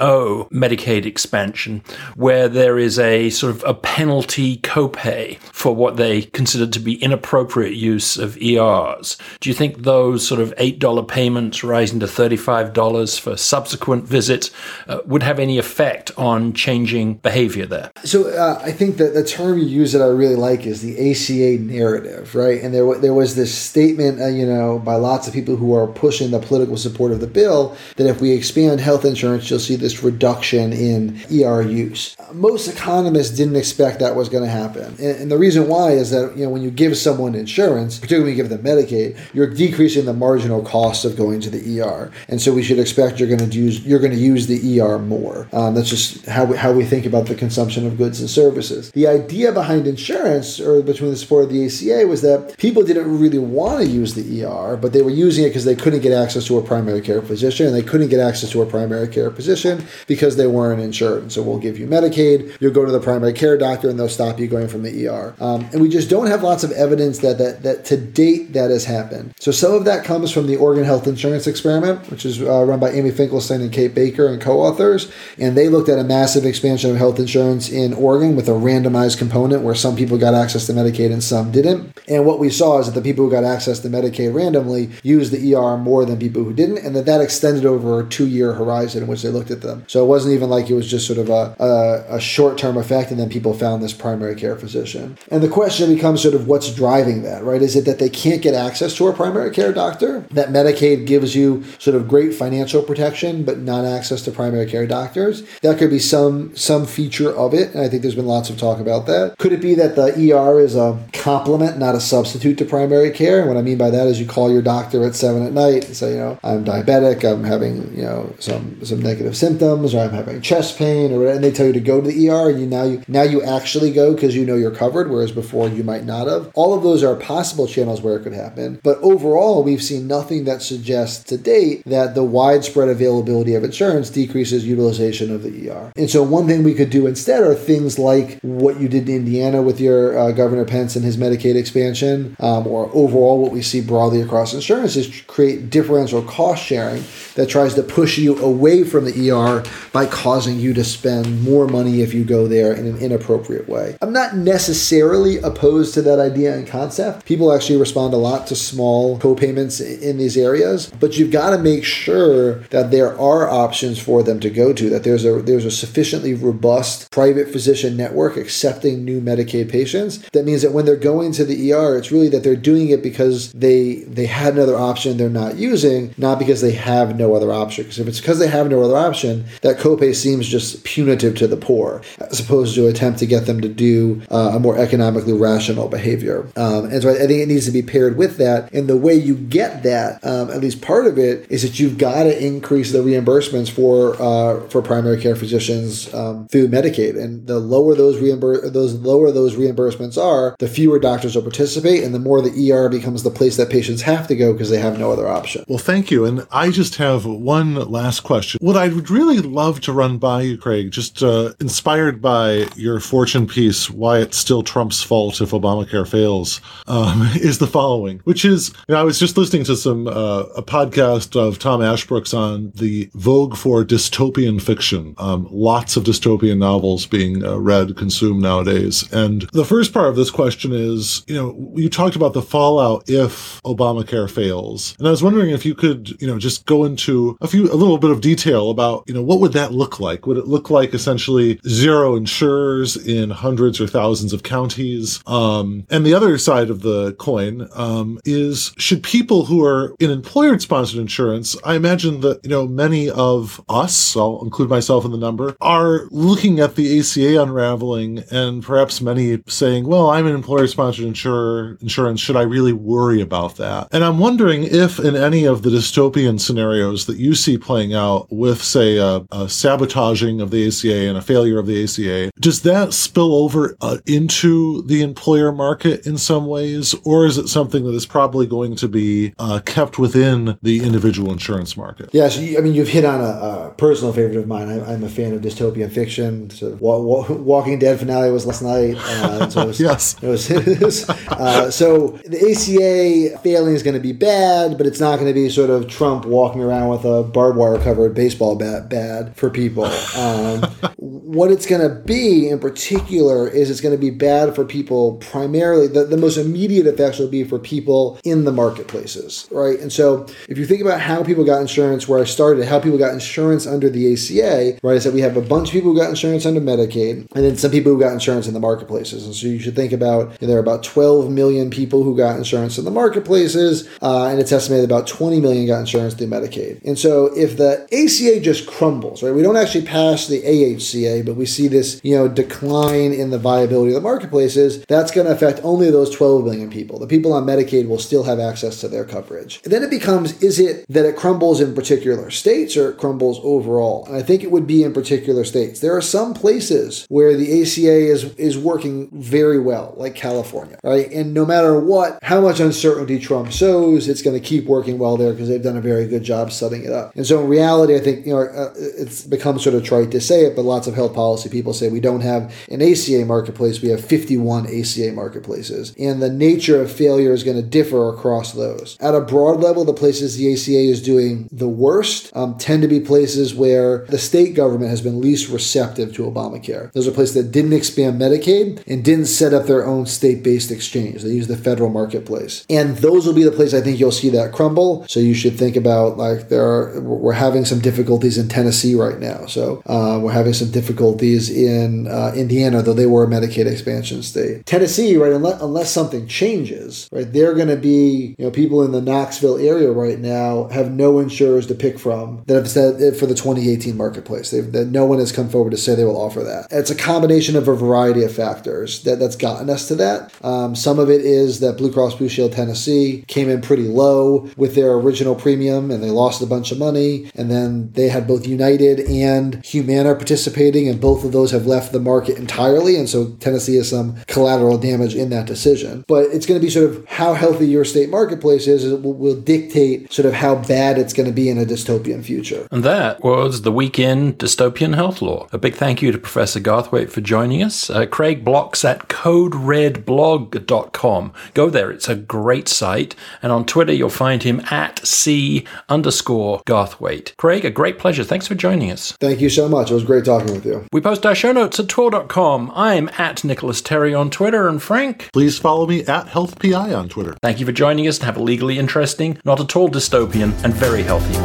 Medicaid 0.51 1.05
expansion, 1.07 1.81
where 2.15 2.47
there 2.47 2.77
is 2.77 2.99
a 2.99 3.31
sort 3.31 3.55
of 3.55 3.63
a 3.65 3.73
penalty 3.73 4.57
copay 4.57 5.39
for 5.51 5.75
what 5.75 5.97
they 5.97 6.21
consider 6.21 6.67
to 6.67 6.79
be 6.79 7.01
inappropriate 7.01 7.73
use 7.73 8.15
of 8.15 8.37
ERs. 8.39 9.17
Do 9.39 9.49
you 9.49 9.55
think 9.55 9.81
those 9.81 10.27
sort 10.27 10.39
of 10.39 10.53
$8 10.57 11.07
payments 11.07 11.63
rising 11.63 11.99
to 12.01 12.05
$35 12.05 13.06
for 13.15 13.37
subsequent 13.37 14.05
visits 14.05 14.49
uh, 14.87 15.01
would 15.05 15.21
have 15.21 15.37
any 15.37 15.59
effect 15.59 16.11
on 16.17 16.53
changing 16.53 17.15
behavior 17.15 17.67
there? 17.67 17.91
So 18.03 18.29
uh, 18.29 18.59
I 18.63 18.71
think 18.71 18.97
that 18.97 19.13
the 19.13 19.23
term 19.23 19.59
you 19.59 19.65
use 19.65 19.91
that 19.93 20.01
I 20.01 20.07
really 20.07 20.35
like 20.35 20.65
is 20.65 20.81
the 20.81 21.11
ACA 21.11 21.61
narrative, 21.61 22.33
right? 22.33 22.59
And 22.61 22.73
there, 22.73 22.95
there 22.95 23.13
was 23.13 23.35
this 23.35 23.55
statement, 23.55 24.19
uh, 24.19 24.27
you 24.27 24.45
know, 24.45 24.79
by 24.79 24.95
lots 24.95 25.27
of 25.27 25.33
people 25.33 25.55
who 25.55 25.75
are 25.75 25.85
pushing 25.85 26.31
the 26.31 26.39
political 26.39 26.77
support 26.77 27.11
of 27.11 27.19
the 27.19 27.27
bill 27.27 27.77
that 27.97 28.07
if 28.07 28.19
we 28.19 28.31
expand 28.31 28.79
health 28.79 29.05
insurance, 29.05 29.49
you'll 29.49 29.59
see 29.59 29.75
this 29.75 30.03
reduction 30.03 30.73
in 30.73 31.19
ER 31.31 31.61
use. 31.61 32.15
Most 32.33 32.67
economists 32.67 33.35
didn't 33.35 33.55
expect 33.55 33.99
that 33.99 34.15
was 34.15 34.29
going 34.29 34.43
to 34.43 34.49
happen. 34.49 34.95
And, 34.99 35.21
and 35.21 35.31
the 35.31 35.37
reason 35.37 35.67
why 35.67 35.91
is 35.91 36.11
that, 36.11 36.35
you 36.35 36.45
know, 36.45 36.49
when 36.49 36.61
you 36.61 36.71
give 36.71 36.97
someone 36.97 37.35
insurance, 37.35 37.99
particularly 37.99 38.31
when 38.31 38.37
you 38.37 38.43
give 38.43 38.49
them 38.49 38.63
Medicaid, 38.63 39.17
you're 39.33 39.53
decreasing 39.53 40.05
the 40.05 40.13
marginal 40.13 40.61
cost 40.63 41.05
of 41.05 41.15
going 41.15 41.39
to 41.41 41.49
the 41.49 41.81
ER. 41.81 42.11
And 42.27 42.41
so 42.41 42.53
we 42.53 42.63
should 42.63 42.79
expect 42.79 42.96
you're 42.97 43.27
going 43.27 43.49
to 43.49 43.57
use 43.57 43.85
you're 43.85 43.99
going 43.99 44.11
to 44.11 44.17
use 44.17 44.47
the 44.47 44.81
ER 44.81 44.99
more. 44.99 45.47
Um, 45.53 45.75
that's 45.75 45.89
just 45.89 46.25
how 46.25 46.45
we, 46.45 46.57
how 46.57 46.71
we 46.71 46.85
think 46.85 47.05
about 47.05 47.27
the 47.27 47.35
consumption 47.35 47.85
of 47.85 47.97
goods 47.97 48.19
and 48.19 48.29
services. 48.29 48.91
The 48.91 49.07
idea 49.07 49.51
behind 49.51 49.87
insurance, 49.87 50.59
or 50.59 50.81
between 50.81 51.11
the 51.11 51.17
support 51.17 51.45
of 51.45 51.49
the 51.51 51.65
ACA, 51.65 52.07
was 52.07 52.21
that 52.21 52.57
people 52.57 52.83
didn't 52.83 53.19
really 53.19 53.39
want 53.39 53.81
to 53.81 53.87
use 53.87 54.13
the 54.13 54.45
ER, 54.45 54.77
but 54.77 54.93
they 54.93 55.01
were 55.01 55.09
using 55.09 55.45
it 55.45 55.49
because 55.49 55.65
they 55.65 55.75
couldn't 55.75 56.01
get 56.01 56.11
access 56.11 56.45
to 56.47 56.57
a 56.57 56.63
primary 56.63 57.01
care 57.01 57.21
physician, 57.21 57.67
and 57.67 57.75
they 57.75 57.83
couldn't 57.83 58.09
get 58.09 58.19
access 58.19 58.51
to 58.51 58.61
a 58.61 58.65
primary 58.65 59.07
care 59.07 59.31
physician 59.31 59.85
because 60.07 60.35
they 60.35 60.47
weren't 60.47 60.81
insured. 60.81 61.21
And 61.21 61.31
so 61.31 61.41
we'll 61.41 61.59
give 61.59 61.77
you 61.77 61.87
Medicaid, 61.87 62.59
you'll 62.59 62.73
go 62.73 62.85
to 62.85 62.91
the 62.91 62.99
primary 62.99 63.33
care 63.33 63.57
doctor, 63.57 63.89
and 63.89 63.99
they'll 63.99 64.09
stop 64.09 64.39
you 64.39 64.47
going 64.47 64.67
from 64.67 64.83
the 64.83 65.07
ER. 65.07 65.35
Um, 65.39 65.67
and 65.71 65.81
we 65.81 65.89
just 65.89 66.09
don't 66.09 66.27
have 66.27 66.43
lots 66.43 66.63
of 66.63 66.71
evidence 66.71 67.19
that 67.19 67.37
that 67.37 67.63
that 67.63 67.85
to 67.85 67.97
date 67.97 68.53
that 68.53 68.69
has 68.69 68.85
happened. 68.85 69.33
So 69.39 69.51
some 69.51 69.73
of 69.73 69.85
that 69.85 70.03
comes 70.03 70.31
from 70.31 70.47
the 70.47 70.55
Oregon 70.55 70.83
Health 70.83 71.07
Insurance 71.07 71.47
Experiment, 71.47 72.09
which 72.09 72.25
is 72.25 72.41
uh, 72.41 72.63
run 72.63 72.79
by 72.79 72.86
Amy 72.93 73.11
Finkelstein 73.11 73.61
and 73.61 73.71
Kate 73.71 73.93
Baicker 73.93 74.31
and 74.31 74.41
co-authors, 74.41 75.11
and 75.37 75.57
they 75.57 75.69
looked 75.69 75.89
at 75.89 75.99
a 75.99 76.03
massive 76.03 76.45
expansion 76.45 76.91
of 76.91 76.97
health 76.97 77.19
insurance 77.19 77.69
in 77.69 77.93
Oregon 77.93 78.35
with 78.35 78.47
a 78.47 78.53
randomized 78.53 79.17
component 79.17 79.63
where 79.63 79.75
some 79.75 79.95
people 79.95 80.17
got 80.17 80.33
access 80.33 80.65
to 80.67 80.73
Medicaid 80.73 81.11
and 81.11 81.23
some 81.23 81.51
didn't. 81.51 81.97
And 82.07 82.25
what 82.25 82.39
we 82.39 82.49
saw 82.49 82.79
is 82.79 82.87
that 82.87 82.93
the 82.93 83.01
people 83.01 83.25
who 83.25 83.31
got 83.31 83.43
access 83.43 83.79
to 83.79 83.89
Medicaid 83.89 84.33
randomly 84.33 84.89
used 85.03 85.31
the 85.31 85.55
ER 85.55 85.77
more 85.77 86.05
than 86.05 86.19
people 86.19 86.43
who 86.43 86.53
didn't, 86.53 86.79
and 86.79 86.95
that 86.95 87.05
that 87.05 87.21
extended 87.21 87.65
over 87.65 87.99
a 87.99 88.07
two-year 88.07 88.53
horizon 88.53 89.03
in 89.03 89.07
which 89.07 89.21
they 89.21 89.29
looked 89.29 89.51
at 89.51 89.61
them. 89.61 89.83
So 89.87 90.03
it 90.03 90.07
wasn't 90.07 90.33
even 90.33 90.49
like 90.49 90.69
it 90.69 90.75
was 90.75 90.89
just 90.89 91.07
sort 91.07 91.19
of 91.19 91.29
a, 91.29 91.55
a, 91.59 92.15
a 92.15 92.19
short-term 92.19 92.77
effect, 92.77 93.11
and 93.11 93.19
then 93.19 93.29
people 93.29 93.53
found 93.53 93.81
this 93.81 93.93
primary 93.93 94.35
care 94.35 94.55
physician. 94.55 95.17
And 95.31 95.41
the 95.41 95.49
question 95.49 95.93
becomes 95.93 96.21
sort 96.21 96.35
of 96.35 96.47
what's 96.47 96.73
driving 96.73 97.23
that, 97.23 97.43
right? 97.43 97.61
Is 97.61 97.75
it 97.75 97.85
that 97.85 97.99
they 97.99 98.09
can't 98.09 98.41
get 98.41 98.53
access 98.53 98.95
to 98.97 99.07
a 99.07 99.13
primary 99.13 99.51
care 99.51 99.73
doctor? 99.73 100.21
That 100.31 100.49
Medicaid 100.49 101.05
gives 101.05 101.35
you 101.35 101.63
sort 101.79 101.95
of 101.95 102.07
great 102.07 102.33
financial 102.33 102.76
protection, 102.81 103.43
but 103.43 103.59
not 103.59 103.85
access 103.85 104.21
to 104.23 104.31
primary 104.31 104.65
care 104.65 104.87
doctors? 104.87 105.43
That 105.61 105.77
could 105.77 105.89
be 105.89 105.99
some 105.99 106.55
some 106.55 106.85
feature 106.85 107.35
of 107.35 107.53
it, 107.53 107.73
and 107.73 107.83
I 107.83 107.89
think 107.89 108.01
there's 108.01 108.15
been 108.15 108.25
lots 108.25 108.49
of 108.49 108.57
talk 108.57 108.79
about 108.79 109.05
that. 109.07 109.37
Could 109.37 109.53
it 109.53 109.61
be 109.61 109.75
that 109.75 109.95
the 109.95 110.33
ER 110.33 110.59
is 110.59 110.75
a 110.75 110.99
complement, 111.13 111.77
not 111.77 111.95
a 111.95 111.99
substitute 111.99 112.57
to 112.57 112.65
primary 112.65 113.11
care? 113.11 113.39
And 113.39 113.47
what 113.47 113.57
I 113.57 113.61
mean 113.61 113.77
by 113.77 113.89
that 113.89 114.07
is 114.07 114.19
you 114.19 114.25
call 114.25 114.51
your 114.51 114.61
doctor 114.61 115.05
at 115.05 115.15
seven 115.15 115.45
at 115.45 115.53
night 115.53 115.85
and 115.85 115.95
say, 115.95 116.11
you 116.11 116.17
know, 116.17 116.39
I'm 116.43 116.63
diabetic, 116.63 117.23
I'm 117.23 117.43
having, 117.43 117.95
you 117.95 118.03
know, 118.03 118.35
some 118.39 118.83
some 118.85 119.01
negative 119.01 119.35
symptoms, 119.35 119.93
or 119.93 120.01
I'm 120.01 120.11
having 120.11 120.41
chest 120.41 120.77
pain, 120.77 121.11
or 121.11 121.19
whatever, 121.19 121.35
and 121.35 121.43
they 121.43 121.51
tell 121.51 121.67
you 121.67 121.73
to 121.73 121.79
go 121.79 122.01
to 122.01 122.07
the 122.07 122.29
ER, 122.29 122.49
and 122.49 122.59
you 122.59 122.67
now 122.67 122.83
you 122.83 123.03
now 123.07 123.23
you 123.23 123.41
actually 123.43 123.91
go 123.91 124.13
because 124.13 124.35
you 124.35 124.45
know 124.45 124.55
you're 124.55 124.71
covered, 124.71 125.09
whereas 125.09 125.31
before 125.31 125.69
you 125.69 125.83
might 125.83 126.05
not 126.05 126.27
have. 126.27 126.51
All 126.53 126.73
of 126.73 126.83
those 126.83 127.03
are 127.03 127.15
possible 127.15 127.67
channels 127.67 128.01
where 128.01 128.17
it 128.17 128.23
could 128.23 128.33
happen, 128.33 128.79
but 128.83 128.97
overall, 129.01 129.63
we've 129.63 129.83
seen 129.83 130.07
nothing 130.07 130.45
that 130.45 130.61
suggests 130.61 131.23
to 131.25 131.37
date 131.37 131.83
that 131.85 132.15
the 132.15 132.23
widespread 132.23 132.66
availability 132.75 133.53
of 133.55 133.63
insurance 133.63 134.09
decreases 134.09 134.65
utilization 134.65 135.33
of 135.33 135.43
the 135.43 135.69
ER. 135.69 135.91
And 135.95 136.09
so, 136.09 136.23
one 136.23 136.47
thing 136.47 136.63
we 136.63 136.73
could 136.73 136.89
do 136.89 137.07
instead 137.07 137.43
are 137.43 137.55
things 137.55 137.99
like 137.99 138.39
what 138.41 138.79
you 138.79 138.87
did 138.87 139.07
in 139.07 139.17
Indiana 139.27 139.61
with 139.61 139.79
your 139.79 140.17
uh, 140.17 140.31
Governor 140.31 140.65
Pence 140.65 140.95
and 140.95 141.03
his 141.03 141.17
Medicaid 141.17 141.55
expansion, 141.55 142.35
um, 142.39 142.65
or 142.65 142.89
overall 142.93 143.41
what 143.41 143.51
we 143.51 143.61
see 143.61 143.81
broadly 143.81 144.21
across 144.21 144.53
insurance 144.53 144.95
is 144.95 145.21
create 145.27 145.69
differential 145.69 146.21
cost 146.21 146.63
sharing 146.63 147.03
that 147.35 147.49
tries 147.49 147.73
to 147.75 147.83
push 147.83 148.17
you 148.17 148.37
away 148.39 148.83
from 148.83 149.05
the 149.05 149.31
ER 149.31 149.63
by 149.91 150.05
causing 150.05 150.59
you 150.59 150.73
to 150.73 150.83
spend 150.83 151.43
more 151.43 151.67
money 151.67 152.01
if 152.01 152.13
you 152.13 152.23
go 152.23 152.47
there 152.47 152.73
in 152.73 152.85
an 152.85 152.97
inappropriate 152.97 153.67
way. 153.67 153.97
I'm 154.01 154.13
not 154.13 154.35
necessarily 154.35 155.37
opposed 155.39 155.93
to 155.95 156.01
that 156.03 156.19
idea 156.19 156.55
and 156.55 156.67
concept. 156.67 157.25
People 157.25 157.53
actually 157.53 157.79
respond 157.79 158.13
a 158.13 158.17
lot 158.17 158.47
to 158.47 158.55
small 158.55 159.19
co-payments 159.19 159.79
in 159.79 160.17
these 160.17 160.37
areas, 160.37 160.91
but 160.99 161.17
you've 161.17 161.31
got 161.31 161.51
to 161.51 161.57
make 161.57 161.83
sure 161.83 162.46
that 162.69 162.91
there 162.91 163.17
are 163.19 163.49
options 163.49 163.99
for 163.99 164.23
them 164.23 164.39
to 164.39 164.49
go 164.49 164.73
to, 164.73 164.89
that 164.89 165.03
there's 165.03 165.25
a 165.25 165.41
there's 165.41 165.65
a 165.65 165.71
sufficiently 165.71 166.33
robust 166.33 167.11
private 167.11 167.49
physician 167.49 167.97
network 167.97 168.37
accepting 168.37 169.03
new 169.03 169.21
Medicaid 169.21 169.69
patients. 169.69 170.19
That 170.31 170.45
means 170.45 170.61
that 170.61 170.71
when 170.71 170.85
they're 170.85 170.95
going 170.95 171.31
to 171.33 171.45
the 171.45 171.73
ER, 171.73 171.97
it's 171.97 172.11
really 172.11 172.29
that 172.29 172.43
they're 172.43 172.55
doing 172.55 172.89
it 172.89 173.03
because 173.03 173.51
they 173.53 173.95
they 174.07 174.25
had 174.25 174.53
another 174.53 174.75
option 174.75 175.17
they're 175.17 175.29
not 175.29 175.57
using, 175.57 176.13
not 176.17 176.39
because 176.39 176.61
they 176.61 176.73
have 176.73 177.17
no 177.17 177.35
other 177.35 177.51
option. 177.51 177.83
Because 177.83 177.99
if 177.99 178.07
it's 178.07 178.19
because 178.19 178.39
they 178.39 178.47
have 178.47 178.69
no 178.69 178.83
other 178.83 178.97
option, 178.97 179.45
that 179.61 179.77
copay 179.77 180.15
seems 180.15 180.47
just 180.47 180.83
punitive 180.83 181.35
to 181.35 181.47
the 181.47 181.57
poor, 181.57 182.01
as 182.19 182.39
opposed 182.39 182.75
to 182.75 182.87
attempt 182.87 183.19
to 183.19 183.25
get 183.25 183.45
them 183.45 183.61
to 183.61 183.69
do 183.69 184.21
uh, 184.29 184.51
a 184.55 184.59
more 184.59 184.77
economically 184.77 185.33
rational 185.33 185.87
behavior. 185.87 186.47
Um, 186.55 186.85
and 186.85 187.01
so 187.01 187.09
I, 187.09 187.13
I, 187.13 187.27
think 187.27 187.41
it 187.41 187.47
needs 187.47 187.65
to 187.65 187.71
be 187.71 187.81
paired 187.81 188.17
with 188.17 188.37
that. 188.37 188.71
And 188.73 188.87
the 188.87 188.97
way 188.97 189.13
you 189.13 189.35
get 189.35 189.83
that, 189.83 190.23
um, 190.23 190.49
at 190.49 190.61
least 190.61 190.81
part 190.81 191.07
of 191.07 191.17
it, 191.17 191.45
is 191.49 191.61
that 191.61 191.79
you've 191.79 191.97
got 191.97 192.23
to 192.23 192.36
increase 192.43 192.91
the 192.91 192.99
reimbursements 192.99 193.69
for 193.69 194.15
uh, 194.21 194.67
for 194.69 194.81
primary 194.81 195.21
care 195.21 195.35
physicians 195.35 196.13
um, 196.13 196.47
through 196.47 196.67
Medicaid. 196.67 197.21
And 197.21 197.47
the 197.47 197.59
lower 197.59 197.95
those 197.95 198.17
reimbur- 198.17 198.71
those 198.71 198.93
lower 198.93 199.31
those 199.31 199.55
reimbursements 199.55 200.21
are, 200.21 200.55
the 200.59 200.67
fewer 200.67 200.99
doctors 200.99 201.35
will 201.35 201.43
participate, 201.43 202.03
and 202.03 202.13
the 202.13 202.19
more 202.19 202.41
the 202.41 202.71
ER 202.71 202.89
becomes 202.89 203.23
the 203.23 203.31
place 203.31 203.57
that 203.57 203.69
patients 203.69 204.01
have 204.01 204.27
to 204.27 204.35
go 204.35 204.53
because 204.53 204.69
they 204.69 204.79
have 204.79 204.99
no 204.99 205.11
other 205.11 205.27
option. 205.27 205.63
Well, 205.67 205.77
thank 205.77 206.11
you. 206.11 206.25
And 206.25 206.47
I 206.51 206.71
just 206.71 206.95
have 206.95 207.25
one 207.25 207.75
last 207.75 208.21
question. 208.21 208.59
What 208.61 208.77
I 208.77 208.87
would 208.89 209.09
really 209.09 209.39
love 209.39 209.81
to 209.81 209.93
run 209.93 210.17
by 210.17 210.41
you, 210.41 210.57
Craig, 210.57 210.91
just 210.91 211.23
uh, 211.23 211.53
inspired 211.59 212.21
by 212.21 212.67
your 212.75 212.99
fortune 212.99 213.47
piece, 213.47 213.89
why 213.89 214.19
it's 214.19 214.37
still 214.37 214.63
Trump's 214.63 215.03
fault 215.03 215.41
if 215.41 215.51
Obamacare 215.51 216.07
fails, 216.07 216.61
um, 216.87 217.21
is 217.35 217.59
the 217.59 217.67
following, 217.67 218.19
which 218.23 218.45
is, 218.45 218.69
you 218.87 218.93
know, 218.93 219.01
I 219.01 219.03
was 219.03 219.19
just 219.19 219.37
listening 219.37 219.63
to 219.65 219.75
some 219.75 220.07
uh, 220.07 220.43
a 220.55 220.63
podcast 220.63 221.39
of 221.39 221.59
Tom 221.59 221.81
Ashbrook's 222.27 222.33
on 222.33 222.71
the 222.75 223.09
vogue 223.13 223.55
for 223.55 223.83
dystopian 223.83 224.61
fiction. 224.61 225.15
Um, 225.17 225.47
lots 225.49 225.97
of 225.97 226.03
dystopian 226.03 226.57
novels 226.57 227.05
being 227.05 227.43
uh, 227.43 227.57
read, 227.57 227.95
consumed 227.95 228.41
nowadays. 228.41 229.11
And 229.11 229.43
the 229.53 229.65
first 229.65 229.93
part 229.93 230.09
of 230.09 230.15
this 230.15 230.31
question 230.31 230.71
is, 230.73 231.23
you 231.27 231.35
know, 231.35 231.73
you 231.75 231.89
talked 231.89 232.15
about 232.15 232.33
the 232.33 232.41
fallout 232.41 233.09
if 233.09 233.61
Obamacare 233.63 234.29
fails, 234.29 234.95
and 234.99 235.07
I 235.07 235.11
was 235.11 235.23
wondering 235.23 235.51
if 235.51 235.65
you 235.65 235.75
could, 235.75 236.19
you 236.21 236.27
know, 236.27 236.37
just 236.37 236.65
go 236.65 236.85
into 236.85 237.37
a 237.41 237.47
few, 237.47 237.71
a 237.71 237.75
little 237.75 237.97
bit 237.97 238.11
of 238.11 238.21
detail 238.21 238.69
about, 238.69 239.03
you 239.07 239.13
know, 239.13 239.23
what 239.23 239.39
would 239.39 239.53
that 239.53 239.73
look 239.73 239.99
like? 239.99 240.25
Would 240.27 240.37
it 240.37 240.47
look 240.47 240.69
like 240.69 240.93
essentially 240.93 241.59
zero 241.67 242.15
insurers 242.15 242.97
in 242.97 243.29
hundreds 243.29 243.79
or 243.79 243.87
thousands 243.87 244.33
of 244.33 244.43
counties? 244.43 245.21
Um, 245.27 245.85
and 245.89 246.05
the 246.05 246.13
other 246.13 246.37
side 246.37 246.69
of 246.69 246.81
the 246.81 247.13
coin 247.13 247.67
um, 247.73 248.19
is 248.25 248.73
should 248.77 249.03
people 249.03 249.45
who 249.45 249.63
are 249.63 249.95
in 249.99 250.11
employer 250.11 250.57
sponsored 250.59 250.99
insurance, 250.99 251.55
I 251.63 251.75
imagine 251.75 252.16
that, 252.21 252.41
you 252.43 252.49
know, 252.49 252.67
many 252.67 253.09
of 253.09 253.63
us, 253.69 254.15
I'll 254.15 254.41
include 254.43 254.69
myself 254.69 255.05
in 255.05 255.11
the 255.11 255.17
number, 255.17 255.55
are 255.61 256.07
looking 256.11 256.59
at 256.59 256.75
the 256.75 256.99
ACA 256.99 257.41
unraveling 257.41 258.23
and 258.31 258.63
perhaps 258.63 259.01
many 259.01 259.41
saying, 259.47 259.87
well, 259.87 260.09
I'm 260.09 260.27
an 260.27 260.35
employer 260.35 260.67
sponsored 260.67 261.05
insurer, 261.05 261.77
insurance. 261.81 262.19
Should 262.19 262.35
I 262.35 262.43
really 262.43 262.73
worry 262.73 263.21
about 263.21 263.57
that? 263.57 263.87
And 263.91 264.03
I'm 264.03 264.19
wondering 264.19 264.63
if 264.63 264.99
in 264.99 265.15
any 265.15 265.45
of 265.45 265.63
the 265.63 265.69
dystopian 265.69 266.39
scenarios 266.39 267.05
that 267.05 267.17
you 267.17 267.35
see 267.35 267.57
playing 267.57 267.93
out 267.93 268.27
with, 268.31 268.61
say, 268.61 268.97
a, 268.97 269.25
a 269.31 269.49
sabotaging 269.49 270.41
of 270.41 270.51
the 270.51 270.67
ACA 270.67 271.07
and 271.07 271.17
a 271.17 271.21
failure 271.21 271.59
of 271.59 271.67
the 271.67 271.83
ACA, 271.83 272.31
does 272.39 272.61
that 272.63 272.93
spill 272.93 273.33
over 273.35 273.75
uh, 273.81 273.97
into 274.05 274.83
the 274.83 275.01
employer 275.01 275.51
market 275.51 276.05
in 276.05 276.17
some 276.17 276.47
ways? 276.47 276.95
Or 277.03 277.25
is 277.25 277.37
it 277.37 277.47
something 277.47 277.85
that 277.85 277.93
is 277.93 278.05
probably 278.05 278.45
going 278.45 278.75
to 278.77 278.87
be 278.87 279.33
uh, 279.39 279.59
kept 279.65 279.99
within 279.99 280.57
the 280.61 280.83
individual 280.83 281.31
insurance 281.31 281.77
market? 281.77 282.06
Yeah, 282.11 282.29
so 282.29 282.41
you, 282.41 282.57
I 282.57 282.61
mean, 282.61 282.73
you've 282.73 282.87
hit 282.87 283.05
on 283.05 283.21
a, 283.21 283.67
a 283.67 283.73
personal 283.77 284.13
favorite 284.13 284.37
of 284.37 284.47
mine. 284.47 284.69
I, 284.69 284.93
am 284.93 285.03
a 285.03 285.09
fan 285.09 285.33
of 285.33 285.41
dystopian 285.41 285.91
fiction. 285.91 286.49
So, 286.49 286.77
wa- 286.79 286.99
wa- 286.99 287.31
Walking 287.31 287.79
Dead 287.79 287.99
finale 287.99 288.31
was 288.31 288.45
last 288.45 288.61
night. 288.61 288.95
Uh, 288.97 289.49
so 289.49 289.61
it 289.63 289.67
was, 289.67 289.79
yes. 289.79 290.15
It 290.23 290.81
was 290.81 291.09
uh, 291.09 291.71
so 291.71 292.19
the 292.25 292.37
ACA 292.37 293.39
failing 293.39 293.73
is 293.73 293.83
going 293.83 293.93
to 293.93 293.99
be 293.99 294.13
bad, 294.13 294.77
but 294.77 294.87
it's 294.87 294.99
not 294.99 295.19
going 295.19 295.27
to 295.27 295.33
be 295.33 295.49
sort 295.49 295.69
of 295.69 295.87
Trump 295.87 296.25
walking 296.25 296.61
around 296.61 296.89
with 296.89 297.05
a 297.05 297.23
barbed 297.23 297.57
wire 297.57 297.79
covered 297.79 298.13
baseball 298.13 298.55
bat 298.55 298.89
bad 298.89 299.35
for 299.35 299.49
people. 299.49 299.85
Um, 299.85 300.61
what 300.97 301.51
it's 301.51 301.65
going 301.65 301.81
to 301.81 301.95
be 302.03 302.49
in 302.49 302.59
particular 302.59 303.47
is 303.47 303.69
it's 303.69 303.81
going 303.81 303.95
to 303.95 303.99
be 303.99 304.09
bad 304.09 304.55
for 304.55 304.65
people 304.65 305.17
primarily. 305.17 305.87
The, 305.87 306.05
the 306.05 306.17
most 306.17 306.37
immediate 306.37 306.87
effects 306.87 307.19
will 307.19 307.27
be 307.27 307.43
for 307.43 307.59
people 307.59 308.19
in 308.23 308.45
the 308.45 308.51
marketplaces, 308.51 309.47
right? 309.51 309.79
And 309.79 309.91
so 309.91 310.25
if 310.49 310.57
you 310.57 310.65
think 310.65 310.81
about 310.81 311.01
how 311.01 311.23
people 311.23 311.43
got 311.43 311.61
insurance, 311.61 311.96
where 312.05 312.19
I 312.19 312.25
started, 312.25 312.65
how 312.65 312.81
people 312.81 312.97
got 312.97 313.13
insurance 313.13 313.65
under 313.65 313.89
the 313.89 314.11
ACA, 314.11 314.77
right? 314.83 314.95
I 314.95 314.99
said 314.99 315.13
we 315.13 315.21
have 315.21 315.37
a 315.37 315.41
bunch 315.41 315.69
of 315.69 315.73
people 315.73 315.93
who 315.93 315.97
got 315.97 316.09
insurance 316.09 316.45
under 316.45 316.59
Medicaid, 316.59 317.27
and 317.33 317.45
then 317.45 317.55
some 317.55 317.71
people 317.71 317.93
who 317.93 317.99
got 317.99 318.11
insurance 318.11 318.45
in 318.45 318.53
the 318.53 318.59
marketplaces. 318.59 319.25
And 319.25 319.33
so 319.33 319.47
you 319.47 319.59
should 319.59 319.75
think 319.75 319.93
about 319.93 320.37
there 320.39 320.57
are 320.57 320.59
about 320.59 320.83
12 320.83 321.31
million 321.31 321.69
people 321.69 322.03
who 322.03 322.17
got 322.17 322.35
insurance 322.35 322.77
in 322.77 322.83
the 322.83 322.91
marketplaces, 322.91 323.87
uh, 324.01 324.25
and 324.25 324.41
it's 324.41 324.51
estimated 324.51 324.83
about 324.83 325.07
20 325.07 325.39
million 325.39 325.65
got 325.65 325.79
insurance 325.79 326.13
through 326.13 326.27
Medicaid. 326.27 326.83
And 326.83 326.99
so 326.99 327.27
if 327.37 327.55
the 327.55 327.87
ACA 327.93 328.39
just 328.41 328.67
crumbles, 328.67 329.23
right? 329.23 329.33
We 329.33 329.41
don't 329.41 329.55
actually 329.55 329.85
pass 329.85 330.27
the 330.27 330.41
AHCA, 330.41 331.25
but 331.25 331.35
we 331.35 331.45
see 331.45 331.67
this 331.67 332.01
you 332.03 332.15
know 332.15 332.27
decline 332.27 333.13
in 333.13 333.29
the 333.29 333.39
viability 333.39 333.89
of 333.89 333.95
the 333.95 334.01
marketplaces. 334.01 334.83
That's 334.85 335.11
going 335.11 335.27
to 335.27 335.33
affect 335.33 335.59
only 335.63 335.91
those 335.91 336.13
12 336.15 336.43
million 336.43 336.69
people. 336.69 336.99
The 336.99 337.07
people 337.07 337.33
on 337.33 337.45
Medicaid 337.45 337.87
will 337.87 337.99
still 337.99 338.23
have 338.23 338.39
access 338.39 338.81
to 338.81 338.87
their 338.87 339.05
coverage. 339.05 339.61
And 339.63 339.71
then 339.71 339.83
it 339.83 339.89
becomes: 339.89 340.41
is 340.41 340.59
it 340.59 340.85
that 340.89 341.05
it 341.05 341.15
crumbles 341.15 341.61
in 341.61 341.73
particular 341.87 342.29
states 342.29 342.75
or 342.75 342.91
it 342.91 342.97
crumbles 342.97 343.39
overall? 343.43 344.05
And 344.05 344.15
I 344.15 344.21
think 344.21 344.43
it 344.43 344.51
would 344.51 344.67
be 344.67 344.83
in 344.83 344.93
particular 344.93 345.43
states. 345.45 345.79
There 345.79 345.95
are 345.95 346.01
some 346.01 346.33
places 346.33 347.05
where 347.09 347.35
the 347.35 347.61
ACA 347.61 348.11
is 348.11 348.35
is 348.35 348.57
working 348.57 349.09
very 349.11 349.59
well, 349.59 349.93
like 349.97 350.15
California, 350.15 350.77
right? 350.83 351.09
And 351.11 351.33
no 351.33 351.45
matter 351.45 351.79
what, 351.79 352.19
how 352.23 352.41
much 352.41 352.59
uncertainty 352.59 353.19
Trump 353.19 353.53
sows, 353.53 354.07
it's 354.07 354.21
going 354.21 354.39
to 354.39 354.45
keep 354.45 354.65
working 354.65 354.97
well 354.97 355.17
there 355.17 355.31
because 355.31 355.47
they've 355.47 355.61
done 355.61 355.77
a 355.77 355.81
very 355.81 356.07
good 356.07 356.23
job 356.23 356.51
setting 356.51 356.83
it 356.83 356.91
up. 356.91 357.15
And 357.15 357.25
so 357.25 357.41
in 357.41 357.49
reality, 357.49 357.95
I 357.95 357.99
think 357.99 358.25
you 358.25 358.33
know 358.33 358.41
uh, 358.41 358.73
it's 358.75 359.23
become 359.23 359.59
sort 359.59 359.75
of 359.75 359.83
trite 359.83 360.11
to 360.11 360.21
say 360.21 360.45
it, 360.45 360.55
but 360.55 360.63
lots 360.63 360.87
of 360.87 360.95
health 360.95 361.13
policy 361.13 361.49
people 361.49 361.73
say 361.73 361.89
we 361.89 361.99
don't 361.99 362.21
have 362.21 362.53
an 362.69 362.81
ACA 362.81 363.25
marketplace; 363.25 363.81
we 363.81 363.89
have 363.89 364.03
51 364.03 364.67
ACA 364.67 365.11
marketplaces, 365.13 365.93
and 365.97 366.21
the 366.21 366.29
nature 366.29 366.81
of 366.81 366.91
failure 366.91 367.33
is 367.33 367.43
going 367.43 367.57
to 367.57 367.63
differ 367.63 368.09
across 368.09 368.53
those. 368.53 368.97
At 368.99 369.15
a 369.15 369.21
broad 369.21 369.61
level, 369.61 369.85
the 369.85 369.93
places 369.93 370.35
the 370.35 370.51
ACA 370.53 370.91
is 370.91 371.01
doing 371.01 371.47
the 371.51 371.67
worst 371.77 372.35
um, 372.35 372.57
tend 372.57 372.81
to 372.81 372.87
be 372.87 372.99
places 372.99 373.53
where 373.53 374.05
the 374.05 374.17
state 374.17 374.55
government 374.55 374.89
has 374.89 375.01
been 375.01 375.21
least 375.21 375.49
receptive 375.49 376.13
to 376.15 376.23
Obamacare. 376.23 376.91
Those 376.93 377.07
are 377.07 377.11
places 377.11 377.35
that 377.35 377.51
didn't 377.51 377.73
expand 377.73 378.19
Medicaid 378.19 378.83
and 378.87 379.03
didn't 379.03 379.27
set 379.27 379.53
up 379.53 379.65
their 379.65 379.85
own 379.85 380.05
state-based 380.05 380.71
exchange. 380.71 381.21
They 381.21 381.29
use 381.29 381.47
the 381.47 381.57
federal 381.57 381.89
marketplace, 381.89 382.65
and 382.69 382.97
those 382.97 383.25
will 383.25 383.33
be 383.33 383.43
the 383.43 383.51
places 383.51 383.73
I 383.73 383.81
think 383.81 383.99
you'll 383.99 384.11
see 384.11 384.29
that 384.29 384.53
crumble. 384.53 385.05
So 385.07 385.19
you 385.19 385.33
should 385.33 385.57
think 385.57 385.75
about 385.75 386.17
like 386.17 386.49
there 386.49 386.65
are 386.65 386.99
we're 387.01 387.33
having 387.33 387.65
some 387.65 387.79
difficulties 387.79 388.37
in 388.37 388.47
Tennessee 388.47 388.95
right 388.95 389.19
now. 389.19 389.45
So 389.45 389.81
uh, 389.85 390.19
we're 390.21 390.31
having 390.31 390.53
some 390.53 390.71
difficulties 390.71 391.49
in 391.49 392.07
uh, 392.07 392.33
Indiana, 392.35 392.81
though 392.81 392.93
they 392.93 393.05
were 393.05 393.23
a 393.23 393.27
Medicaid 393.27 393.71
expansion 393.71 394.23
state. 394.23 394.65
Tennessee, 394.65 395.17
right? 395.17 395.33
Unless, 395.33 395.61
unless 395.61 395.91
something 395.91 396.27
changes, 396.27 397.07
right? 397.11 397.31
They're 397.31 397.53
going 397.53 397.67
to 397.67 397.77
be 397.77 398.35
you 398.37 398.45
know 398.45 398.51
people 398.51 398.83
in 398.83 398.91
the 398.91 399.01
Knoxville 399.01 399.57
area 399.57 399.91
right 399.91 400.19
now 400.19 400.67
have 400.69 400.91
no 400.91 401.19
to 401.65 401.75
pick 401.75 401.97
from 401.97 402.43
that 402.45 402.55
have 402.55 402.69
said 402.69 403.01
it 403.01 403.15
for 403.15 403.25
the 403.25 403.33
2018 403.33 403.97
marketplace. 403.97 404.51
They've, 404.51 404.71
that 404.71 404.87
no 404.87 405.05
one 405.05 405.19
has 405.19 405.31
come 405.31 405.49
forward 405.49 405.71
to 405.71 405.77
say 405.77 405.95
they 405.95 406.03
will 406.03 406.21
offer 406.21 406.43
that. 406.43 406.67
It's 406.69 406.91
a 406.91 406.95
combination 406.95 407.55
of 407.55 407.67
a 407.67 407.75
variety 407.75 408.23
of 408.23 408.33
factors 408.33 409.03
that 409.03 409.19
that's 409.19 409.35
gotten 409.35 409.69
us 409.69 409.87
to 409.87 409.95
that. 409.95 410.33
Um, 410.43 410.75
some 410.75 410.99
of 410.99 411.09
it 411.09 411.21
is 411.21 411.59
that 411.61 411.77
Blue 411.77 411.91
Cross 411.91 412.15
Blue 412.15 412.29
Shield 412.29 412.53
Tennessee 412.53 413.23
came 413.27 413.49
in 413.49 413.61
pretty 413.61 413.87
low 413.87 414.49
with 414.55 414.75
their 414.75 414.91
original 414.93 415.35
premium 415.35 415.89
and 415.89 416.03
they 416.03 416.11
lost 416.11 416.41
a 416.41 416.45
bunch 416.45 416.71
of 416.71 416.77
money. 416.77 417.31
And 417.35 417.49
then 417.49 417.91
they 417.93 418.09
had 418.09 418.27
both 418.27 418.47
United 418.47 418.99
and 419.01 419.63
Humana 419.65 420.15
participating, 420.15 420.87
and 420.87 420.99
both 420.99 421.23
of 421.23 421.31
those 421.31 421.51
have 421.51 421.65
left 421.65 421.91
the 421.91 421.99
market 421.99 422.37
entirely. 422.37 422.95
And 422.95 423.09
so 423.09 423.31
Tennessee 423.39 423.75
has 423.75 423.89
some 423.89 424.17
collateral 424.27 424.77
damage 424.77 425.15
in 425.15 425.29
that 425.29 425.47
decision. 425.47 426.03
But 426.07 426.25
it's 426.25 426.45
going 426.45 426.59
to 426.59 426.65
be 426.65 426.69
sort 426.69 426.89
of 426.89 427.05
how 427.07 427.33
healthy 427.33 427.67
your 427.67 427.85
state 427.85 428.09
marketplace 428.09 428.67
is, 428.67 428.85
will, 428.85 429.13
will 429.13 429.39
dictate 429.39 430.11
sort 430.11 430.25
of 430.25 430.33
how 430.33 430.55
bad 430.55 430.97
it's 430.97 431.13
going 431.13 431.27
to 431.27 431.33
be 431.33 431.46
in 431.49 431.57
a 431.57 431.65
dystopian 431.65 432.23
future. 432.23 432.67
And 432.71 432.83
that 432.83 433.23
was 433.23 433.63
the 433.63 433.71
week 433.71 433.97
in 433.99 434.33
dystopian 434.33 434.95
health 434.95 435.21
law. 435.21 435.47
A 435.51 435.57
big 435.57 435.75
thank 435.75 436.01
you 436.01 436.11
to 436.11 436.17
Professor 436.17 436.59
Garthwaite 436.59 437.09
for 437.09 437.21
joining 437.21 437.63
us. 437.63 437.89
Uh, 437.89 438.05
Craig 438.05 438.43
blocks 438.43 438.83
at 438.85 439.07
coderedblog.com. 439.07 441.33
Go 441.53 441.69
there, 441.69 441.91
it's 441.91 442.09
a 442.09 442.15
great 442.15 442.67
site. 442.67 443.15
And 443.41 443.51
on 443.51 443.65
Twitter, 443.65 443.93
you'll 443.93 444.09
find 444.09 444.43
him 444.43 444.61
at 444.71 445.05
C 445.05 445.65
underscore 445.89 446.61
Garthwaite. 446.67 447.35
Craig, 447.37 447.65
a 447.65 447.71
great 447.71 447.99
pleasure. 447.99 448.23
Thanks 448.23 448.47
for 448.47 448.55
joining 448.55 448.91
us. 448.91 449.11
Thank 449.19 449.41
you 449.41 449.49
so 449.49 449.67
much. 449.69 449.91
It 449.91 449.95
was 449.95 450.03
great 450.03 450.25
talking 450.25 450.53
with 450.53 450.65
you. 450.65 450.85
We 450.91 451.01
post 451.01 451.25
our 451.25 451.35
show 451.35 451.51
notes 451.51 451.79
at 451.79 451.89
tor.com. 451.89 452.71
I'm 452.73 453.09
at 453.17 453.43
Nicolas 453.43 453.81
Terry 453.81 454.13
on 454.13 454.29
Twitter. 454.29 454.67
And 454.67 454.81
Frank? 454.81 455.29
Please 455.33 455.59
follow 455.59 455.87
me 455.87 456.01
at 456.01 456.27
HealthPI 456.27 456.97
on 456.97 457.09
Twitter. 457.09 457.35
Thank 457.41 457.59
you 457.59 457.65
for 457.65 457.71
joining 457.71 458.07
us 458.07 458.17
and 458.17 458.25
have 458.25 458.37
a 458.37 458.41
legally 458.41 458.79
interesting, 458.79 459.39
not 459.43 459.59
at 459.59 459.75
all 459.75 459.89
dystopian, 459.89 460.53
and 460.63 460.73
very 460.73 461.03
healthy 461.03 461.33
week. 461.33 461.36